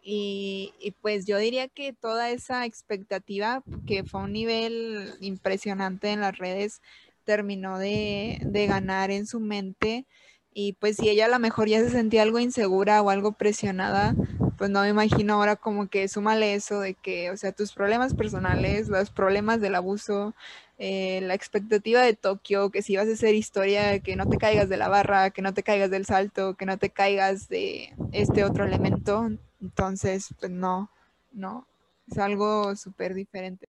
Y, 0.06 0.94
pues 1.02 1.26
yo 1.26 1.38
diría 1.38 1.70
que 1.70 1.94
toda 1.94 2.30
esa 2.30 2.66
expectativa, 2.66 3.64
que 3.88 4.04
fue 4.04 4.22
un 4.22 4.34
nivel 4.34 5.14
impresionante 5.22 6.12
en 6.12 6.20
las 6.20 6.38
redes, 6.38 6.82
terminó 7.24 7.80
de, 7.80 8.40
de, 8.44 8.68
ganar 8.68 9.12
en 9.12 9.26
su 9.26 9.40
mente. 9.40 10.06
Y 10.54 10.74
pues 10.74 10.98
si 10.98 11.10
ella 11.10 11.26
a 11.26 11.30
lo 11.30 11.40
mejor 11.40 11.70
ya 11.70 11.80
se 11.80 11.90
sentía 11.90 12.22
algo 12.22 12.40
insegura 12.40 13.02
o 13.02 13.10
algo 13.10 13.32
presionada, 13.32 14.14
pues 14.58 14.70
no 14.70 14.82
me 14.82 14.90
imagino 14.90 15.36
ahora 15.36 15.56
como 15.56 15.88
que 15.88 16.08
súmale 16.08 16.54
eso 16.54 16.80
de 16.80 16.94
que, 16.94 17.32
o 17.32 17.38
sea, 17.38 17.52
tus 17.52 17.74
problemas 17.74 18.14
personales, 18.14 18.88
los 18.88 19.10
problemas 19.10 19.62
del 19.62 19.76
abuso, 19.76 20.34
eh, 20.78 21.22
la 21.22 21.34
expectativa 21.34 22.02
de 22.02 22.16
Tokio, 22.16 22.70
que 22.70 22.82
si 22.82 22.96
vas 22.96 23.08
a 23.08 23.14
hacer 23.14 23.36
historia, 23.36 24.00
que 24.00 24.16
no 24.16 24.28
te 24.28 24.38
caigas 24.38 24.70
de 24.70 24.78
la 24.78 24.90
barra, 24.90 25.30
que 25.30 25.42
no 25.42 25.54
te 25.54 25.64
caigas 25.64 25.90
del 25.90 26.06
salto, 26.06 26.56
que 26.56 26.66
no 26.66 26.78
te 26.78 26.90
caigas 26.90 27.48
de 27.48 27.94
este 28.12 28.44
otro 28.44 28.66
elemento. 28.66 29.30
Entonces, 29.62 30.34
pues 30.40 30.52
no, 30.52 30.90
no, 31.32 31.68
es 32.10 32.18
algo 32.18 32.76
súper 32.76 33.14
diferente. 33.14 33.68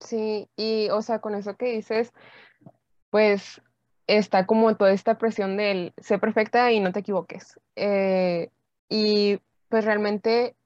Sí, 0.00 0.48
y 0.56 0.88
o 0.90 1.02
sea, 1.02 1.20
con 1.20 1.34
eso 1.34 1.56
que 1.56 1.72
dices, 1.72 2.12
pues 3.10 3.60
está 4.06 4.46
como 4.46 4.76
toda 4.76 4.92
esta 4.92 5.18
presión 5.18 5.56
del 5.56 5.92
ser 5.98 6.20
perfecta 6.20 6.70
y 6.72 6.80
no 6.80 6.92
te 6.92 7.00
equivoques. 7.00 7.58
Eh, 7.74 8.50
y 8.88 9.40
pues 9.76 9.84
realmente 9.84 10.56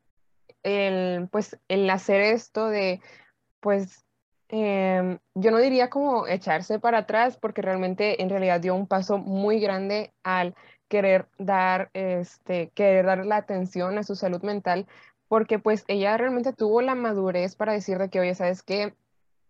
el, 0.63 1.29
pues, 1.33 1.59
el 1.67 1.91
hacer 1.91 2.21
esto 2.21 2.69
de, 2.69 3.01
pues, 3.59 4.07
em, 4.47 5.19
yo 5.35 5.51
no 5.51 5.59
diría 5.59 5.91
como 5.91 6.29
echarse 6.29 6.79
para 6.79 6.99
atrás, 6.99 7.37
porque 7.37 7.61
realmente 7.61 8.23
en 8.23 8.31
realidad 8.31 8.61
dio 8.61 8.73
un 8.77 8.87
paso 8.87 9.19
muy 9.19 9.59
grande 9.59 10.13
al 10.23 10.55
querer 10.87 11.27
dar, 11.39 11.91
este, 11.93 12.69
querer 12.69 13.05
dar 13.05 13.27
la 13.27 13.39
atención 13.39 13.99
a 13.99 14.05
su 14.05 14.15
salud 14.15 14.43
mental, 14.43 14.87
porque 15.27 15.59
pues 15.59 15.85
ella 15.89 16.17
realmente 16.17 16.53
tuvo 16.53 16.81
la 16.81 16.95
madurez 16.95 17.57
para 17.57 17.73
decir 17.73 17.99
de 17.99 18.11
que, 18.11 18.21
oye, 18.21 18.37
¿sabes 18.37 18.63
qué? 18.63 18.95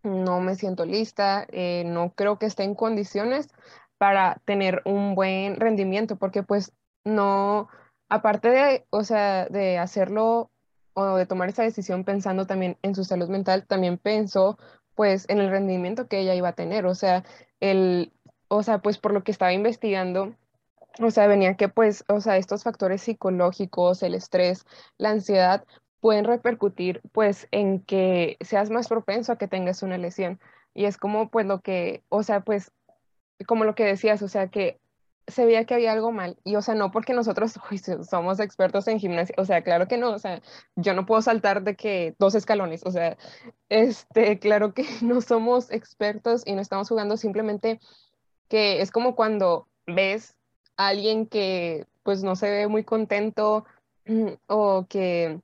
No 0.03 0.41
me 0.41 0.55
siento 0.55 0.87
lista, 0.87 1.47
eh, 1.51 1.83
no 1.85 2.15
creo 2.15 2.39
que 2.39 2.47
esté 2.47 2.63
en 2.65 2.75
condiciones 2.75 3.51
para 3.99 4.41
tener 4.47 4.81
un 4.87 5.15
buen 5.15 5.57
rendimiento, 5.57 6.17
porque 6.17 6.43
pues 6.43 6.73
no, 7.05 7.69
aparte 8.11 8.51
de, 8.51 8.87
o 8.91 9.05
sea, 9.05 9.47
de 9.47 9.79
hacerlo 9.79 10.51
o 10.95 11.17
de 11.17 11.27
tomar 11.27 11.49
esa 11.49 11.63
decisión 11.63 12.05
pensando 12.05 12.47
también 12.47 12.77
en 12.83 12.95
su 12.95 13.05
salud 13.05 13.29
mental, 13.29 13.67
también 13.67 13.97
pensó 13.99 14.59
pues 14.95 15.25
en 15.29 15.39
el 15.39 15.51
rendimiento 15.51 16.09
que 16.09 16.19
ella 16.19 16.35
iba 16.35 16.49
a 16.49 16.55
tener, 16.55 16.85
o 16.85 16.95
sea, 16.95 17.25
el, 17.61 18.13
o 18.49 18.63
sea, 18.63 18.79
pues 18.79 18.99
por 18.99 19.13
lo 19.15 19.25
que 19.25 19.31
estaba 19.33 19.53
investigando, 19.53 20.35
o 21.01 21.11
sea, 21.11 21.27
venía 21.27 21.57
que 21.57 21.69
pues, 21.69 22.05
o 22.09 22.21
sea, 22.21 22.37
estos 22.37 22.65
factores 22.65 23.03
psicológicos, 23.03 24.03
el 24.03 24.15
estrés, 24.15 24.67
la 24.99 25.11
ansiedad, 25.11 25.65
pueden 26.01 26.25
repercutir 26.25 27.01
pues 27.13 27.47
en 27.53 27.81
que 27.81 28.37
seas 28.41 28.71
más 28.71 28.89
propenso 28.89 29.33
a 29.33 29.39
que 29.39 29.49
tengas 29.49 29.83
una 29.83 29.99
lesión. 29.99 30.41
Y 30.75 30.87
es 30.87 30.97
como 30.97 31.31
pues 31.31 31.47
lo 31.47 31.61
que, 31.61 32.03
o 32.09 32.23
sea, 32.23 32.41
pues 32.41 32.73
como 33.47 33.65
lo 33.65 33.75
que 33.75 33.85
decías, 33.85 34.23
o 34.23 34.29
sea, 34.29 34.49
que 34.49 34.80
se 35.31 35.45
veía 35.45 35.65
que 35.65 35.75
había 35.75 35.93
algo 35.93 36.13
mal. 36.13 36.37
Y 36.45 36.57
o 36.57 36.63
sea, 36.63 36.75
no 36.75 36.91
porque 36.91 37.15
nosotros 37.15 37.55
somos 38.11 38.41
expertos 38.41 38.89
en 38.89 38.99
gimnasia, 38.99 39.35
o 39.39 39.45
sea, 39.45 39.63
claro 39.63 39.89
que 39.89 39.99
no, 39.99 40.11
o 40.11 40.19
sea, 40.19 40.43
yo 40.77 40.95
no 40.95 41.07
puedo 41.07 41.23
saltar 41.23 41.63
de 41.63 41.77
que 41.77 42.15
dos 42.19 42.35
escalones, 42.35 42.85
o 42.85 42.91
sea, 42.91 43.17
este, 43.69 44.39
claro 44.39 44.75
que 44.75 44.85
no 45.03 45.21
somos 45.21 45.71
expertos 45.71 46.43
y 46.47 46.55
no 46.55 46.61
estamos 46.61 46.89
jugando 46.89 47.17
simplemente 47.17 47.81
que 48.49 48.81
es 48.83 48.91
como 48.91 49.15
cuando 49.15 49.69
ves 49.87 50.35
alguien 50.77 51.27
que 51.27 51.87
pues 52.03 52.23
no 52.23 52.37
se 52.37 52.51
ve 52.51 52.67
muy 52.69 52.85
contento 52.85 53.65
o 54.49 54.87
que, 54.89 55.41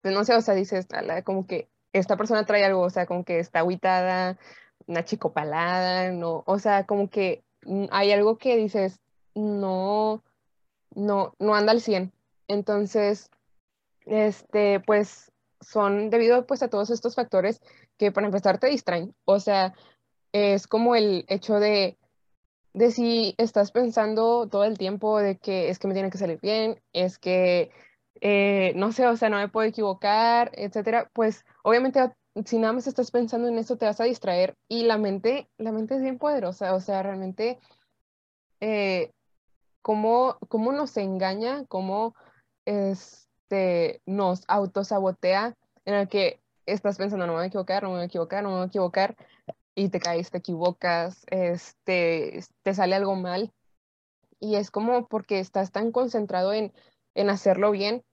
pues 0.00 0.14
no 0.14 0.24
sé, 0.24 0.34
o 0.34 0.40
sea, 0.40 0.54
dices, 0.54 0.88
como 1.24 1.46
que 1.46 1.68
esta 1.92 2.16
persona 2.16 2.44
trae 2.46 2.64
algo, 2.64 2.80
o 2.80 2.90
sea, 2.90 3.06
como 3.06 3.24
que 3.24 3.38
está 3.38 3.60
aguitada, 3.60 4.38
una 4.86 5.04
chicopalada, 5.04 6.10
no, 6.10 6.42
o 6.46 6.58
sea, 6.58 6.84
como 6.86 7.10
que 7.10 7.44
mm, 7.64 7.86
hay 7.90 8.12
algo 8.12 8.38
que 8.38 8.56
dices, 8.56 9.00
no, 9.34 10.22
no, 10.94 11.34
no 11.38 11.54
anda 11.54 11.72
al 11.72 11.80
100. 11.80 12.12
Entonces, 12.48 13.30
este, 14.06 14.80
pues 14.80 15.32
son 15.60 16.10
debido 16.10 16.46
pues 16.46 16.62
a 16.62 16.68
todos 16.68 16.90
estos 16.90 17.14
factores 17.14 17.60
que 17.98 18.12
para 18.12 18.26
empezar 18.26 18.58
te 18.58 18.68
distraen. 18.68 19.14
O 19.24 19.40
sea, 19.40 19.74
es 20.32 20.66
como 20.66 20.96
el 20.96 21.24
hecho 21.28 21.60
de 21.60 21.96
de 22.74 22.90
si 22.90 23.34
estás 23.38 23.70
pensando 23.72 24.48
todo 24.48 24.64
el 24.64 24.78
tiempo 24.78 25.18
de 25.18 25.38
que 25.38 25.68
es 25.68 25.78
que 25.78 25.88
me 25.88 25.94
tiene 25.94 26.10
que 26.10 26.18
salir 26.18 26.40
bien, 26.40 26.80
es 26.92 27.18
que, 27.18 27.70
eh, 28.20 28.72
no 28.76 28.92
sé, 28.92 29.06
o 29.06 29.16
sea, 29.16 29.28
no 29.28 29.38
me 29.38 29.48
puedo 29.48 29.68
equivocar, 29.68 30.50
etcétera, 30.54 31.10
pues 31.12 31.44
obviamente 31.62 32.00
si 32.46 32.58
nada 32.58 32.72
más 32.72 32.86
estás 32.86 33.10
pensando 33.10 33.48
en 33.48 33.58
eso 33.58 33.76
te 33.76 33.84
vas 33.84 34.00
a 34.00 34.04
distraer 34.04 34.56
y 34.68 34.84
la 34.84 34.96
mente, 34.96 35.48
la 35.58 35.72
mente 35.72 35.96
es 35.96 36.02
bien 36.02 36.18
poderosa, 36.18 36.74
o 36.74 36.80
sea, 36.80 37.02
realmente, 37.02 37.58
eh, 38.60 39.12
cómo, 39.82 40.38
cómo 40.48 40.72
nos 40.72 40.96
engaña, 40.96 41.64
cómo, 41.66 42.14
este, 42.64 44.00
nos 44.06 44.44
autosabotea 44.48 45.56
en 45.84 45.94
el 45.94 46.08
que 46.08 46.40
estás 46.66 46.96
pensando, 46.96 47.26
no 47.26 47.32
me 47.32 47.38
voy 47.38 47.44
a 47.44 47.48
equivocar, 47.48 47.82
no 47.82 47.90
me 47.90 47.96
voy 47.96 48.02
a 48.02 48.06
equivocar, 48.06 48.42
no 48.42 48.50
me 48.50 48.54
voy 48.56 48.64
a 48.64 48.68
equivocar, 48.68 49.16
y 49.74 49.88
te 49.88 50.00
caes, 50.00 50.30
te 50.30 50.38
equivocas, 50.38 51.24
este, 51.30 52.40
te 52.62 52.74
sale 52.74 52.94
algo 52.94 53.14
mal. 53.16 53.52
Y 54.40 54.56
es 54.56 54.70
como 54.70 55.06
porque 55.06 55.38
estás 55.38 55.72
tan 55.72 55.92
concentrado 55.92 56.52
en, 56.52 56.72
en 57.14 57.30
hacerlo 57.30 57.70
bien 57.70 58.04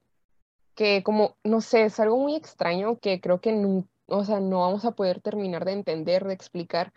que 0.75 1.03
como, 1.03 1.35
no 1.43 1.61
sé, 1.61 1.85
es 1.85 1.99
algo 1.99 2.17
muy 2.17 2.35
extraño 2.35 2.99
que 2.99 3.19
creo 3.19 3.41
que 3.41 3.51
no, 3.51 3.85
o 4.07 4.23
sea, 4.23 4.39
no 4.39 4.61
vamos 4.61 4.85
a 4.85 4.91
poder 4.91 5.21
terminar 5.21 5.65
de 5.65 5.73
entender, 5.73 6.25
de 6.25 6.33
explicar, 6.33 6.93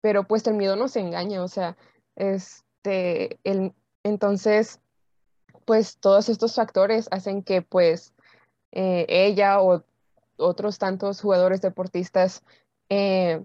pero 0.00 0.24
pues 0.24 0.46
el 0.46 0.54
miedo 0.54 0.76
nos 0.76 0.94
engaña, 0.96 1.42
o 1.42 1.48
sea, 1.48 1.76
este, 2.14 3.40
el, 3.42 3.74
entonces, 4.08 4.80
pues 5.64 5.98
todos 5.98 6.28
estos 6.28 6.54
factores 6.54 7.08
hacen 7.10 7.42
que 7.42 7.62
pues 7.62 8.12
eh, 8.72 9.06
ella 9.08 9.60
o 9.60 9.84
otros 10.36 10.78
tantos 10.78 11.20
jugadores 11.20 11.60
deportistas 11.60 12.42
eh, 12.88 13.44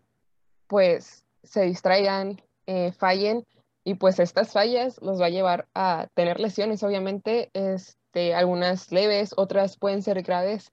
pues 0.68 1.26
se 1.44 1.64
distraigan, 1.64 2.42
eh, 2.66 2.94
fallen 2.94 3.46
y 3.84 3.96
pues 3.96 4.20
estas 4.20 4.52
fallas 4.54 5.02
los 5.02 5.20
va 5.20 5.26
a 5.26 5.30
llevar 5.30 5.68
a 5.74 6.08
tener 6.14 6.40
lesiones, 6.40 6.84
obviamente, 6.84 7.50
este, 7.54 8.34
algunas 8.34 8.92
leves, 8.92 9.34
otras 9.36 9.78
pueden 9.78 10.02
ser 10.02 10.22
graves. 10.24 10.72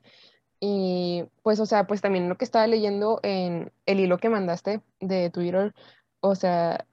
Y 0.61 1.25
pues, 1.43 1.59
o 1.59 1.67
sea, 1.67 1.87
pues 1.87 2.03
también 2.03 2.29
lo 2.29 2.37
que 2.37 2.45
estaba 2.45 2.67
leyendo 2.67 3.19
en 3.23 3.73
el 3.87 4.01
hilo 4.01 4.19
que 4.19 4.29
mandaste 4.29 4.83
de 5.01 5.31
Twitter, 5.31 5.75
o 6.21 6.35
sea, 6.35 6.87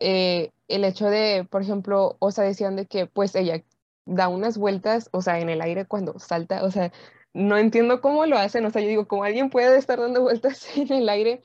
eh, 0.00 0.50
el 0.68 0.84
hecho 0.84 1.06
de, 1.06 1.46
por 1.50 1.62
ejemplo, 1.62 2.16
o 2.18 2.30
sea, 2.30 2.44
decían 2.44 2.76
de 2.76 2.86
que 2.86 3.06
pues 3.06 3.34
ella 3.34 3.62
da 4.06 4.28
unas 4.28 4.58
vueltas, 4.58 5.08
o 5.12 5.22
sea, 5.22 5.40
en 5.40 5.48
el 5.48 5.60
aire 5.60 5.86
cuando 5.86 6.18
salta, 6.18 6.64
o 6.64 6.70
sea, 6.70 6.92
no 7.32 7.56
entiendo 7.56 8.00
cómo 8.00 8.26
lo 8.26 8.38
hacen, 8.38 8.64
o 8.64 8.70
sea, 8.70 8.82
yo 8.82 8.88
digo, 8.88 9.08
¿cómo 9.08 9.24
alguien 9.24 9.50
puede 9.50 9.76
estar 9.76 9.98
dando 9.98 10.22
vueltas 10.22 10.76
en 10.76 10.92
el 10.92 11.08
aire? 11.08 11.42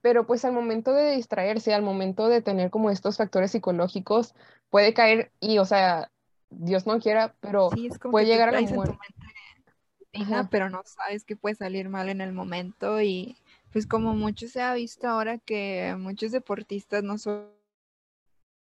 Pero 0.00 0.26
pues 0.26 0.44
al 0.44 0.52
momento 0.52 0.92
de 0.92 1.16
distraerse, 1.16 1.72
al 1.72 1.82
momento 1.82 2.28
de 2.28 2.42
tener 2.42 2.70
como 2.70 2.90
estos 2.90 3.16
factores 3.16 3.52
psicológicos, 3.52 4.34
puede 4.68 4.92
caer 4.92 5.32
y, 5.40 5.58
o 5.58 5.64
sea, 5.64 6.10
Dios 6.50 6.86
no 6.86 7.00
quiera, 7.00 7.34
pero 7.40 7.70
puede 8.10 8.26
llegar 8.26 8.50
a 8.50 8.60
la 8.60 8.60
muerte. 8.60 8.98
pero 10.50 10.68
no 10.68 10.82
sabes 10.84 11.24
que 11.24 11.36
puede 11.36 11.54
salir 11.54 11.88
mal 11.88 12.08
en 12.08 12.20
el 12.20 12.32
momento 12.32 13.00
y 13.00 13.36
pues 13.72 13.86
como 13.86 14.14
mucho 14.14 14.46
se 14.46 14.60
ha 14.60 14.74
visto 14.74 15.08
ahora 15.08 15.38
que 15.38 15.96
muchos 15.98 16.30
deportistas 16.30 17.02
no 17.02 17.18
son 17.18 17.48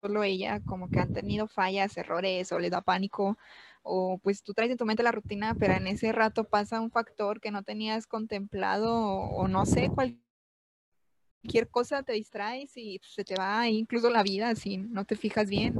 solo 0.01 0.23
ella, 0.23 0.61
como 0.65 0.89
que 0.89 0.99
han 0.99 1.13
tenido 1.13 1.47
fallas, 1.47 1.97
errores 1.97 2.51
o 2.51 2.59
les 2.59 2.71
da 2.71 2.81
pánico, 2.81 3.37
o 3.83 4.17
pues 4.19 4.43
tú 4.43 4.53
traes 4.53 4.71
en 4.71 4.77
tu 4.77 4.85
mente 4.85 5.03
la 5.03 5.11
rutina, 5.11 5.55
pero 5.55 5.73
en 5.73 5.87
ese 5.87 6.11
rato 6.11 6.43
pasa 6.43 6.81
un 6.81 6.91
factor 6.91 7.39
que 7.41 7.51
no 7.51 7.63
tenías 7.63 8.07
contemplado 8.07 8.93
o, 8.93 9.47
no 9.47 9.65
sé, 9.65 9.89
cualquier 9.89 11.69
cosa 11.69 12.03
te 12.03 12.13
distraes 12.13 12.75
y 12.77 12.99
se 13.03 13.23
te 13.23 13.35
va 13.35 13.67
incluso 13.69 14.09
la 14.09 14.23
vida 14.23 14.55
si 14.55 14.77
no 14.77 15.05
te 15.05 15.15
fijas 15.15 15.49
bien. 15.49 15.79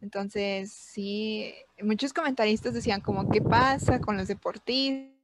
Entonces, 0.00 0.72
sí, 0.72 1.52
muchos 1.82 2.12
comentaristas 2.12 2.74
decían 2.74 3.00
como, 3.00 3.28
¿qué 3.28 3.40
pasa 3.42 4.00
con 4.00 4.16
los 4.16 4.28
deportistas? 4.28 5.14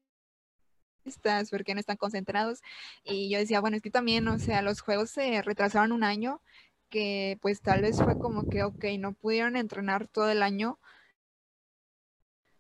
¿Por 1.51 1.65
qué 1.65 1.75
no 1.75 1.81
están 1.81 1.97
concentrados? 1.97 2.63
Y 3.05 3.31
yo 3.31 3.39
decía, 3.39 3.61
bueno, 3.61 3.77
es 3.77 3.83
que 3.83 3.91
también, 3.91 4.27
o 4.29 4.39
sea, 4.39 4.63
los 4.63 4.81
juegos 4.81 5.11
se 5.11 5.43
retrasaron 5.43 5.93
un 5.93 6.05
año 6.05 6.41
que 6.93 7.39
pues 7.41 7.63
tal 7.63 7.81
vez 7.81 7.97
fue 7.97 8.19
como 8.19 8.49
que, 8.51 8.63
ok, 8.63 8.85
no 8.99 9.15
pudieron 9.15 9.57
entrenar 9.57 10.09
todo 10.09 10.31
el 10.31 10.43
año, 10.43 10.79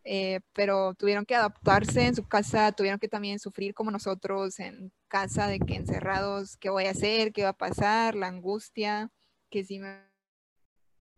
eh, 0.04 0.40
pero 0.54 0.94
tuvieron 0.94 1.26
que 1.26 1.36
adaptarse 1.36 2.06
en 2.06 2.16
su 2.16 2.26
casa, 2.26 2.72
tuvieron 2.72 2.98
que 2.98 3.08
también 3.08 3.38
sufrir 3.38 3.74
como 3.74 3.90
nosotros 3.90 4.58
en 4.58 4.90
casa, 5.06 5.46
de 5.46 5.60
que 5.60 5.76
encerrados, 5.76 6.56
¿qué 6.56 6.70
voy 6.70 6.86
a 6.86 6.92
hacer? 6.92 7.32
¿Qué 7.32 7.42
va 7.42 7.50
a 7.50 7.52
pasar? 7.52 8.14
La 8.14 8.28
angustia, 8.28 9.10
que 9.50 9.64
si 9.64 9.78
me 9.78 10.00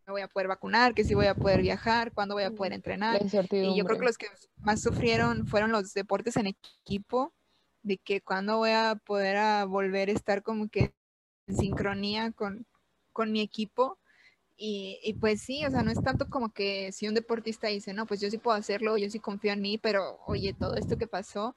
voy 0.09 0.22
a 0.22 0.29
poder 0.29 0.48
vacunar, 0.48 0.92
que 0.92 1.05
si 1.05 1.14
voy 1.14 1.27
a 1.27 1.37
poder 1.37 1.62
viajar, 1.62 2.12
cuándo 2.12 2.35
voy 2.35 2.42
a 2.42 2.50
poder 2.50 2.72
entrenar. 2.72 3.22
Y 3.53 3.77
yo 3.77 3.85
creo 3.85 3.98
que 3.98 4.07
los 4.07 4.18
que 4.18 4.27
más 4.57 4.83
sufrieron 4.83 5.46
fueron 5.46 5.70
los 5.70 5.94
deportes 5.94 6.37
en 6.37 6.48
equipo, 6.48 7.33
de 7.85 7.96
que 7.98 8.20
cuándo 8.20 8.57
voy 8.57 8.70
a 8.70 8.96
poder 8.96 9.66
volver 9.68 10.09
a 10.09 10.12
estar 10.12 10.42
como 10.42 10.68
que 10.68 10.92
en 11.46 11.57
sincronía 11.57 12.33
con, 12.33 12.66
con 13.14 13.33
mi 13.33 13.40
equipo. 13.40 13.98
Y, 14.57 15.16
pues 15.20 15.42
sí, 15.42 15.64
o 15.66 15.70
sea, 15.70 15.83
no 15.83 15.90
es 15.90 16.03
tanto 16.03 16.29
como 16.31 16.53
que 16.53 16.92
si 16.92 17.09
un 17.09 17.14
deportista 17.14 17.68
dice, 17.68 17.92
no, 17.94 18.07
pues 18.07 18.20
yo 18.20 18.31
sí 18.31 18.38
puedo 18.38 18.57
hacerlo, 18.57 18.96
yo 18.98 19.11
sí 19.11 19.18
confío 19.18 19.53
en 19.53 19.61
mí, 19.62 19.79
pero 19.79 20.20
oye, 20.27 20.55
todo 20.55 20.77
esto 20.77 20.96
que 20.96 21.09
pasó 21.09 21.55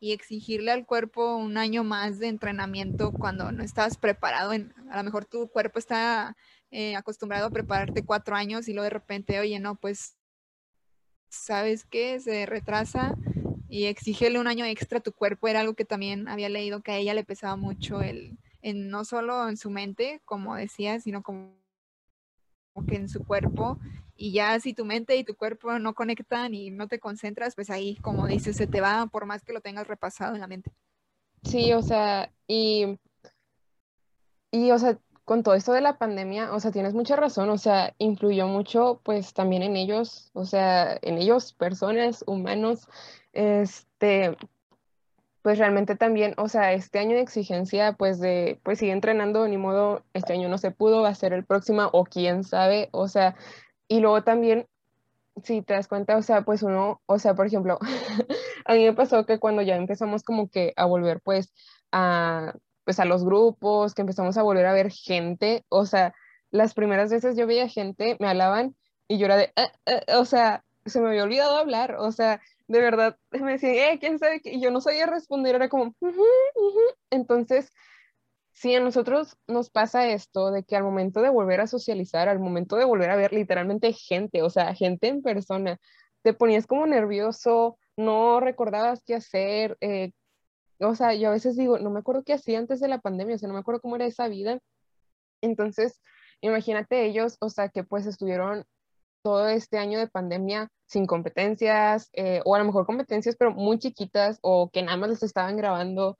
y 0.00 0.12
exigirle 0.12 0.70
al 0.72 0.86
cuerpo 0.86 1.36
un 1.36 1.56
año 1.56 1.82
más 1.84 2.18
de 2.18 2.28
entrenamiento 2.28 3.12
cuando 3.12 3.50
no 3.52 3.62
estabas 3.64 3.96
preparado, 3.96 4.52
en, 4.52 4.74
a 4.90 4.96
lo 4.98 5.04
mejor 5.04 5.24
tu 5.24 5.48
cuerpo 5.48 5.78
está 5.78 6.36
eh, 6.70 6.96
acostumbrado 6.96 7.46
a 7.46 7.50
prepararte 7.50 8.04
cuatro 8.04 8.36
años 8.36 8.68
y 8.68 8.72
luego 8.74 8.84
de 8.84 8.90
repente, 8.90 9.40
oye, 9.40 9.58
no, 9.58 9.76
pues, 9.76 10.16
¿sabes 11.28 11.84
qué? 11.84 12.20
Se 12.20 12.46
retrasa 12.46 13.14
y 13.68 13.86
exigirle 13.86 14.38
un 14.38 14.46
año 14.46 14.64
extra 14.64 14.98
a 14.98 15.02
tu 15.02 15.12
cuerpo 15.12 15.48
era 15.48 15.60
algo 15.60 15.74
que 15.74 15.84
también 15.84 16.28
había 16.28 16.48
leído 16.48 16.82
que 16.82 16.92
a 16.92 16.96
ella 16.98 17.14
le 17.14 17.24
pesaba 17.24 17.56
mucho 17.56 18.02
el 18.02 18.38
no 18.74 19.04
solo 19.04 19.48
en 19.48 19.56
su 19.56 19.70
mente, 19.70 20.20
como 20.24 20.56
decía, 20.56 21.00
sino 21.00 21.22
como, 21.22 21.54
que 22.88 22.96
en 22.96 23.08
su 23.08 23.24
cuerpo. 23.24 23.78
Y 24.16 24.32
ya 24.32 24.58
si 24.60 24.74
tu 24.74 24.84
mente 24.84 25.16
y 25.16 25.24
tu 25.24 25.36
cuerpo 25.36 25.78
no 25.78 25.94
conectan 25.94 26.54
y 26.54 26.70
no 26.70 26.88
te 26.88 26.98
concentras, 26.98 27.54
pues 27.54 27.70
ahí, 27.70 27.96
como 27.96 28.26
dices, 28.26 28.56
se 28.56 28.66
te 28.66 28.80
va 28.80 29.06
por 29.06 29.26
más 29.26 29.42
que 29.42 29.52
lo 29.52 29.60
tengas 29.60 29.86
repasado 29.86 30.34
en 30.34 30.40
la 30.40 30.46
mente. 30.46 30.72
Sí, 31.42 31.72
o 31.72 31.82
sea, 31.82 32.32
y, 32.46 32.98
y 34.50 34.70
o 34.70 34.78
sea, 34.78 34.98
con 35.26 35.42
todo 35.42 35.54
esto 35.54 35.72
de 35.72 35.80
la 35.80 35.98
pandemia, 35.98 36.52
o 36.52 36.60
sea, 36.60 36.70
tienes 36.70 36.94
mucha 36.94 37.16
razón, 37.16 37.50
o 37.50 37.58
sea, 37.58 37.94
influyó 37.98 38.46
mucho 38.46 39.00
pues 39.02 39.34
también 39.34 39.62
en 39.62 39.76
ellos, 39.76 40.30
o 40.34 40.44
sea, 40.44 40.98
en 41.02 41.18
ellos, 41.18 41.52
personas, 41.52 42.22
humanos, 42.28 42.88
este, 43.32 44.36
pues 45.46 45.60
realmente 45.60 45.94
también, 45.94 46.34
o 46.38 46.48
sea, 46.48 46.72
este 46.72 46.98
año 46.98 47.14
de 47.14 47.20
exigencia, 47.20 47.92
pues 47.92 48.18
de, 48.18 48.58
pues 48.64 48.80
sigue 48.80 48.90
entrenando, 48.90 49.46
ni 49.46 49.56
modo, 49.56 50.02
este 50.12 50.32
año 50.32 50.48
no 50.48 50.58
se 50.58 50.72
pudo, 50.72 51.02
va 51.02 51.10
a 51.10 51.14
ser 51.14 51.32
el 51.32 51.44
próximo, 51.44 51.88
o 51.92 52.02
quién 52.02 52.42
sabe, 52.42 52.88
o 52.90 53.06
sea, 53.06 53.36
y 53.86 54.00
luego 54.00 54.24
también, 54.24 54.66
si 55.44 55.62
te 55.62 55.74
das 55.74 55.86
cuenta, 55.86 56.16
o 56.16 56.22
sea, 56.22 56.42
pues 56.42 56.64
uno, 56.64 57.00
o 57.06 57.20
sea, 57.20 57.34
por 57.34 57.46
ejemplo, 57.46 57.78
a 58.64 58.74
mí 58.74 58.82
me 58.82 58.92
pasó 58.92 59.24
que 59.24 59.38
cuando 59.38 59.62
ya 59.62 59.76
empezamos 59.76 60.24
como 60.24 60.50
que 60.50 60.72
a 60.74 60.84
volver, 60.84 61.20
pues, 61.20 61.52
a, 61.92 62.52
pues 62.82 62.98
a 62.98 63.04
los 63.04 63.24
grupos, 63.24 63.94
que 63.94 64.02
empezamos 64.02 64.36
a 64.38 64.42
volver 64.42 64.66
a 64.66 64.72
ver 64.72 64.90
gente, 64.90 65.64
o 65.68 65.86
sea, 65.86 66.12
las 66.50 66.74
primeras 66.74 67.12
veces 67.12 67.36
yo 67.36 67.46
veía 67.46 67.68
gente, 67.68 68.16
me 68.18 68.26
hablaban 68.26 68.74
y 69.06 69.18
yo 69.18 69.26
era 69.26 69.36
de, 69.36 69.52
ah, 69.54 69.70
ah", 69.86 70.18
o 70.18 70.24
sea, 70.24 70.64
se 70.86 71.00
me 71.00 71.06
había 71.06 71.22
olvidado 71.22 71.56
hablar, 71.56 71.94
o 72.00 72.10
sea, 72.10 72.40
de 72.68 72.80
verdad 72.80 73.18
me 73.30 73.52
decían, 73.52 73.74
eh, 73.74 73.98
quién 74.00 74.18
sabe, 74.18 74.40
y 74.44 74.60
yo 74.60 74.70
no 74.70 74.80
sabía 74.80 75.06
responder, 75.06 75.54
era 75.54 75.68
como, 75.68 75.94
entonces, 77.10 77.70
si 78.52 78.74
a 78.74 78.80
nosotros 78.80 79.36
nos 79.46 79.70
pasa 79.70 80.08
esto 80.08 80.50
de 80.50 80.64
que 80.64 80.76
al 80.76 80.82
momento 80.82 81.20
de 81.20 81.28
volver 81.28 81.60
a 81.60 81.66
socializar, 81.66 82.28
al 82.28 82.40
momento 82.40 82.76
de 82.76 82.84
volver 82.84 83.10
a 83.10 83.16
ver 83.16 83.32
literalmente 83.32 83.92
gente, 83.92 84.42
o 84.42 84.50
sea, 84.50 84.74
gente 84.74 85.08
en 85.08 85.22
persona, 85.22 85.78
te 86.22 86.32
ponías 86.32 86.66
como 86.66 86.86
nervioso, 86.86 87.78
no 87.96 88.40
recordabas 88.40 89.02
qué 89.04 89.14
hacer, 89.14 89.76
eh, 89.80 90.12
o 90.80 90.94
sea, 90.94 91.14
yo 91.14 91.28
a 91.28 91.32
veces 91.32 91.56
digo, 91.56 91.78
no 91.78 91.90
me 91.90 92.00
acuerdo 92.00 92.24
qué 92.24 92.34
hacía 92.34 92.58
antes 92.58 92.80
de 92.80 92.88
la 92.88 93.00
pandemia, 93.00 93.36
o 93.36 93.38
sea, 93.38 93.48
no 93.48 93.54
me 93.54 93.60
acuerdo 93.60 93.80
cómo 93.80 93.96
era 93.96 94.06
esa 94.06 94.28
vida. 94.28 94.58
Entonces, 95.40 96.00
imagínate 96.40 97.06
ellos, 97.06 97.36
o 97.40 97.48
sea, 97.48 97.68
que 97.68 97.84
pues 97.84 98.06
estuvieron 98.06 98.64
todo 99.26 99.48
este 99.48 99.78
año 99.78 99.98
de 99.98 100.06
pandemia 100.06 100.70
sin 100.86 101.04
competencias, 101.04 102.10
eh, 102.12 102.42
o 102.44 102.54
a 102.54 102.60
lo 102.60 102.64
mejor 102.64 102.86
competencias, 102.86 103.34
pero 103.36 103.50
muy 103.50 103.76
chiquitas, 103.76 104.38
o 104.40 104.70
que 104.70 104.84
nada 104.84 104.96
más 104.98 105.10
les 105.10 105.24
estaban 105.24 105.56
grabando, 105.56 106.16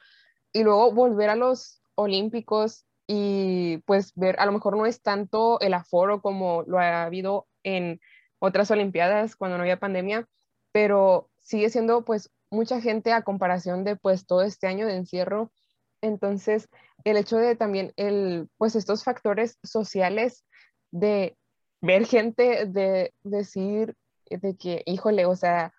y 0.53 0.64
luego 0.64 0.90
volver 0.90 1.31
a 1.31 1.37
los 1.37 1.81
Olímpicos 1.95 2.85
y 3.07 3.77
pues 3.87 4.11
ver, 4.16 4.40
a 4.40 4.47
lo 4.47 4.51
mejor 4.51 4.77
no 4.77 4.87
es 4.87 5.03
tanto 5.03 5.61
el 5.61 5.75
aforo 5.75 6.21
como 6.21 6.64
lo 6.66 6.81
ha 6.81 7.05
habido 7.05 7.47
en 7.62 8.01
otras 8.40 8.73
Olimpiadas 8.73 9.37
cuando 9.37 9.57
no 9.57 9.62
había 9.62 9.79
pandemia, 9.79 10.27
pero 10.73 11.31
sigue 11.38 11.71
siendo 11.71 12.05
pues 12.05 12.33
mucha 12.51 12.81
gente 12.81 13.12
a 13.12 13.23
comparación 13.23 13.85
de 13.85 13.95
pues 13.95 14.27
todo 14.27 14.42
este 14.42 14.66
año 14.66 14.85
de 14.85 14.97
encierro. 14.97 15.53
Entonces, 16.01 16.69
el 17.05 17.19
hecho 17.19 17.37
de 17.37 17.55
también 17.55 17.92
el, 17.95 18.49
pues 18.59 18.75
estos 18.75 19.05
factores 19.05 19.61
sociales 19.62 20.45
de 20.90 21.37
ver 21.81 22.07
gente 22.07 22.67
de 22.67 23.12
decir 23.23 23.95
de 24.31 24.57
que, 24.57 24.83
híjole, 24.87 25.27
o 25.27 25.37
sea, 25.37 25.73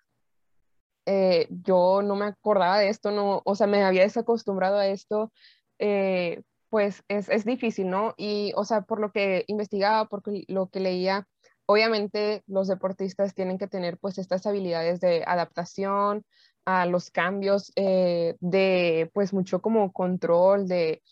eh, 1.06 1.48
yo 1.50 2.02
no 2.02 2.16
me 2.16 2.26
acordaba 2.26 2.78
de 2.78 2.88
esto, 2.88 3.10
no, 3.10 3.42
o 3.44 3.54
sea, 3.54 3.66
me 3.66 3.82
había 3.82 4.02
desacostumbrado 4.02 4.76
a 4.76 4.86
esto, 4.88 5.32
eh, 5.78 6.42
pues 6.70 7.02
es, 7.08 7.28
es, 7.30 7.44
difícil, 7.44 7.88
¿no? 7.88 8.14
Y, 8.16 8.52
o 8.56 8.64
sea, 8.64 8.82
por 8.82 9.00
lo 9.00 9.10
que 9.10 9.44
investigaba, 9.46 10.06
por 10.06 10.22
lo 10.48 10.68
que 10.68 10.80
leía, 10.80 11.26
obviamente 11.66 12.42
los 12.46 12.68
deportistas 12.68 13.34
tienen 13.34 13.58
que 13.58 13.68
tener 13.68 13.98
pues 13.98 14.18
estas 14.18 14.46
habilidades 14.46 15.00
de 15.00 15.24
adaptación 15.26 16.24
a 16.64 16.86
los 16.86 17.10
cambios, 17.10 17.72
eh, 17.76 18.36
de 18.40 19.10
pues 19.14 19.32
mucho 19.32 19.62
como 19.62 19.92
control, 19.92 20.68
de, 20.68 21.02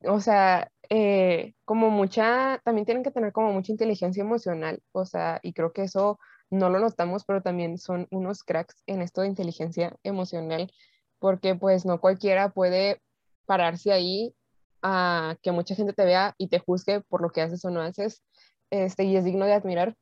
o 0.00 0.20
sea, 0.20 0.70
eh, 0.90 1.54
como 1.64 1.90
mucha, 1.90 2.60
también 2.64 2.86
tienen 2.86 3.02
que 3.02 3.10
tener 3.10 3.32
como 3.32 3.52
mucha 3.52 3.72
inteligencia 3.72 4.22
emocional, 4.22 4.82
o 4.92 5.04
sea, 5.04 5.40
y 5.42 5.52
creo 5.52 5.72
que 5.72 5.82
eso 5.82 6.18
no 6.50 6.70
lo 6.70 6.78
notamos, 6.78 7.24
pero 7.24 7.42
también 7.42 7.78
son 7.78 8.06
unos 8.10 8.42
cracks 8.42 8.82
en 8.86 9.02
esto 9.02 9.22
de 9.22 9.28
inteligencia 9.28 9.96
emocional, 10.02 10.72
porque 11.18 11.54
pues 11.54 11.84
no 11.84 12.00
cualquiera 12.00 12.50
puede 12.50 13.00
pararse 13.46 13.92
ahí 13.92 14.34
a 14.82 15.36
que 15.42 15.52
mucha 15.52 15.74
gente 15.74 15.92
te 15.92 16.04
vea 16.04 16.34
y 16.38 16.48
te 16.48 16.58
juzgue 16.58 17.00
por 17.02 17.22
lo 17.22 17.30
que 17.30 17.42
haces 17.42 17.64
o 17.64 17.70
no 17.70 17.80
haces, 17.80 18.22
este, 18.70 19.04
y 19.04 19.16
es 19.16 19.24
digno 19.24 19.46
de 19.46 19.54
admirar. 19.54 19.96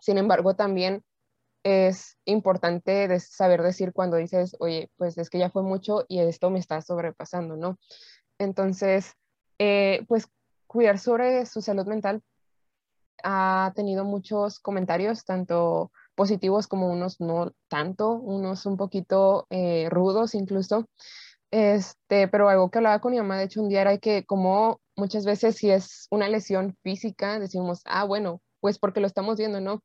Sin 0.00 0.18
embargo, 0.18 0.54
también 0.56 1.04
es 1.64 2.16
importante 2.24 3.18
saber 3.20 3.62
decir 3.62 3.92
cuando 3.92 4.16
dices, 4.16 4.56
oye, 4.60 4.88
pues 4.96 5.18
es 5.18 5.30
que 5.30 5.38
ya 5.38 5.50
fue 5.50 5.62
mucho 5.62 6.04
y 6.08 6.20
esto 6.20 6.50
me 6.50 6.60
está 6.60 6.80
sobrepasando, 6.80 7.56
¿no? 7.56 7.78
Entonces, 8.38 9.14
eh, 9.58 10.04
pues 10.08 10.28
cuidar 10.66 10.98
sobre 10.98 11.46
su 11.46 11.62
salud 11.62 11.86
mental 11.86 12.22
ha 13.22 13.72
tenido 13.74 14.04
muchos 14.04 14.60
comentarios, 14.60 15.24
tanto 15.24 15.90
positivos 16.14 16.66
como 16.66 16.88
unos 16.88 17.20
no 17.20 17.52
tanto, 17.68 18.12
unos 18.12 18.66
un 18.66 18.76
poquito 18.76 19.46
eh, 19.50 19.88
rudos 19.90 20.34
incluso. 20.34 20.88
Este, 21.50 22.28
pero 22.28 22.48
algo 22.48 22.70
que 22.70 22.78
hablaba 22.78 23.00
con 23.00 23.12
mi 23.12 23.18
mamá, 23.18 23.38
de 23.38 23.44
hecho, 23.44 23.62
un 23.62 23.68
día 23.68 23.82
era 23.82 23.98
que 23.98 24.24
como 24.24 24.80
muchas 24.96 25.24
veces 25.24 25.56
si 25.56 25.70
es 25.70 26.06
una 26.10 26.28
lesión 26.28 26.76
física, 26.82 27.38
decimos, 27.38 27.82
ah, 27.84 28.04
bueno, 28.04 28.40
pues 28.60 28.78
porque 28.78 29.00
lo 29.00 29.06
estamos 29.06 29.36
viendo, 29.38 29.60
¿no? 29.60 29.82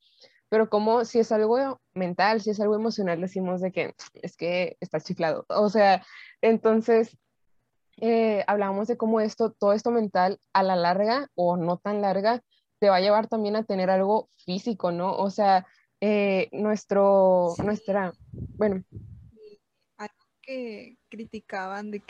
Pero 0.49 0.69
como 0.69 1.05
si 1.05 1.19
es 1.19 1.31
algo 1.31 1.79
mental, 1.93 2.41
si 2.41 2.49
es 2.49 2.59
algo 2.59 2.75
emocional, 2.75 3.21
decimos 3.21 3.61
de 3.61 3.71
que 3.71 3.95
es 4.15 4.35
que 4.35 4.77
está 4.81 4.99
chiflado. 4.99 5.45
O 5.49 5.69
sea, 5.69 6.03
entonces 6.41 7.17
eh, 8.01 8.43
hablábamos 8.47 8.87
de 8.87 8.97
cómo 8.97 9.21
esto, 9.21 9.51
todo 9.51 9.73
esto 9.73 9.91
mental 9.91 10.39
a 10.53 10.63
la 10.63 10.75
larga 10.75 11.29
o 11.35 11.55
no 11.55 11.77
tan 11.77 12.01
larga, 12.01 12.41
te 12.79 12.89
va 12.89 12.95
a 12.95 13.01
llevar 13.01 13.27
también 13.27 13.55
a 13.55 13.63
tener 13.63 13.91
algo 13.91 14.27
físico, 14.43 14.91
¿no? 14.91 15.15
O 15.15 15.29
sea, 15.29 15.67
eh, 16.01 16.49
nuestro, 16.51 17.53
nuestra, 17.63 18.11
bueno. 18.57 18.83
Algo 19.97 20.15
que 20.41 20.97
criticaban 21.09 21.91
de 21.91 22.03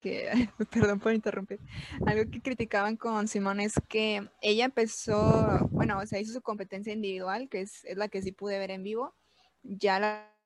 que, 0.00 0.28
perdón 0.72 0.98
por 0.98 1.12
interrumpir, 1.12 1.60
algo 2.04 2.28
que 2.28 2.42
criticaban 2.42 2.96
con 2.96 3.28
Simón 3.28 3.60
es 3.60 3.74
que 3.88 4.28
ella 4.40 4.64
empezó, 4.64 5.68
bueno, 5.70 6.00
o 6.00 6.06
sea, 6.06 6.18
hizo 6.18 6.32
su 6.32 6.42
competencia 6.42 6.92
individual, 6.92 7.48
que 7.48 7.60
es, 7.60 7.84
es 7.84 7.96
la 7.96 8.08
que 8.08 8.22
sí 8.22 8.32
pude 8.32 8.58
ver 8.58 8.72
en 8.72 8.82
vivo, 8.82 9.14
ya 9.62 10.00
la 10.00 10.37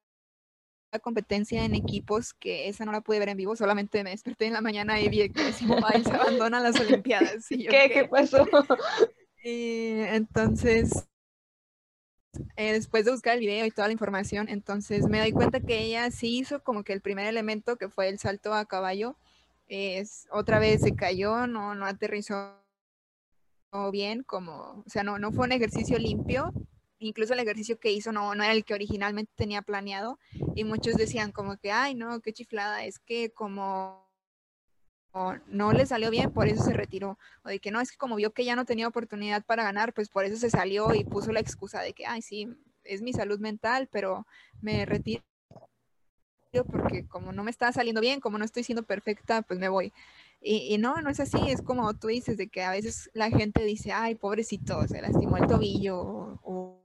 competencia 0.98 1.64
en 1.64 1.74
equipos, 1.74 2.34
que 2.34 2.68
esa 2.68 2.84
no 2.84 2.92
la 2.92 3.00
pude 3.00 3.18
ver 3.18 3.30
en 3.30 3.36
vivo, 3.36 3.56
solamente 3.56 4.04
me 4.04 4.10
desperté 4.10 4.46
en 4.46 4.52
la 4.52 4.60
mañana 4.60 5.00
y 5.00 5.08
vi 5.08 5.28
que 5.30 5.52
Simón 5.52 5.82
se 6.04 6.12
abandona 6.12 6.60
las 6.60 6.78
Olimpiadas. 6.80 7.46
¿Qué? 7.48 7.90
¿Qué 7.92 8.08
pasó? 8.10 8.46
Y 9.42 10.00
entonces, 10.08 11.08
eh, 12.56 12.72
después 12.72 13.04
de 13.04 13.12
buscar 13.12 13.34
el 13.34 13.40
video 13.40 13.66
y 13.66 13.70
toda 13.70 13.88
la 13.88 13.92
información, 13.92 14.48
entonces 14.48 15.06
me 15.06 15.20
doy 15.20 15.32
cuenta 15.32 15.60
que 15.60 15.80
ella 15.80 16.10
sí 16.10 16.38
hizo 16.38 16.62
como 16.62 16.84
que 16.84 16.92
el 16.92 17.00
primer 17.00 17.26
elemento, 17.26 17.76
que 17.76 17.88
fue 17.88 18.08
el 18.08 18.18
salto 18.18 18.54
a 18.54 18.66
caballo, 18.66 19.16
es, 19.66 20.26
otra 20.30 20.58
vez 20.58 20.82
se 20.82 20.94
cayó, 20.94 21.46
no, 21.46 21.74
no 21.74 21.86
aterrizó 21.86 22.62
bien, 23.90 24.22
como, 24.22 24.84
o 24.86 24.90
sea, 24.90 25.02
no, 25.02 25.18
no 25.18 25.32
fue 25.32 25.46
un 25.46 25.52
ejercicio 25.52 25.98
limpio, 25.98 26.52
incluso 27.02 27.34
el 27.34 27.40
ejercicio 27.40 27.78
que 27.78 27.92
hizo 27.92 28.12
no, 28.12 28.34
no 28.34 28.42
era 28.42 28.52
el 28.52 28.64
que 28.64 28.74
originalmente 28.74 29.32
tenía 29.36 29.62
planeado 29.62 30.18
y 30.54 30.64
muchos 30.64 30.94
decían 30.94 31.32
como 31.32 31.56
que, 31.56 31.72
ay, 31.72 31.94
no, 31.94 32.20
qué 32.20 32.32
chiflada, 32.32 32.84
es 32.84 32.98
que 32.98 33.30
como 33.30 34.10
no 35.46 35.72
le 35.72 35.84
salió 35.84 36.10
bien, 36.10 36.32
por 36.32 36.48
eso 36.48 36.62
se 36.64 36.72
retiró. 36.72 37.18
O 37.44 37.48
de 37.48 37.58
que 37.58 37.70
no, 37.70 37.80
es 37.80 37.90
que 37.90 37.98
como 37.98 38.16
vio 38.16 38.32
que 38.32 38.44
ya 38.44 38.56
no 38.56 38.64
tenía 38.64 38.88
oportunidad 38.88 39.44
para 39.44 39.62
ganar, 39.62 39.92
pues 39.92 40.08
por 40.08 40.24
eso 40.24 40.36
se 40.36 40.50
salió 40.50 40.94
y 40.94 41.04
puso 41.04 41.32
la 41.32 41.40
excusa 41.40 41.82
de 41.82 41.92
que, 41.92 42.06
ay, 42.06 42.22
sí, 42.22 42.48
es 42.84 43.02
mi 43.02 43.12
salud 43.12 43.38
mental, 43.38 43.88
pero 43.92 44.26
me 44.60 44.86
retiro 44.86 45.22
porque 46.70 47.06
como 47.06 47.32
no 47.32 47.44
me 47.44 47.50
está 47.50 47.72
saliendo 47.72 48.00
bien, 48.00 48.20
como 48.20 48.38
no 48.38 48.44
estoy 48.44 48.62
siendo 48.62 48.82
perfecta, 48.82 49.42
pues 49.42 49.58
me 49.58 49.68
voy. 49.68 49.92
Y, 50.44 50.76
no, 50.78 51.00
no 51.00 51.08
es 51.08 51.20
así, 51.20 51.38
es 51.48 51.62
como 51.62 51.94
tú 51.94 52.08
dices, 52.08 52.36
de 52.36 52.48
que 52.48 52.62
a 52.62 52.72
veces 52.72 53.10
la 53.14 53.30
gente 53.30 53.64
dice, 53.64 53.92
ay, 53.92 54.16
pobrecito, 54.16 54.86
se 54.88 55.00
lastimó 55.00 55.36
el 55.36 55.46
tobillo 55.46 55.96
o 56.42 56.81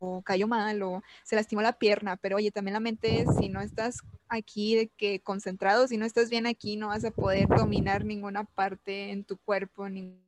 o 0.00 0.22
cayó 0.22 0.48
mal 0.48 0.82
o 0.82 1.02
se 1.22 1.36
lastimó 1.36 1.62
la 1.62 1.74
pierna, 1.74 2.16
pero 2.16 2.36
oye, 2.36 2.50
también 2.50 2.72
la 2.72 2.80
mente, 2.80 3.24
si 3.38 3.48
no 3.48 3.60
estás 3.60 3.98
aquí 4.28 4.74
de 4.74 4.88
que 4.88 5.20
concentrado, 5.20 5.86
si 5.86 5.96
no 5.96 6.06
estás 6.06 6.30
bien 6.30 6.46
aquí, 6.46 6.76
no 6.76 6.88
vas 6.88 7.04
a 7.04 7.10
poder 7.10 7.46
dominar 7.48 8.04
ninguna 8.04 8.44
parte 8.44 9.10
en 9.10 9.24
tu 9.24 9.36
cuerpo, 9.38 9.88
ningún 9.88 10.20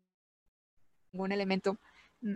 elemento. 1.13 1.79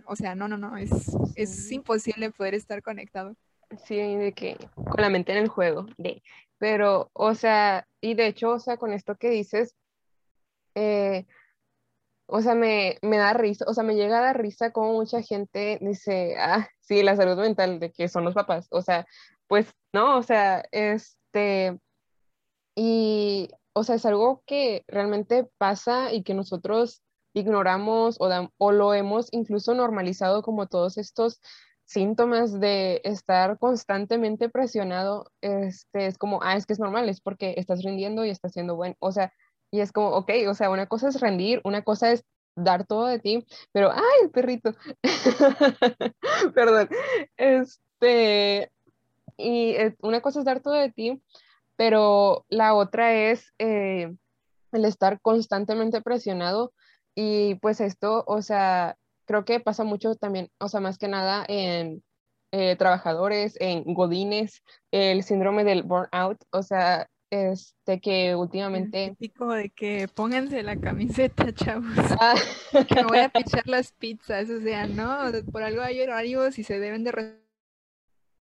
O 0.06 0.16
sea, 0.16 0.34
no, 0.34 0.48
no, 0.48 0.56
no, 0.56 0.76
es, 0.76 0.90
es 1.36 1.70
imposible 1.70 2.30
poder 2.32 2.54
estar 2.54 2.82
conectado. 2.82 3.36
Sí, 3.84 3.96
de 3.96 4.32
que 4.32 4.56
con 4.74 5.00
la 5.00 5.10
mente 5.10 5.32
en 5.32 5.38
el 5.38 5.48
juego, 5.48 5.86
de, 5.98 6.22
pero, 6.58 7.10
o 7.12 7.34
sea, 7.34 7.86
y 8.00 8.14
de 8.14 8.28
hecho, 8.28 8.50
o 8.50 8.58
sea, 8.58 8.76
con 8.76 8.92
esto 8.92 9.16
que 9.16 9.30
dices, 9.30 9.74
eh, 10.74 11.26
o 12.26 12.40
sea, 12.42 12.54
me, 12.54 12.98
me, 13.02 13.18
da 13.18 13.32
risa, 13.32 13.64
o 13.68 13.74
sea, 13.74 13.84
me 13.84 13.94
llega 13.94 14.18
a 14.18 14.22
dar 14.22 14.40
risa 14.40 14.72
como 14.72 14.94
mucha 14.94 15.22
gente 15.22 15.78
dice, 15.80 16.36
ah, 16.38 16.68
sí, 16.80 17.02
la 17.02 17.16
salud 17.16 17.36
mental 17.38 17.78
de 17.80 17.92
que 17.92 18.08
son 18.08 18.24
los 18.24 18.34
papás, 18.34 18.66
o 18.70 18.82
sea, 18.82 19.06
pues 19.46 19.72
no, 19.92 20.18
o 20.18 20.22
sea, 20.22 20.64
este, 20.72 21.78
y, 22.74 23.48
o 23.72 23.84
sea, 23.84 23.96
es 23.96 24.06
algo 24.06 24.42
que 24.46 24.84
realmente 24.88 25.48
pasa 25.58 26.12
y 26.12 26.22
que 26.22 26.34
nosotros 26.34 27.02
ignoramos 27.34 28.16
o, 28.20 28.28
o 28.58 28.72
lo 28.72 28.94
hemos 28.94 29.28
incluso 29.32 29.74
normalizado 29.74 30.42
como 30.42 30.66
todos 30.66 30.98
estos 30.98 31.40
síntomas 31.86 32.58
de 32.58 33.00
estar 33.04 33.58
constantemente 33.58 34.48
presionado, 34.48 35.30
este, 35.40 36.06
es 36.06 36.18
como, 36.18 36.42
ah, 36.42 36.56
es 36.56 36.66
que 36.66 36.72
es 36.72 36.80
normal, 36.80 37.08
es 37.08 37.20
porque 37.20 37.54
estás 37.56 37.84
rindiendo 37.84 38.24
y 38.24 38.30
estás 38.30 38.52
siendo 38.52 38.74
bueno, 38.74 38.96
o 38.98 39.12
sea, 39.12 39.32
y 39.70 39.80
es 39.80 39.92
como, 39.92 40.10
ok, 40.10 40.30
o 40.48 40.54
sea, 40.54 40.70
una 40.70 40.86
cosa 40.86 41.08
es 41.08 41.20
rendir, 41.20 41.60
una 41.64 41.82
cosa 41.82 42.12
es 42.12 42.24
dar 42.54 42.86
todo 42.86 43.06
de 43.06 43.18
ti, 43.18 43.46
pero, 43.72 43.92
ay, 43.92 44.22
el 44.22 44.30
perrito, 44.30 44.74
perdón, 46.54 46.88
este, 47.36 48.70
y 49.36 49.76
una 50.00 50.20
cosa 50.20 50.38
es 50.38 50.44
dar 50.44 50.60
todo 50.60 50.74
de 50.74 50.90
ti, 50.90 51.22
pero 51.76 52.46
la 52.48 52.74
otra 52.74 53.14
es 53.14 53.52
eh, 53.58 54.14
el 54.72 54.84
estar 54.84 55.20
constantemente 55.20 56.00
presionado 56.00 56.72
y 57.14 57.56
pues 57.56 57.80
esto, 57.80 58.24
o 58.26 58.42
sea, 58.42 58.96
creo 59.26 59.44
que 59.44 59.60
pasa 59.60 59.84
mucho 59.84 60.14
también, 60.14 60.50
o 60.58 60.68
sea, 60.68 60.80
más 60.80 60.98
que 60.98 61.08
nada 61.08 61.44
en 61.48 62.02
eh, 62.52 62.76
trabajadores, 62.76 63.56
en 63.60 63.82
godines, 63.92 64.62
el 64.90 65.22
síndrome 65.22 65.64
del 65.64 65.82
burnout, 65.82 66.38
o 66.50 66.62
sea, 66.62 67.08
este 67.30 68.00
que 68.00 68.36
últimamente 68.36 69.14
típico 69.18 69.52
de 69.52 69.70
que 69.70 70.08
pónganse 70.08 70.62
la 70.62 70.76
camiseta 70.76 71.52
chavos. 71.54 71.88
Ah. 72.20 72.34
que 72.88 72.94
me 72.94 73.04
voy 73.04 73.18
a 73.18 73.28
pichar 73.28 73.66
las 73.66 73.92
pizzas 73.92 74.48
o 74.50 74.60
sea 74.60 74.86
no 74.86 75.30
por 75.50 75.62
algo 75.62 75.82
hay 75.82 76.00
horarios 76.00 76.58
y 76.58 76.64
se 76.64 76.78
deben 76.78 77.04
de 77.04 77.38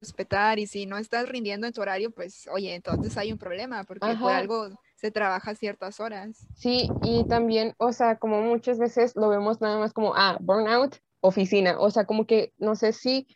respetar 0.02 0.60
y 0.60 0.68
si 0.68 0.86
no 0.86 0.98
estás 0.98 1.28
rindiendo 1.28 1.68
en 1.68 1.74
tu 1.74 1.82
horario 1.82 2.12
pues 2.12 2.48
oye 2.52 2.76
entonces 2.76 3.18
hay 3.18 3.32
un 3.32 3.38
problema 3.38 3.84
porque 3.84 4.16
por 4.20 4.32
algo 4.32 4.70
se 4.96 5.12
trabaja 5.12 5.56
ciertas 5.56 6.00
horas. 6.00 6.46
Sí 6.56 6.90
y 7.02 7.26
también 7.28 7.74
o 7.78 7.92
sea 7.92 8.18
como 8.18 8.42
muchas 8.42 8.78
veces 8.78 9.16
lo 9.16 9.30
vemos 9.30 9.62
nada 9.62 9.80
más 9.80 9.94
como 9.94 10.14
ah 10.16 10.38
burnout 10.42 10.98
oficina 11.22 11.80
o 11.80 11.90
sea 11.90 12.06
como 12.06 12.26
que 12.26 12.54
no 12.58 12.76
sé 12.76 12.94
si 12.94 13.28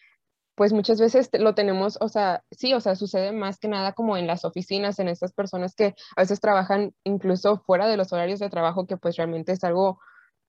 pues 0.55 0.73
muchas 0.73 0.99
veces 0.99 1.29
lo 1.33 1.55
tenemos, 1.55 1.97
o 2.01 2.09
sea, 2.09 2.43
sí, 2.51 2.73
o 2.73 2.79
sea, 2.81 2.95
sucede 2.95 3.31
más 3.31 3.59
que 3.59 3.67
nada 3.67 3.93
como 3.93 4.17
en 4.17 4.27
las 4.27 4.45
oficinas, 4.45 4.99
en 4.99 5.07
estas 5.07 5.33
personas 5.33 5.75
que 5.75 5.95
a 6.15 6.21
veces 6.21 6.39
trabajan 6.39 6.93
incluso 7.03 7.61
fuera 7.65 7.87
de 7.87 7.97
los 7.97 8.13
horarios 8.13 8.39
de 8.39 8.49
trabajo, 8.49 8.85
que 8.87 8.97
pues 8.97 9.15
realmente 9.17 9.51
es 9.53 9.63
algo, 9.63 9.99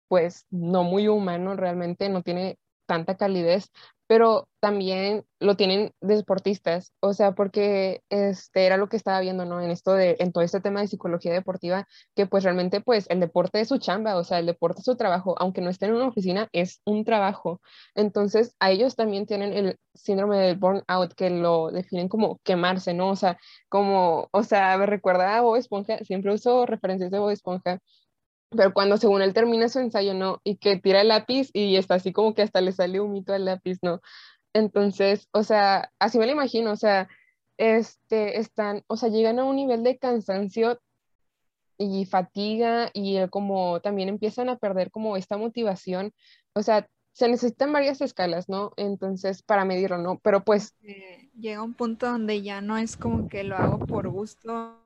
pues, 0.08 0.46
no 0.50 0.84
muy 0.84 1.08
humano, 1.08 1.56
realmente 1.56 2.08
no 2.08 2.22
tiene 2.22 2.58
tanta 2.86 3.16
calidez, 3.16 3.70
pero 4.06 4.48
también 4.60 5.24
lo 5.40 5.56
tienen 5.56 5.92
deportistas, 6.00 6.92
o 7.00 7.12
sea, 7.14 7.32
porque 7.32 8.02
este 8.10 8.66
era 8.66 8.76
lo 8.76 8.88
que 8.88 8.96
estaba 8.96 9.20
viendo, 9.20 9.44
¿no? 9.44 9.60
En 9.60 9.70
esto 9.70 9.94
de, 9.94 10.16
en 10.18 10.32
todo 10.32 10.44
este 10.44 10.60
tema 10.60 10.80
de 10.80 10.88
psicología 10.88 11.32
deportiva, 11.32 11.86
que 12.14 12.26
pues 12.26 12.44
realmente 12.44 12.80
pues 12.80 13.06
el 13.10 13.20
deporte 13.20 13.60
es 13.60 13.68
su 13.68 13.78
chamba, 13.78 14.16
o 14.16 14.24
sea, 14.24 14.38
el 14.38 14.46
deporte 14.46 14.80
es 14.80 14.84
su 14.84 14.96
trabajo, 14.96 15.34
aunque 15.38 15.60
no 15.60 15.70
estén 15.70 15.90
en 15.90 15.96
una 15.96 16.08
oficina, 16.08 16.48
es 16.52 16.80
un 16.84 17.04
trabajo. 17.04 17.60
Entonces, 17.94 18.54
a 18.60 18.70
ellos 18.70 18.96
también 18.96 19.26
tienen 19.26 19.52
el 19.52 19.78
síndrome 19.94 20.38
del 20.38 20.56
burnout, 20.56 21.14
que 21.14 21.30
lo 21.30 21.70
definen 21.70 22.08
como 22.08 22.38
quemarse, 22.44 22.94
¿no? 22.94 23.10
O 23.10 23.16
sea, 23.16 23.38
como, 23.68 24.28
o 24.32 24.42
sea, 24.42 24.76
me 24.78 24.86
recuerda 24.86 25.36
a 25.36 25.40
Bob 25.42 25.56
Esponja, 25.56 25.98
siempre 26.04 26.32
uso 26.32 26.66
referencias 26.66 27.10
de 27.10 27.18
Bob 27.18 27.30
Esponja, 27.30 27.80
pero 28.50 28.72
cuando 28.72 28.96
según 28.96 29.22
él 29.22 29.34
termina 29.34 29.68
su 29.68 29.78
ensayo, 29.78 30.14
no, 30.14 30.40
y 30.44 30.56
que 30.56 30.76
tira 30.76 31.00
el 31.00 31.08
lápiz 31.08 31.50
y 31.52 31.76
está 31.76 31.96
así 31.96 32.12
como 32.12 32.34
que 32.34 32.42
hasta 32.42 32.60
le 32.60 32.72
sale 32.72 33.00
un 33.00 33.12
mito 33.12 33.32
al 33.32 33.44
lápiz, 33.44 33.78
no. 33.82 34.00
Entonces, 34.52 35.28
o 35.32 35.42
sea, 35.42 35.90
así 35.98 36.18
me 36.18 36.26
lo 36.26 36.32
imagino, 36.32 36.72
o 36.72 36.76
sea, 36.76 37.08
este, 37.56 38.38
están, 38.38 38.84
o 38.86 38.96
sea, 38.96 39.08
llegan 39.08 39.38
a 39.38 39.44
un 39.44 39.56
nivel 39.56 39.82
de 39.82 39.98
cansancio 39.98 40.80
y 41.76 42.06
fatiga 42.06 42.90
y 42.92 43.26
como 43.28 43.80
también 43.80 44.08
empiezan 44.08 44.48
a 44.48 44.56
perder 44.56 44.90
como 44.90 45.16
esta 45.16 45.36
motivación, 45.36 46.12
o 46.54 46.62
sea, 46.62 46.88
se 47.12 47.28
necesitan 47.28 47.72
varias 47.72 48.00
escalas, 48.00 48.48
¿no? 48.48 48.72
Entonces, 48.76 49.42
para 49.42 49.64
medirlo, 49.64 49.98
¿no? 49.98 50.18
Pero 50.18 50.44
pues... 50.44 50.74
llega 51.38 51.62
un 51.62 51.74
punto 51.74 52.06
donde 52.06 52.42
ya 52.42 52.60
no 52.60 52.76
es 52.76 52.96
como 52.96 53.28
que 53.28 53.44
lo 53.44 53.56
hago 53.56 53.78
por 53.78 54.08
gusto 54.08 54.83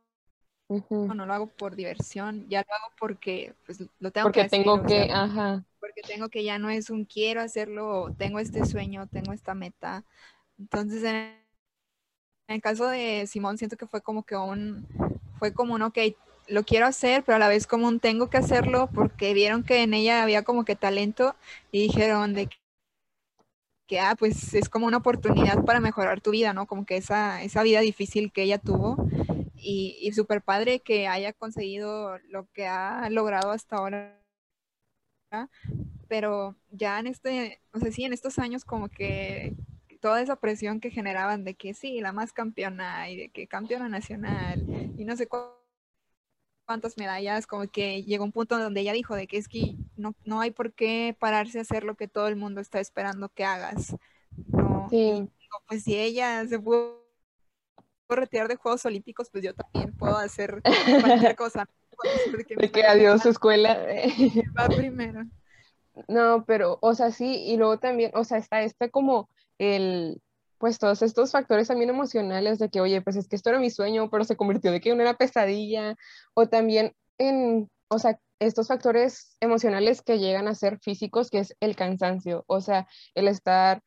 no 0.69 1.27
lo 1.27 1.33
hago 1.33 1.47
por 1.47 1.77
diversión, 1.77 2.47
ya 2.49 2.61
lo 2.69 2.75
hago 2.75 2.93
porque 2.99 3.55
pues, 3.65 3.81
lo 4.01 4.11
tengo 4.11 4.27
porque 4.27 4.41
que 4.41 4.47
hacer. 4.47 4.65
Porque 4.65 4.89
tengo 4.89 5.07
que, 5.07 5.13
ajá. 5.13 5.65
Porque 5.81 6.03
tengo 6.03 6.29
que 6.29 6.45
ya 6.45 6.59
no 6.59 6.69
es 6.69 6.91
un 6.91 7.05
quiero 7.05 7.41
hacerlo, 7.41 8.15
tengo 8.19 8.39
este 8.39 8.65
sueño, 8.67 9.07
tengo 9.07 9.33
esta 9.33 9.55
meta. 9.55 10.05
Entonces, 10.59 11.03
en 11.05 11.35
el 12.49 12.61
caso 12.61 12.89
de 12.89 13.27
Simón, 13.27 13.57
siento 13.57 13.77
que 13.77 13.87
fue 13.87 14.03
como 14.03 14.25
que 14.25 14.37
un, 14.37 14.87
fue 15.39 15.55
como 15.55 15.75
un, 15.75 15.83
ok, 15.83 15.99
lo 16.49 16.65
quiero 16.65 16.87
hacer, 16.87 17.23
pero 17.25 17.37
a 17.37 17.39
la 17.39 17.49
vez 17.49 17.67
como 17.67 17.89
un 17.89 18.01
tengo 18.01 18.29
que 18.29 18.39
hacerlo 18.39 18.89
porque 18.95 19.35
vieron 19.35 19.63
que 19.63 19.83
en 19.83 19.95
ella 19.95 20.23
había 20.23 20.43
como 20.43 20.65
que 20.65 20.77
talento 20.77 21.35
y 21.73 21.83
dijeron 21.83 22.35
de 22.35 22.49
que, 23.87 24.01
ah, 24.01 24.17
pues 24.19 24.53
es 24.53 24.69
como 24.69 24.87
una 24.87 24.99
oportunidad 24.99 25.65
para 25.65 25.81
mejorar 25.81 26.21
tu 26.21 26.31
vida, 26.31 26.53
¿no? 26.53 26.67
Como 26.67 26.85
que 26.85 26.97
esa, 26.97 27.43
esa 27.43 27.63
vida 27.63 27.81
difícil 27.81 28.33
que 28.33 28.43
ella 28.43 28.59
tuvo 28.59 28.97
y, 29.59 29.99
y 30.01 30.13
súper 30.13 30.43
padre 30.43 30.81
que 30.81 31.09
haya 31.09 31.33
conseguido 31.33 32.19
lo 32.29 32.47
que 32.53 32.67
ha 32.67 33.09
logrado 33.11 33.51
hasta 33.51 33.77
ahora. 33.77 34.21
Pero 36.09 36.57
ya 36.71 36.99
en 36.99 37.07
este, 37.07 37.61
o 37.73 37.79
sea, 37.81 37.93
sí, 37.93 38.05
en 38.05 38.13
estos 38.13 38.39
años 38.39 38.65
como 38.65 38.89
que 38.89 39.55
toda 40.01 40.23
esa 40.23 40.37
presión 40.37 40.81
que 40.81 40.91
generaban 40.91 41.45
de 41.45 41.55
que 41.55 41.75
sí, 41.75 42.01
la 42.01 42.13
más 42.13 42.33
campeona 42.33 43.11
y 43.11 43.17
de 43.17 43.29
que 43.31 43.47
campeona 43.47 43.89
nacional 43.89 44.65
y 44.97 45.05
no 45.05 45.17
sé 45.17 45.29
cuántas 46.65 46.97
medallas, 46.97 47.47
como 47.47 47.67
que 47.69 48.05
llegó 48.05 48.25
un 48.25 48.33
punto 48.33 48.59
donde 48.59 48.81
ella 48.81 48.93
dijo 48.93 49.15
de 49.17 49.27
que 49.27 49.39
es 49.39 49.49
que 49.49 49.75
no, 49.97 50.15
no 50.25 50.41
hay 50.41 50.51
por 50.51 50.73
qué 50.73 51.17
pararse 51.19 51.59
a 51.59 51.63
hacer 51.63 51.85
lo 51.85 51.97
que 51.97 52.09
todo 52.09 52.29
el 52.29 52.37
mundo 52.37 52.61
está 52.61 52.81
esperando 52.81 53.29
que 53.31 53.45
hagas. 53.45 53.97
No, 55.51 55.59
pues 55.67 55.85
si 55.85 55.97
ella 55.97 56.47
se 56.47 56.59
pudo 56.59 57.08
retirar 58.17 58.49
de 58.49 58.57
Juegos 58.57 58.85
Olímpicos, 58.87 59.29
pues 59.31 59.45
yo 59.45 59.55
también 59.55 59.95
puedo 59.97 60.17
hacer 60.17 60.63
cualquier 61.03 61.37
cosa. 61.37 61.69
De 62.57 62.71
que 62.71 62.85
adiós 62.85 63.27
escuela. 63.27 63.77
Va 64.59 64.69
primero. 64.69 65.25
No, 66.07 66.45
pero, 66.47 66.79
o 66.81 66.95
sea, 66.95 67.11
sí, 67.11 67.45
y 67.47 67.57
luego 67.57 67.79
también, 67.79 68.13
o 68.15 68.25
sea, 68.25 68.39
está 68.39 68.63
este 68.63 68.91
como 68.91 69.29
el, 69.59 70.21
pues 70.59 70.79
todos 70.79 71.03
estos 71.03 71.33
factores 71.33 71.69
también 71.69 71.91
emocionales 71.91 72.59
de 72.59 72.69
que, 72.69 72.81
oye, 72.81 73.01
pues 73.01 73.17
es 73.17 73.29
que 73.29 73.37
esto 73.37 73.51
era 73.51 73.59
mi 73.59 73.71
sueño, 73.71 74.11
pero 74.11 74.25
se 74.25 74.37
convirtió 74.37 74.71
de 74.71 74.81
que 74.81 74.93
una 74.93 75.03
era 75.03 75.15
pesadilla, 75.15 75.97
o 76.35 76.49
también 76.49 76.95
en, 77.19 77.69
o 77.89 77.99
sea, 77.99 78.19
estos 78.39 78.69
factores 78.69 79.37
emocionales 79.41 80.03
que 80.03 80.19
llegan 80.19 80.47
a 80.47 80.55
ser 80.55 80.79
físicos, 80.79 81.31
que 81.31 81.41
es 81.41 81.57
el 81.61 81.75
cansancio, 81.75 82.45
o 82.47 82.61
sea, 82.61 82.87
el 83.15 83.29
estar, 83.29 83.83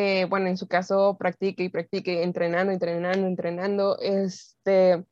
eh, 0.00 0.26
bueno, 0.26 0.46
en 0.46 0.56
su 0.56 0.68
caso, 0.68 1.16
practique 1.18 1.64
y 1.64 1.70
practique, 1.70 2.22
entrenando, 2.22 2.72
entrenando, 2.72 3.26
entrenando, 3.26 3.98
este, 3.98 5.04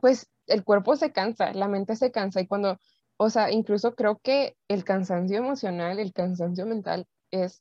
pues 0.00 0.30
el 0.46 0.62
cuerpo 0.62 0.94
se 0.94 1.10
cansa, 1.10 1.52
la 1.54 1.66
mente 1.66 1.96
se 1.96 2.12
cansa 2.12 2.40
y 2.40 2.46
cuando, 2.46 2.78
o 3.16 3.30
sea, 3.30 3.50
incluso 3.50 3.96
creo 3.96 4.20
que 4.22 4.56
el 4.68 4.84
cansancio 4.84 5.38
emocional, 5.38 5.98
el 5.98 6.12
cansancio 6.12 6.66
mental 6.66 7.08
es 7.32 7.60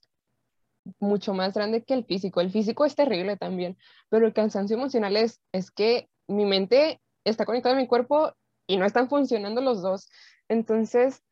mucho 1.00 1.34
más 1.34 1.56
grande 1.56 1.84
que 1.84 1.96
el 1.96 2.06
físico. 2.06 2.42
El 2.42 2.52
físico 2.52 2.86
es 2.86 2.94
terrible 2.94 3.38
también, 3.38 3.76
pero 4.10 4.28
el 4.28 4.34
cansancio 4.34 4.78
emocional 4.78 5.18
es, 5.18 5.42
es 5.54 5.72
que 5.72 6.08
mi 6.28 6.46
mente 6.46 7.02
está 7.24 7.46
conectada 7.46 7.74
a 7.74 7.80
mi 7.80 7.88
cuerpo 7.88 8.34
y 8.68 8.78
no 8.78 8.86
están 8.86 9.10
funcionando 9.10 9.62
los 9.62 9.82
dos. 9.82 10.12
Entonces, 10.48 11.24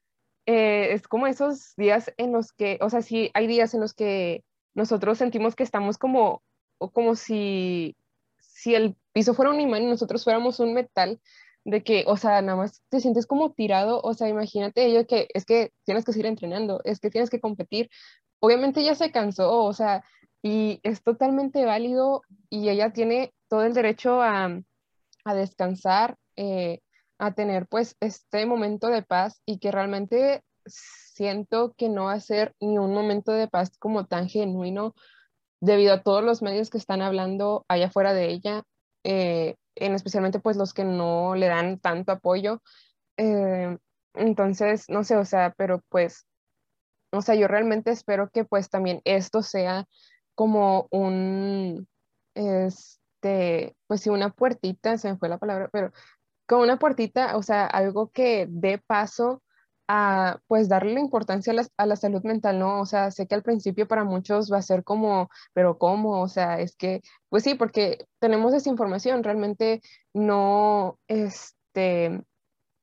eh, 0.47 0.93
es 0.93 1.07
como 1.07 1.27
esos 1.27 1.75
días 1.75 2.11
en 2.17 2.31
los 2.31 2.51
que, 2.51 2.79
o 2.81 2.89
sea, 2.89 3.03
sí, 3.03 3.29
hay 3.35 3.45
días 3.45 3.75
en 3.75 3.81
los 3.81 3.93
que 3.93 4.43
nosotros 4.75 5.17
sentimos 5.17 5.55
que 5.55 5.63
estamos 5.63 5.97
como, 5.97 6.43
como 6.93 7.15
si, 7.15 7.95
si 8.39 8.75
el 8.75 8.95
piso 9.13 9.33
fuera 9.33 9.51
un 9.51 9.59
imán 9.59 9.83
y 9.83 9.87
nosotros 9.87 10.23
fuéramos 10.23 10.59
un 10.59 10.73
metal, 10.73 11.19
de 11.65 11.83
que, 11.83 12.03
o 12.07 12.15
sea, 12.15 12.41
nada 12.43 12.57
más 12.57 12.83
te 12.89 12.99
sientes 12.99 13.25
como 13.25 13.51
tirado, 13.51 13.99
o 14.03 14.13
sea, 14.13 14.29
imagínate 14.29 14.85
ello 14.85 15.07
que 15.07 15.27
es 15.33 15.45
que 15.45 15.71
tienes 15.83 16.05
que 16.05 16.13
seguir 16.13 16.27
entrenando, 16.27 16.79
es 16.83 16.99
que 16.99 17.09
tienes 17.09 17.31
que 17.31 17.39
competir, 17.39 17.89
obviamente 18.39 18.81
ella 18.81 18.93
se 18.93 19.11
cansó, 19.11 19.63
o 19.63 19.73
sea, 19.73 20.03
y 20.43 20.79
es 20.83 21.01
totalmente 21.01 21.65
válido 21.65 22.21
y 22.51 22.69
ella 22.69 22.93
tiene 22.93 23.33
todo 23.49 23.63
el 23.63 23.73
derecho 23.73 24.21
a, 24.21 24.61
descansar, 25.33 26.17
eh, 26.35 26.81
a 27.17 27.33
tener 27.33 27.65
pues 27.65 27.95
este 27.99 28.45
momento 28.45 28.89
de 28.89 29.01
paz 29.01 29.41
y 29.43 29.57
que 29.57 29.71
realmente 29.71 30.43
siento 30.65 31.73
que 31.77 31.89
no 31.89 32.05
va 32.05 32.13
a 32.13 32.19
ser 32.19 32.53
ni 32.59 32.77
un 32.77 32.93
momento 32.93 33.31
de 33.31 33.47
paz 33.47 33.77
como 33.77 34.05
tan 34.05 34.29
genuino 34.29 34.93
debido 35.61 35.93
a 35.93 36.03
todos 36.03 36.23
los 36.23 36.41
medios 36.41 36.69
que 36.69 36.77
están 36.77 37.01
hablando 37.01 37.65
allá 37.67 37.87
afuera 37.87 38.13
de 38.13 38.29
ella, 38.29 38.63
eh, 39.03 39.55
en 39.75 39.95
especialmente 39.95 40.39
pues 40.39 40.57
los 40.57 40.73
que 40.73 40.83
no 40.83 41.35
le 41.35 41.47
dan 41.47 41.79
tanto 41.79 42.11
apoyo. 42.11 42.61
Eh, 43.17 43.77
entonces, 44.13 44.85
no 44.89 45.03
sé, 45.03 45.15
o 45.17 45.25
sea, 45.25 45.53
pero 45.57 45.81
pues 45.89 46.25
o 47.15 47.21
sea, 47.21 47.35
yo 47.35 47.47
realmente 47.47 47.91
espero 47.91 48.29
que 48.29 48.45
pues 48.45 48.69
también 48.69 49.01
esto 49.05 49.41
sea 49.41 49.85
como 50.35 50.87
un, 50.91 51.87
este, 52.35 53.75
pues 53.87 54.01
sí, 54.01 54.09
una 54.09 54.31
puertita, 54.31 54.97
se 54.97 55.11
me 55.11 55.17
fue 55.17 55.29
la 55.29 55.37
palabra, 55.37 55.69
pero 55.71 55.91
como 56.47 56.63
una 56.63 56.77
puertita, 56.77 57.37
o 57.37 57.43
sea, 57.43 57.65
algo 57.65 58.11
que 58.11 58.47
dé 58.49 58.77
paso 58.77 59.41
a 59.87 60.39
pues 60.47 60.69
darle 60.69 60.93
la 60.93 60.99
importancia 60.99 61.51
a 61.53 61.55
la, 61.55 61.67
a 61.77 61.85
la, 61.85 61.95
salud 61.95 62.23
mental, 62.23 62.59
¿no? 62.59 62.81
O 62.81 62.85
sea, 62.85 63.11
sé 63.11 63.27
que 63.27 63.35
al 63.35 63.43
principio 63.43 63.87
para 63.87 64.03
muchos 64.03 64.51
va 64.51 64.57
a 64.57 64.61
ser 64.61 64.83
como, 64.83 65.29
pero 65.53 65.77
¿cómo? 65.77 66.21
O 66.21 66.27
sea, 66.27 66.59
es 66.59 66.75
que, 66.75 67.01
pues 67.29 67.43
sí, 67.43 67.55
porque 67.55 68.05
tenemos 68.19 68.53
esa 68.53 68.69
información, 68.69 69.23
realmente 69.23 69.81
no, 70.13 70.99
este, 71.07 72.23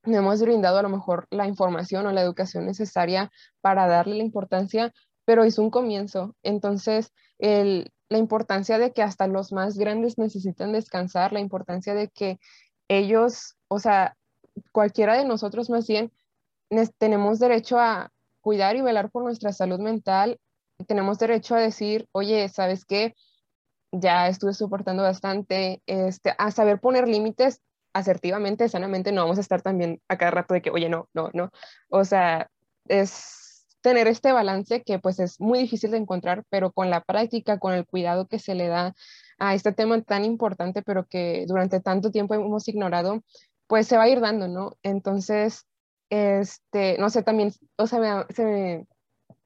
no 0.03 0.17
hemos 0.17 0.41
brindado 0.41 0.79
a 0.79 0.83
lo 0.83 0.89
mejor 0.89 1.27
la 1.29 1.47
información 1.47 2.05
o 2.05 2.11
la 2.11 2.21
educación 2.21 2.65
necesaria 2.65 3.31
para 3.61 3.87
darle 3.87 4.15
la 4.15 4.23
importancia, 4.23 4.93
pero 5.25 5.43
es 5.43 5.57
un 5.57 5.69
comienzo. 5.69 6.35
Entonces, 6.43 7.11
la 7.39 8.17
importancia 8.17 8.77
de 8.77 8.93
que 8.93 9.01
hasta 9.01 9.27
los 9.27 9.51
más 9.51 9.77
grandes 9.77 10.17
necesitan 10.17 10.71
descansar, 10.71 11.33
la 11.33 11.39
importancia 11.39 11.93
de 11.93 12.09
que 12.09 12.39
ellos, 12.87 13.55
o 13.67 13.79
sea, 13.79 14.15
cualquiera 14.71 15.17
de 15.17 15.25
nosotros 15.25 15.69
más 15.69 15.87
bien, 15.87 16.11
tenemos 16.97 17.39
derecho 17.39 17.79
a 17.79 18.11
cuidar 18.41 18.75
y 18.75 18.81
velar 18.81 19.09
por 19.09 19.23
nuestra 19.23 19.53
salud 19.53 19.79
mental, 19.79 20.39
tenemos 20.87 21.19
derecho 21.19 21.55
a 21.55 21.59
decir, 21.59 22.07
oye, 22.11 22.49
¿sabes 22.49 22.85
qué? 22.85 23.15
Ya 23.91 24.27
estuve 24.27 24.53
soportando 24.53 25.03
bastante, 25.03 25.81
este, 25.85 26.33
a 26.37 26.51
saber 26.51 26.79
poner 26.79 27.07
límites 27.07 27.61
asertivamente, 27.93 28.69
sanamente, 28.69 29.11
no 29.11 29.21
vamos 29.21 29.37
a 29.37 29.41
estar 29.41 29.61
también 29.61 30.01
a 30.07 30.17
cada 30.17 30.31
rato 30.31 30.53
de 30.53 30.61
que, 30.61 30.71
oye, 30.71 30.89
no, 30.89 31.07
no, 31.13 31.29
no. 31.33 31.51
O 31.89 32.03
sea, 32.05 32.49
es 32.87 33.67
tener 33.81 34.07
este 34.07 34.31
balance 34.31 34.81
que 34.81 34.97
pues 34.97 35.19
es 35.19 35.39
muy 35.39 35.59
difícil 35.59 35.91
de 35.91 35.97
encontrar, 35.97 36.43
pero 36.49 36.71
con 36.71 36.89
la 36.89 37.01
práctica, 37.01 37.59
con 37.59 37.73
el 37.73 37.85
cuidado 37.85 38.27
que 38.27 38.39
se 38.39 38.55
le 38.55 38.67
da 38.67 38.95
a 39.37 39.53
este 39.53 39.73
tema 39.73 40.01
tan 40.01 40.25
importante, 40.25 40.81
pero 40.81 41.05
que 41.05 41.45
durante 41.47 41.81
tanto 41.81 42.09
tiempo 42.09 42.33
hemos 42.33 42.67
ignorado, 42.67 43.21
pues 43.67 43.87
se 43.87 43.97
va 43.97 44.03
a 44.03 44.09
ir 44.09 44.21
dando, 44.21 44.47
¿no? 44.47 44.77
Entonces, 44.83 45.65
este, 46.09 46.97
no 46.99 47.09
sé, 47.09 47.23
también, 47.23 47.51
o 47.77 47.87
sea, 47.87 48.25
se 48.29 48.43
me, 48.45 48.87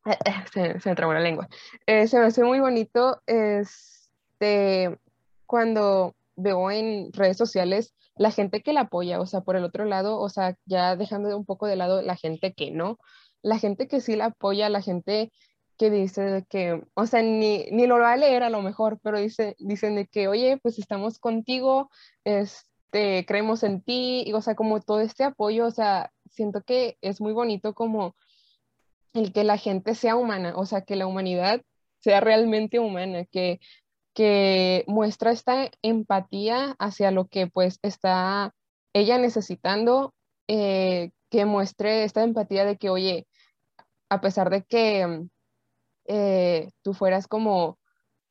se, 0.53 0.89
me 0.89 0.95
trabó 0.95 1.13
la 1.13 1.19
lengua. 1.19 1.47
Eh, 1.85 2.07
se 2.07 2.19
me 2.19 2.25
hace 2.25 2.43
muy 2.43 2.59
bonito, 2.59 3.21
este, 3.25 4.97
cuando 5.45 6.15
veo 6.35 6.69
en 6.71 7.11
redes 7.13 7.37
sociales 7.37 7.93
la 8.15 8.31
gente 8.31 8.61
que 8.61 8.73
la 8.73 8.81
apoya, 8.81 9.19
o 9.19 9.25
sea, 9.25 9.41
por 9.41 9.55
el 9.55 9.63
otro 9.63 9.85
lado, 9.85 10.19
o 10.19 10.29
sea, 10.29 10.55
ya 10.65 10.95
dejando 10.95 11.35
un 11.37 11.45
poco 11.45 11.67
de 11.67 11.75
lado 11.75 12.01
la 12.01 12.15
gente 12.15 12.53
que 12.53 12.71
no, 12.71 12.99
la 13.41 13.59
gente 13.59 13.87
que 13.87 14.01
sí 14.01 14.15
la 14.15 14.25
apoya, 14.25 14.69
la 14.69 14.81
gente 14.81 15.31
que 15.77 15.89
dice 15.91 16.45
que, 16.49 16.83
o 16.95 17.05
sea, 17.05 17.21
ni, 17.21 17.65
ni 17.71 17.85
lo 17.85 17.99
va 17.99 18.13
a 18.13 18.17
leer 18.17 18.43
a 18.43 18.49
lo 18.49 18.61
mejor, 18.61 18.99
pero 19.03 19.19
dice, 19.19 19.55
dicen 19.59 19.95
de 19.95 20.07
que, 20.07 20.27
oye, 20.27 20.57
pues 20.61 20.79
estamos 20.79 21.19
contigo, 21.19 21.89
este, 22.23 23.25
creemos 23.27 23.63
en 23.63 23.81
ti, 23.81 24.23
y, 24.25 24.33
o 24.33 24.41
sea, 24.41 24.55
como 24.55 24.81
todo 24.81 25.01
este 25.01 25.23
apoyo, 25.23 25.67
o 25.67 25.71
sea, 25.71 26.11
siento 26.37 26.61
que 26.63 26.97
es 27.01 27.19
muy 27.21 27.33
bonito 27.33 27.73
como 27.73 28.15
el 29.13 29.33
que 29.33 29.43
la 29.43 29.57
gente 29.57 29.95
sea 29.95 30.15
humana, 30.15 30.53
o 30.55 30.65
sea, 30.65 30.81
que 30.81 30.95
la 30.95 31.07
humanidad 31.07 31.61
sea 31.99 32.21
realmente 32.21 32.79
humana, 32.79 33.25
que 33.25 33.59
que 34.17 34.83
muestra 34.87 35.31
esta 35.31 35.69
empatía 35.83 36.75
hacia 36.79 37.11
lo 37.11 37.27
que 37.27 37.45
pues 37.45 37.77
está 37.83 38.51
ella 38.91 39.19
necesitando, 39.19 40.15
eh, 40.47 41.11
que 41.29 41.45
muestre 41.45 42.03
esta 42.03 42.23
empatía 42.23 42.65
de 42.65 42.77
que, 42.77 42.89
oye, 42.89 43.27
a 44.09 44.19
pesar 44.19 44.49
de 44.49 44.63
que 44.63 45.27
eh, 46.05 46.71
tú 46.81 46.95
fueras 46.95 47.27
como 47.27 47.77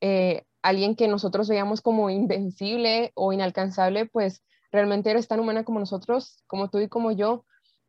eh, 0.00 0.42
alguien 0.60 0.96
que 0.96 1.06
nosotros 1.06 1.48
veíamos 1.48 1.82
como 1.82 2.10
invencible 2.10 3.12
o 3.14 3.32
inalcanzable, 3.32 4.06
pues 4.06 4.42
realmente 4.72 5.12
eres 5.12 5.28
tan 5.28 5.38
humana 5.38 5.62
como 5.62 5.78
nosotros, 5.78 6.42
como 6.48 6.68
tú 6.68 6.80
y 6.80 6.88
como 6.88 7.12
yo. 7.12 7.44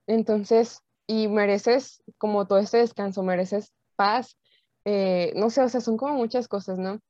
Entonces, 0.08 0.82
y 1.08 1.28
mereces 1.28 2.04
como 2.18 2.48
todo 2.48 2.60
este 2.60 2.78
descanso, 2.78 3.24
mereces 3.24 3.74
paz. 3.96 4.38
Eh, 4.86 5.34
no 5.36 5.50
sé, 5.50 5.62
o 5.62 5.70
sea, 5.70 5.82
son 5.82 5.98
como 5.98 6.16
muchas 6.16 6.48
cosas, 6.48 6.80
¿no? 6.80 7.02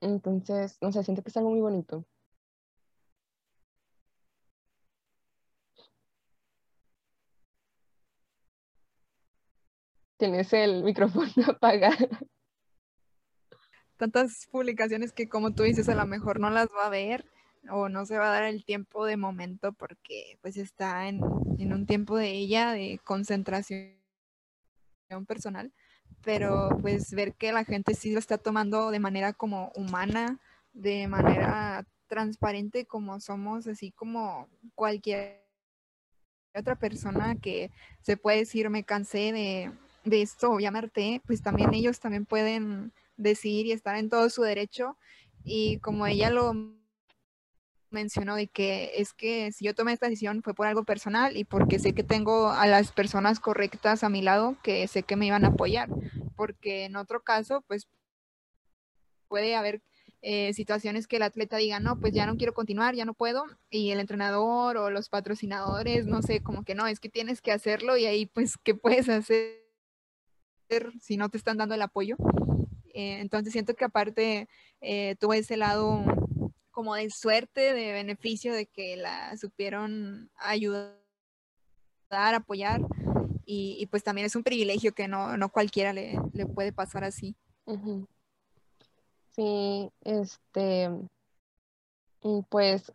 Entonces, 0.00 0.78
no 0.80 0.92
sé, 0.92 1.04
siento 1.04 1.22
que 1.22 1.30
es 1.30 1.36
algo 1.36 1.50
muy 1.50 1.60
bonito. 1.60 2.06
Tienes 10.18 10.52
el 10.52 10.82
micrófono 10.84 11.30
apagado. 11.48 12.08
Tantas 13.96 14.46
publicaciones 14.50 15.12
que 15.12 15.28
como 15.28 15.52
tú 15.52 15.62
dices, 15.62 15.88
a 15.88 15.94
lo 15.94 16.06
mejor 16.06 16.38
no 16.38 16.50
las 16.50 16.68
va 16.68 16.86
a 16.86 16.90
ver 16.90 17.24
o 17.70 17.88
no 17.88 18.06
se 18.06 18.18
va 18.18 18.28
a 18.28 18.32
dar 18.32 18.44
el 18.44 18.64
tiempo 18.64 19.04
de 19.04 19.16
momento 19.16 19.72
porque 19.72 20.38
pues 20.42 20.56
está 20.56 21.08
en, 21.08 21.20
en 21.58 21.72
un 21.72 21.86
tiempo 21.86 22.16
de 22.16 22.30
ella 22.30 22.72
de 22.72 23.00
concentración 23.04 23.96
personal, 25.26 25.72
pero 26.22 26.70
pues 26.80 27.12
ver 27.12 27.34
que 27.34 27.52
la 27.52 27.64
gente 27.64 27.94
sí 27.94 28.12
lo 28.12 28.18
está 28.18 28.38
tomando 28.38 28.90
de 28.90 29.00
manera 29.00 29.32
como 29.32 29.72
humana, 29.74 30.40
de 30.72 31.08
manera 31.08 31.86
transparente 32.08 32.84
como 32.84 33.20
somos, 33.20 33.66
así 33.66 33.90
como 33.92 34.48
cualquier 34.74 35.44
otra 36.54 36.76
persona 36.76 37.36
que 37.36 37.70
se 38.02 38.16
puede 38.16 38.38
decir 38.38 38.70
me 38.70 38.84
cansé 38.84 39.32
de, 39.32 39.72
de 40.04 40.22
esto 40.22 40.50
o 40.50 40.60
llamarte, 40.60 41.20
pues 41.26 41.42
también 41.42 41.74
ellos 41.74 42.00
también 42.00 42.24
pueden 42.24 42.92
decir 43.16 43.66
y 43.66 43.72
estar 43.72 43.96
en 43.96 44.08
todo 44.08 44.30
su 44.30 44.42
derecho 44.42 44.96
y 45.44 45.78
como 45.78 46.06
ella 46.06 46.30
lo 46.30 46.54
mencionó 47.96 48.36
de 48.36 48.46
que 48.46 48.92
es 48.96 49.14
que 49.14 49.50
si 49.52 49.64
yo 49.64 49.74
tomé 49.74 49.92
esta 49.92 50.06
decisión 50.06 50.42
fue 50.42 50.54
por 50.54 50.66
algo 50.66 50.84
personal 50.84 51.34
y 51.36 51.44
porque 51.44 51.78
sé 51.78 51.94
que 51.94 52.02
tengo 52.04 52.50
a 52.50 52.66
las 52.66 52.92
personas 52.92 53.40
correctas 53.40 54.04
a 54.04 54.10
mi 54.10 54.20
lado 54.20 54.58
que 54.62 54.86
sé 54.86 55.02
que 55.02 55.16
me 55.16 55.26
iban 55.26 55.46
a 55.46 55.48
apoyar, 55.48 55.88
porque 56.36 56.84
en 56.84 56.96
otro 56.96 57.22
caso 57.22 57.64
pues 57.66 57.88
puede 59.28 59.56
haber 59.56 59.80
eh, 60.20 60.52
situaciones 60.52 61.06
que 61.06 61.16
el 61.16 61.22
atleta 61.22 61.56
diga, 61.56 61.80
no, 61.80 61.98
pues 61.98 62.12
ya 62.12 62.26
no 62.26 62.36
quiero 62.36 62.52
continuar, 62.52 62.94
ya 62.94 63.06
no 63.06 63.14
puedo, 63.14 63.44
y 63.70 63.92
el 63.92 64.00
entrenador 64.00 64.76
o 64.76 64.90
los 64.90 65.08
patrocinadores, 65.08 66.06
no 66.06 66.20
sé, 66.20 66.42
como 66.42 66.64
que 66.64 66.74
no, 66.74 66.86
es 66.86 67.00
que 67.00 67.08
tienes 67.08 67.40
que 67.40 67.52
hacerlo 67.52 67.96
y 67.96 68.04
ahí 68.04 68.26
pues, 68.26 68.56
¿qué 68.62 68.74
puedes 68.74 69.08
hacer 69.08 69.62
si 71.00 71.16
no 71.16 71.30
te 71.30 71.38
están 71.38 71.56
dando 71.56 71.74
el 71.74 71.82
apoyo? 71.82 72.16
Eh, 72.92 73.20
entonces 73.20 73.52
siento 73.52 73.74
que 73.74 73.86
aparte 73.86 74.48
eh, 74.82 75.16
tuvo 75.18 75.32
ese 75.32 75.56
lado 75.56 76.04
como 76.76 76.94
de 76.94 77.08
suerte, 77.08 77.72
de 77.72 77.92
beneficio, 77.92 78.52
de 78.52 78.66
que 78.66 78.98
la 78.98 79.34
supieron 79.38 80.30
ayudar, 80.36 80.92
apoyar. 82.10 82.82
Y, 83.46 83.86
pues 83.86 84.04
también 84.04 84.26
es 84.26 84.36
un 84.36 84.42
privilegio 84.42 84.92
que 84.92 85.08
no, 85.08 85.38
no 85.38 85.48
cualquiera 85.48 85.94
le, 85.94 86.20
le, 86.34 86.44
puede 86.44 86.74
pasar 86.74 87.02
así. 87.02 87.34
Sí, 89.30 89.90
este, 90.04 90.90
pues 92.50 92.92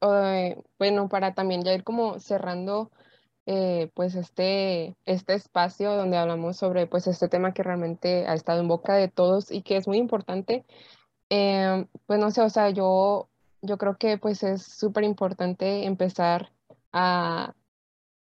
bueno, 0.78 1.10
para 1.10 1.34
también 1.34 1.64
ya 1.64 1.74
ir 1.74 1.84
como 1.84 2.20
cerrando 2.20 2.92
eh, 3.48 3.90
pues 3.96 4.14
este, 4.14 4.96
este 5.06 5.34
espacio 5.34 5.96
donde 5.96 6.18
hablamos 6.18 6.56
sobre 6.58 6.86
pues 6.86 7.08
este 7.08 7.30
tema 7.30 7.56
que 7.56 7.64
realmente 7.64 8.28
ha 8.28 8.36
estado 8.36 8.62
en 8.62 8.68
boca 8.68 8.94
de 8.94 9.08
todos 9.08 9.50
y 9.50 9.64
que 9.64 9.78
es 9.78 9.88
muy 9.88 9.98
importante. 9.98 10.66
Em, 11.30 11.88
pues 12.06 12.20
no 12.20 12.30
sé, 12.30 12.42
o 12.42 12.50
sea, 12.50 12.70
yo 12.70 13.31
yo 13.62 13.78
creo 13.78 13.98
que 13.98 14.18
pues 14.18 14.44
es 14.44 14.64
súper 14.64 15.04
importante 15.04 15.86
empezar 15.86 16.52
a, 16.92 17.54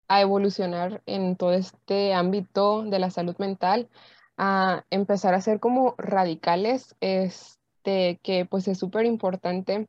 evolucionar 0.09 1.03
en 1.07 1.37
todo 1.37 1.53
este 1.53 2.15
ámbito 2.15 2.85
de 2.85 3.01
la 3.01 3.11
salud 3.11 3.37
mental, 3.39 3.89
a 4.37 4.85
empezar 4.91 5.35
a 5.35 5.41
ser 5.41 5.59
como 5.59 5.95
radicales, 5.99 6.95
este, 7.01 8.21
que 8.23 8.47
pues 8.47 8.69
es 8.69 8.79
súper 8.79 9.05
importante 9.05 9.89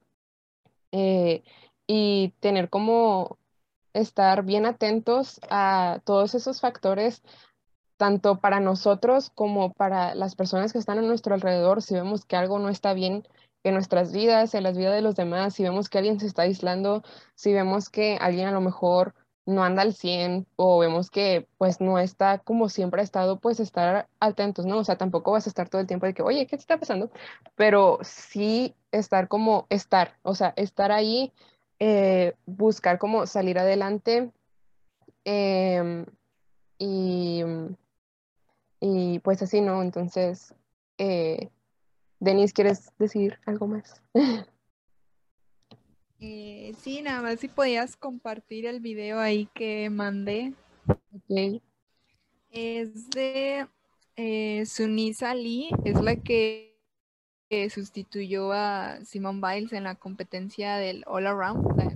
eh, 0.92 1.44
y 1.86 2.34
tener 2.40 2.70
como 2.70 3.38
estar 3.94 4.44
bien 4.44 4.66
atentos 4.66 5.40
a 5.52 6.02
todos 6.04 6.34
esos 6.34 6.62
factores, 6.62 7.22
tanto 7.98 8.40
para 8.40 8.60
nosotros 8.60 9.30
como 9.30 9.72
para 9.74 10.16
las 10.16 10.36
personas 10.36 10.74
que 10.74 10.80
están 10.80 10.98
a 11.00 11.04
nuestro 11.04 11.36
alrededor, 11.36 11.84
si 11.84 11.94
vemos 11.94 12.26
que 12.26 12.36
algo 12.36 12.58
no 12.60 12.70
está 12.70 12.94
bien 12.94 13.24
en 13.64 13.74
nuestras 13.74 14.14
vidas, 14.14 14.54
en 14.54 14.64
las 14.64 14.78
vidas 14.78 14.96
de 14.96 15.02
los 15.02 15.16
demás, 15.16 15.54
si 15.56 15.64
vemos 15.64 15.90
que 15.90 15.98
alguien 15.98 16.20
se 16.20 16.28
está 16.28 16.44
aislando, 16.44 17.04
si 17.36 17.54
vemos 17.54 17.90
que 17.90 18.18
alguien 18.22 18.48
a 18.48 18.52
lo 18.52 18.62
mejor 18.62 19.14
no 19.48 19.64
anda 19.64 19.82
al 19.82 19.94
100 19.94 20.46
o 20.58 20.80
vemos 20.80 21.10
que 21.10 21.48
pues 21.58 21.80
no 21.80 21.98
está 22.00 22.40
como 22.40 22.70
siempre 22.70 23.02
ha 23.02 23.04
estado, 23.04 23.40
pues 23.40 23.60
estar 23.60 24.10
atentos, 24.20 24.66
¿no? 24.66 24.78
O 24.80 24.84
sea, 24.84 24.98
tampoco 24.98 25.32
vas 25.32 25.48
a 25.48 25.50
estar 25.50 25.70
todo 25.70 25.82
el 25.82 25.88
tiempo 25.88 26.06
de 26.06 26.14
que, 26.14 26.22
oye, 26.22 26.46
¿qué 26.46 26.58
te 26.58 26.62
está 26.62 26.78
pasando? 26.78 27.10
Pero 27.56 28.00
sí 28.04 28.76
estar 28.92 29.30
como 29.30 29.66
estar, 29.70 30.18
o 30.24 30.36
sea, 30.36 30.54
estar 30.58 30.92
ahí, 30.92 31.32
eh, 31.80 32.36
buscar 32.46 33.00
como 33.00 33.26
salir 33.26 33.58
adelante 33.58 34.32
em, 35.24 36.06
y, 36.78 37.44
y 38.82 39.20
pues 39.20 39.42
así, 39.42 39.62
¿no? 39.62 39.82
Entonces, 39.82 40.54
eh, 40.98 41.50
Denise, 42.20 42.54
¿quieres 42.54 42.92
decir 42.98 43.40
algo 43.46 43.68
más? 43.68 44.02
Eh, 46.20 46.74
sí, 46.80 47.04
nada 47.04 47.22
más 47.22 47.40
si 47.40 47.48
podías 47.48 47.96
compartir 47.96 48.66
el 48.66 48.80
video 48.80 49.20
ahí 49.20 49.48
que 49.54 49.88
mandé. 49.92 50.52
Ok. 50.88 51.62
Es 52.50 53.12
de 53.12 53.68
eh, 54.16 54.66
Sunisa 54.66 55.36
Lee, 55.36 55.70
es 55.86 56.02
la 56.02 56.16
que 56.16 56.76
sustituyó 57.70 58.52
a 58.52 59.00
Simone 59.06 59.42
Biles 59.42 59.74
en 59.74 59.84
la 59.84 59.94
competencia 59.94 60.78
del 60.78 61.04
All 61.06 61.28
Around, 61.28 61.78
la 61.78 61.94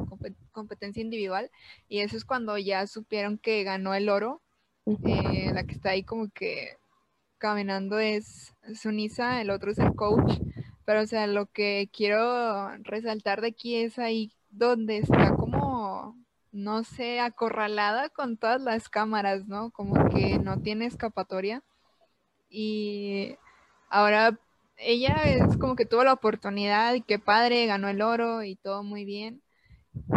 competencia 0.51 1.01
individual, 1.01 1.49
y 1.89 1.99
eso 1.99 2.15
es 2.15 2.23
cuando 2.23 2.57
ya 2.59 2.85
supieron 2.85 3.39
que 3.39 3.63
ganó 3.63 3.95
el 3.95 4.07
oro, 4.07 4.41
eh, 4.85 5.51
la 5.53 5.63
que 5.63 5.73
está 5.73 5.89
ahí 5.89 6.03
como 6.03 6.29
que 6.29 6.77
caminando 7.41 7.99
es 7.99 8.53
Sunisa, 8.75 9.41
el 9.41 9.49
otro 9.49 9.71
es 9.71 9.79
el 9.79 9.95
coach, 9.95 10.39
pero 10.85 11.01
o 11.01 11.07
sea, 11.07 11.25
lo 11.27 11.47
que 11.47 11.89
quiero 11.91 12.69
resaltar 12.83 13.41
de 13.41 13.47
aquí 13.47 13.75
es 13.77 13.97
ahí 13.97 14.31
donde 14.51 14.99
está 14.99 15.33
como, 15.35 16.15
no 16.51 16.83
sé, 16.83 17.19
acorralada 17.19 18.09
con 18.09 18.37
todas 18.37 18.61
las 18.61 18.89
cámaras, 18.89 19.47
¿no? 19.47 19.71
Como 19.71 20.07
que 20.09 20.37
no 20.37 20.61
tiene 20.61 20.85
escapatoria. 20.85 21.63
Y 22.49 23.37
ahora 23.89 24.37
ella 24.77 25.15
es 25.25 25.57
como 25.57 25.75
que 25.75 25.85
tuvo 25.85 26.03
la 26.03 26.13
oportunidad 26.13 26.93
y 26.93 27.01
qué 27.01 27.19
padre, 27.19 27.65
ganó 27.65 27.89
el 27.89 28.01
oro 28.03 28.43
y 28.43 28.55
todo 28.55 28.83
muy 28.83 29.03
bien. 29.05 29.41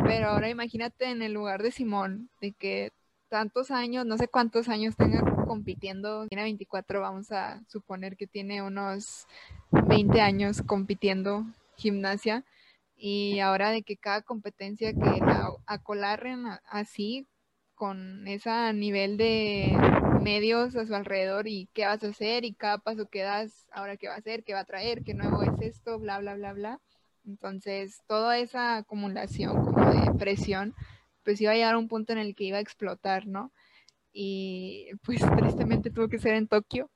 Pero 0.04 0.28
ahora 0.28 0.50
imagínate 0.50 1.06
en 1.06 1.22
el 1.22 1.32
lugar 1.32 1.62
de 1.62 1.72
Simón, 1.72 2.30
de 2.40 2.52
que 2.52 2.92
tantos 3.34 3.72
años, 3.72 4.06
no 4.06 4.16
sé 4.16 4.28
cuántos 4.28 4.68
años 4.68 4.94
tenga 4.94 5.20
compitiendo, 5.44 6.28
tiene 6.28 6.44
24, 6.44 7.00
vamos 7.00 7.32
a 7.32 7.60
suponer 7.66 8.16
que 8.16 8.28
tiene 8.28 8.62
unos 8.62 9.26
20 9.72 10.20
años 10.20 10.62
compitiendo 10.64 11.44
gimnasia 11.76 12.44
y 12.96 13.40
ahora 13.40 13.70
de 13.70 13.82
que 13.82 13.96
cada 13.96 14.22
competencia 14.22 14.92
que 14.92 15.18
la 15.18 15.50
acolarren 15.66 16.44
así 16.70 17.26
con 17.74 18.28
ese 18.28 18.72
nivel 18.72 19.16
de 19.16 19.76
medios 20.22 20.76
a 20.76 20.86
su 20.86 20.94
alrededor 20.94 21.48
y 21.48 21.68
qué 21.74 21.86
vas 21.86 22.04
a 22.04 22.10
hacer 22.10 22.44
y 22.44 22.52
cada 22.52 22.78
paso 22.78 23.06
que 23.06 23.22
das, 23.22 23.66
ahora 23.72 23.96
qué 23.96 24.06
va 24.06 24.14
a 24.14 24.18
hacer, 24.18 24.44
qué 24.44 24.54
va 24.54 24.60
a 24.60 24.64
traer, 24.64 25.02
qué 25.02 25.12
nuevo 25.12 25.42
es 25.42 25.60
esto, 25.60 25.98
bla, 25.98 26.20
bla, 26.20 26.36
bla, 26.36 26.52
bla. 26.52 26.80
Entonces, 27.26 28.00
toda 28.06 28.38
esa 28.38 28.76
acumulación 28.76 29.56
como 29.64 29.90
de 29.90 30.12
presión 30.20 30.72
pues 31.24 31.40
iba 31.40 31.52
a 31.52 31.54
llegar 31.54 31.74
a 31.74 31.78
un 31.78 31.88
punto 31.88 32.12
en 32.12 32.18
el 32.18 32.34
que 32.34 32.44
iba 32.44 32.58
a 32.58 32.60
explotar, 32.60 33.26
¿no? 33.26 33.52
Y 34.12 34.88
pues 35.04 35.20
tristemente 35.38 35.90
tuvo 35.90 36.08
que 36.08 36.18
ser 36.18 36.34
en 36.34 36.48
Tokio, 36.48 36.90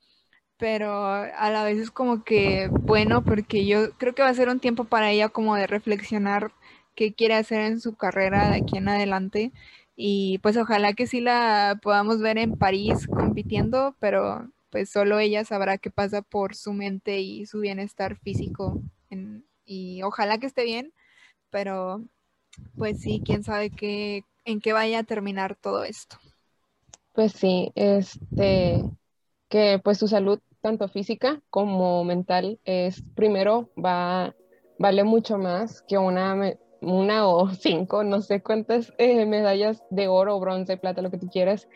pero 0.59 1.07
a 1.07 1.51
la 1.51 1.65
vez 1.65 1.79
es 1.79 1.91
como 1.91 2.25
que 2.25 2.69
bueno, 2.73 3.25
porque 3.25 3.67
yo 3.67 3.93
creo 3.99 4.15
que 4.15 4.23
va 4.23 4.29
a 4.31 4.35
ser 4.35 4.49
un 4.49 4.61
tiempo 4.61 4.85
para 4.85 5.11
ella 5.11 5.29
como 5.29 5.57
de 5.57 5.67
reflexionar 5.67 6.53
qué 6.97 7.15
quiere 7.15 7.35
hacer 7.35 7.61
en 7.63 7.81
su 7.81 7.97
carrera 7.97 8.51
de 8.51 8.57
aquí 8.59 8.77
en 8.79 8.89
adelante. 8.89 9.53
Y 9.97 10.39
pues 10.39 10.57
ojalá 10.57 10.95
que 10.95 11.07
sí 11.07 11.21
la 11.21 11.79
podamos 11.83 12.21
ver 12.21 12.39
en 12.39 12.57
París 12.57 13.07
compitiendo, 13.09 13.97
pero 14.01 14.51
pues 14.71 14.91
solo 14.91 15.19
ella 15.19 15.45
sabrá 15.45 15.79
qué 15.79 15.91
pasa 15.91 16.23
por 16.23 16.55
su 16.55 16.73
mente 16.73 17.21
y 17.21 17.47
su 17.47 17.61
bienestar 17.61 18.17
físico. 18.19 18.81
y 19.65 20.03
ojalá 20.03 20.39
que 20.39 20.47
esté 20.47 20.65
bien, 20.65 20.93
pero 21.51 22.05
pues 22.77 23.01
sí, 23.01 23.23
quién 23.25 23.43
sabe 23.43 23.71
qué, 23.71 24.25
en 24.45 24.61
qué 24.61 24.73
vaya 24.73 25.01
a 25.01 25.05
terminar 25.05 25.57
todo 25.57 25.85
esto. 25.85 26.17
Pues 27.13 27.33
sí, 27.33 27.73
este, 27.75 28.85
que 29.49 29.81
pues 29.83 29.99
tu 29.99 30.09
salud, 30.09 30.39
tanto 30.61 30.89
física 30.89 31.41
como 31.51 32.05
mental, 32.05 32.61
es 32.65 33.03
primero, 33.15 33.71
va, 33.77 34.35
vale 34.79 35.05
mucho 35.05 35.39
más 35.39 35.83
que 35.83 35.99
una, 35.99 36.55
una 36.81 37.27
o 37.27 37.51
cinco, 37.55 38.05
no 38.05 38.21
sé 38.21 38.43
cuántas 38.43 38.93
eh, 38.99 39.27
medallas 39.27 39.83
de 39.91 40.09
oro, 40.09 40.39
bronce, 40.39 40.77
plata, 40.77 41.03
lo 41.03 41.11
que 41.11 41.19
tú 41.19 41.29
quieras. 41.29 41.69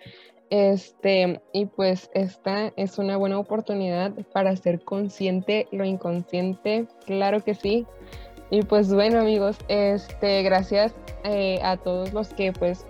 Este, 0.51 1.41
y 1.55 1.65
pues 1.65 2.11
esta 2.13 2.75
es 2.77 2.99
una 2.99 3.17
buena 3.17 3.39
oportunidad 3.39 4.13
para 4.35 4.55
ser 4.55 4.85
consciente 4.85 5.67
lo 5.73 5.85
inconsciente, 5.85 6.87
claro 7.07 7.43
que 7.43 7.55
sí. 7.55 7.87
Y 8.53 8.61
pues 8.65 8.93
bueno 8.93 9.19
amigos, 9.19 9.57
este, 9.69 10.43
gracias 10.43 10.93
eh, 11.25 11.59
a 11.65 11.79
todos 11.79 12.13
los 12.13 12.29
que 12.35 12.53
pues 12.53 12.85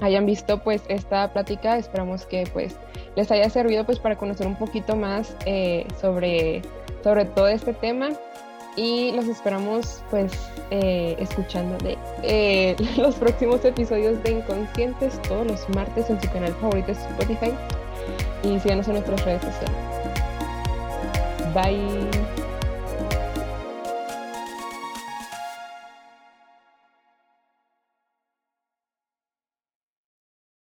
hayan 0.00 0.26
visto 0.26 0.58
pues 0.58 0.82
esta 0.88 1.32
plática. 1.32 1.78
Esperamos 1.78 2.26
que 2.26 2.48
pues 2.52 2.74
les 3.14 3.30
haya 3.30 3.48
servido 3.48 3.86
pues 3.86 4.00
para 4.00 4.16
conocer 4.16 4.48
un 4.48 4.56
poquito 4.56 4.96
más 4.96 5.36
eh, 5.46 5.86
sobre, 6.00 6.62
sobre 7.04 7.26
todo 7.26 7.46
este 7.46 7.74
tema 7.74 8.08
y 8.74 9.12
los 9.12 9.26
esperamos 9.26 10.02
pues 10.10 10.32
eh, 10.72 11.14
escuchando 11.20 11.78
de 11.78 12.74
los 12.96 13.14
próximos 13.14 13.64
episodios 13.64 14.20
de 14.24 14.32
Inconscientes 14.32 15.22
todos 15.22 15.46
los 15.46 15.68
martes 15.68 16.10
en 16.10 16.20
su 16.20 16.28
canal 16.32 16.52
favorito 16.54 16.90
Spotify 16.90 17.52
y 18.42 18.58
síganos 18.58 18.88
en 18.88 18.94
nuestras 18.94 19.24
redes 19.24 19.42
sociales. 19.42 19.78
Bye. 21.54 22.37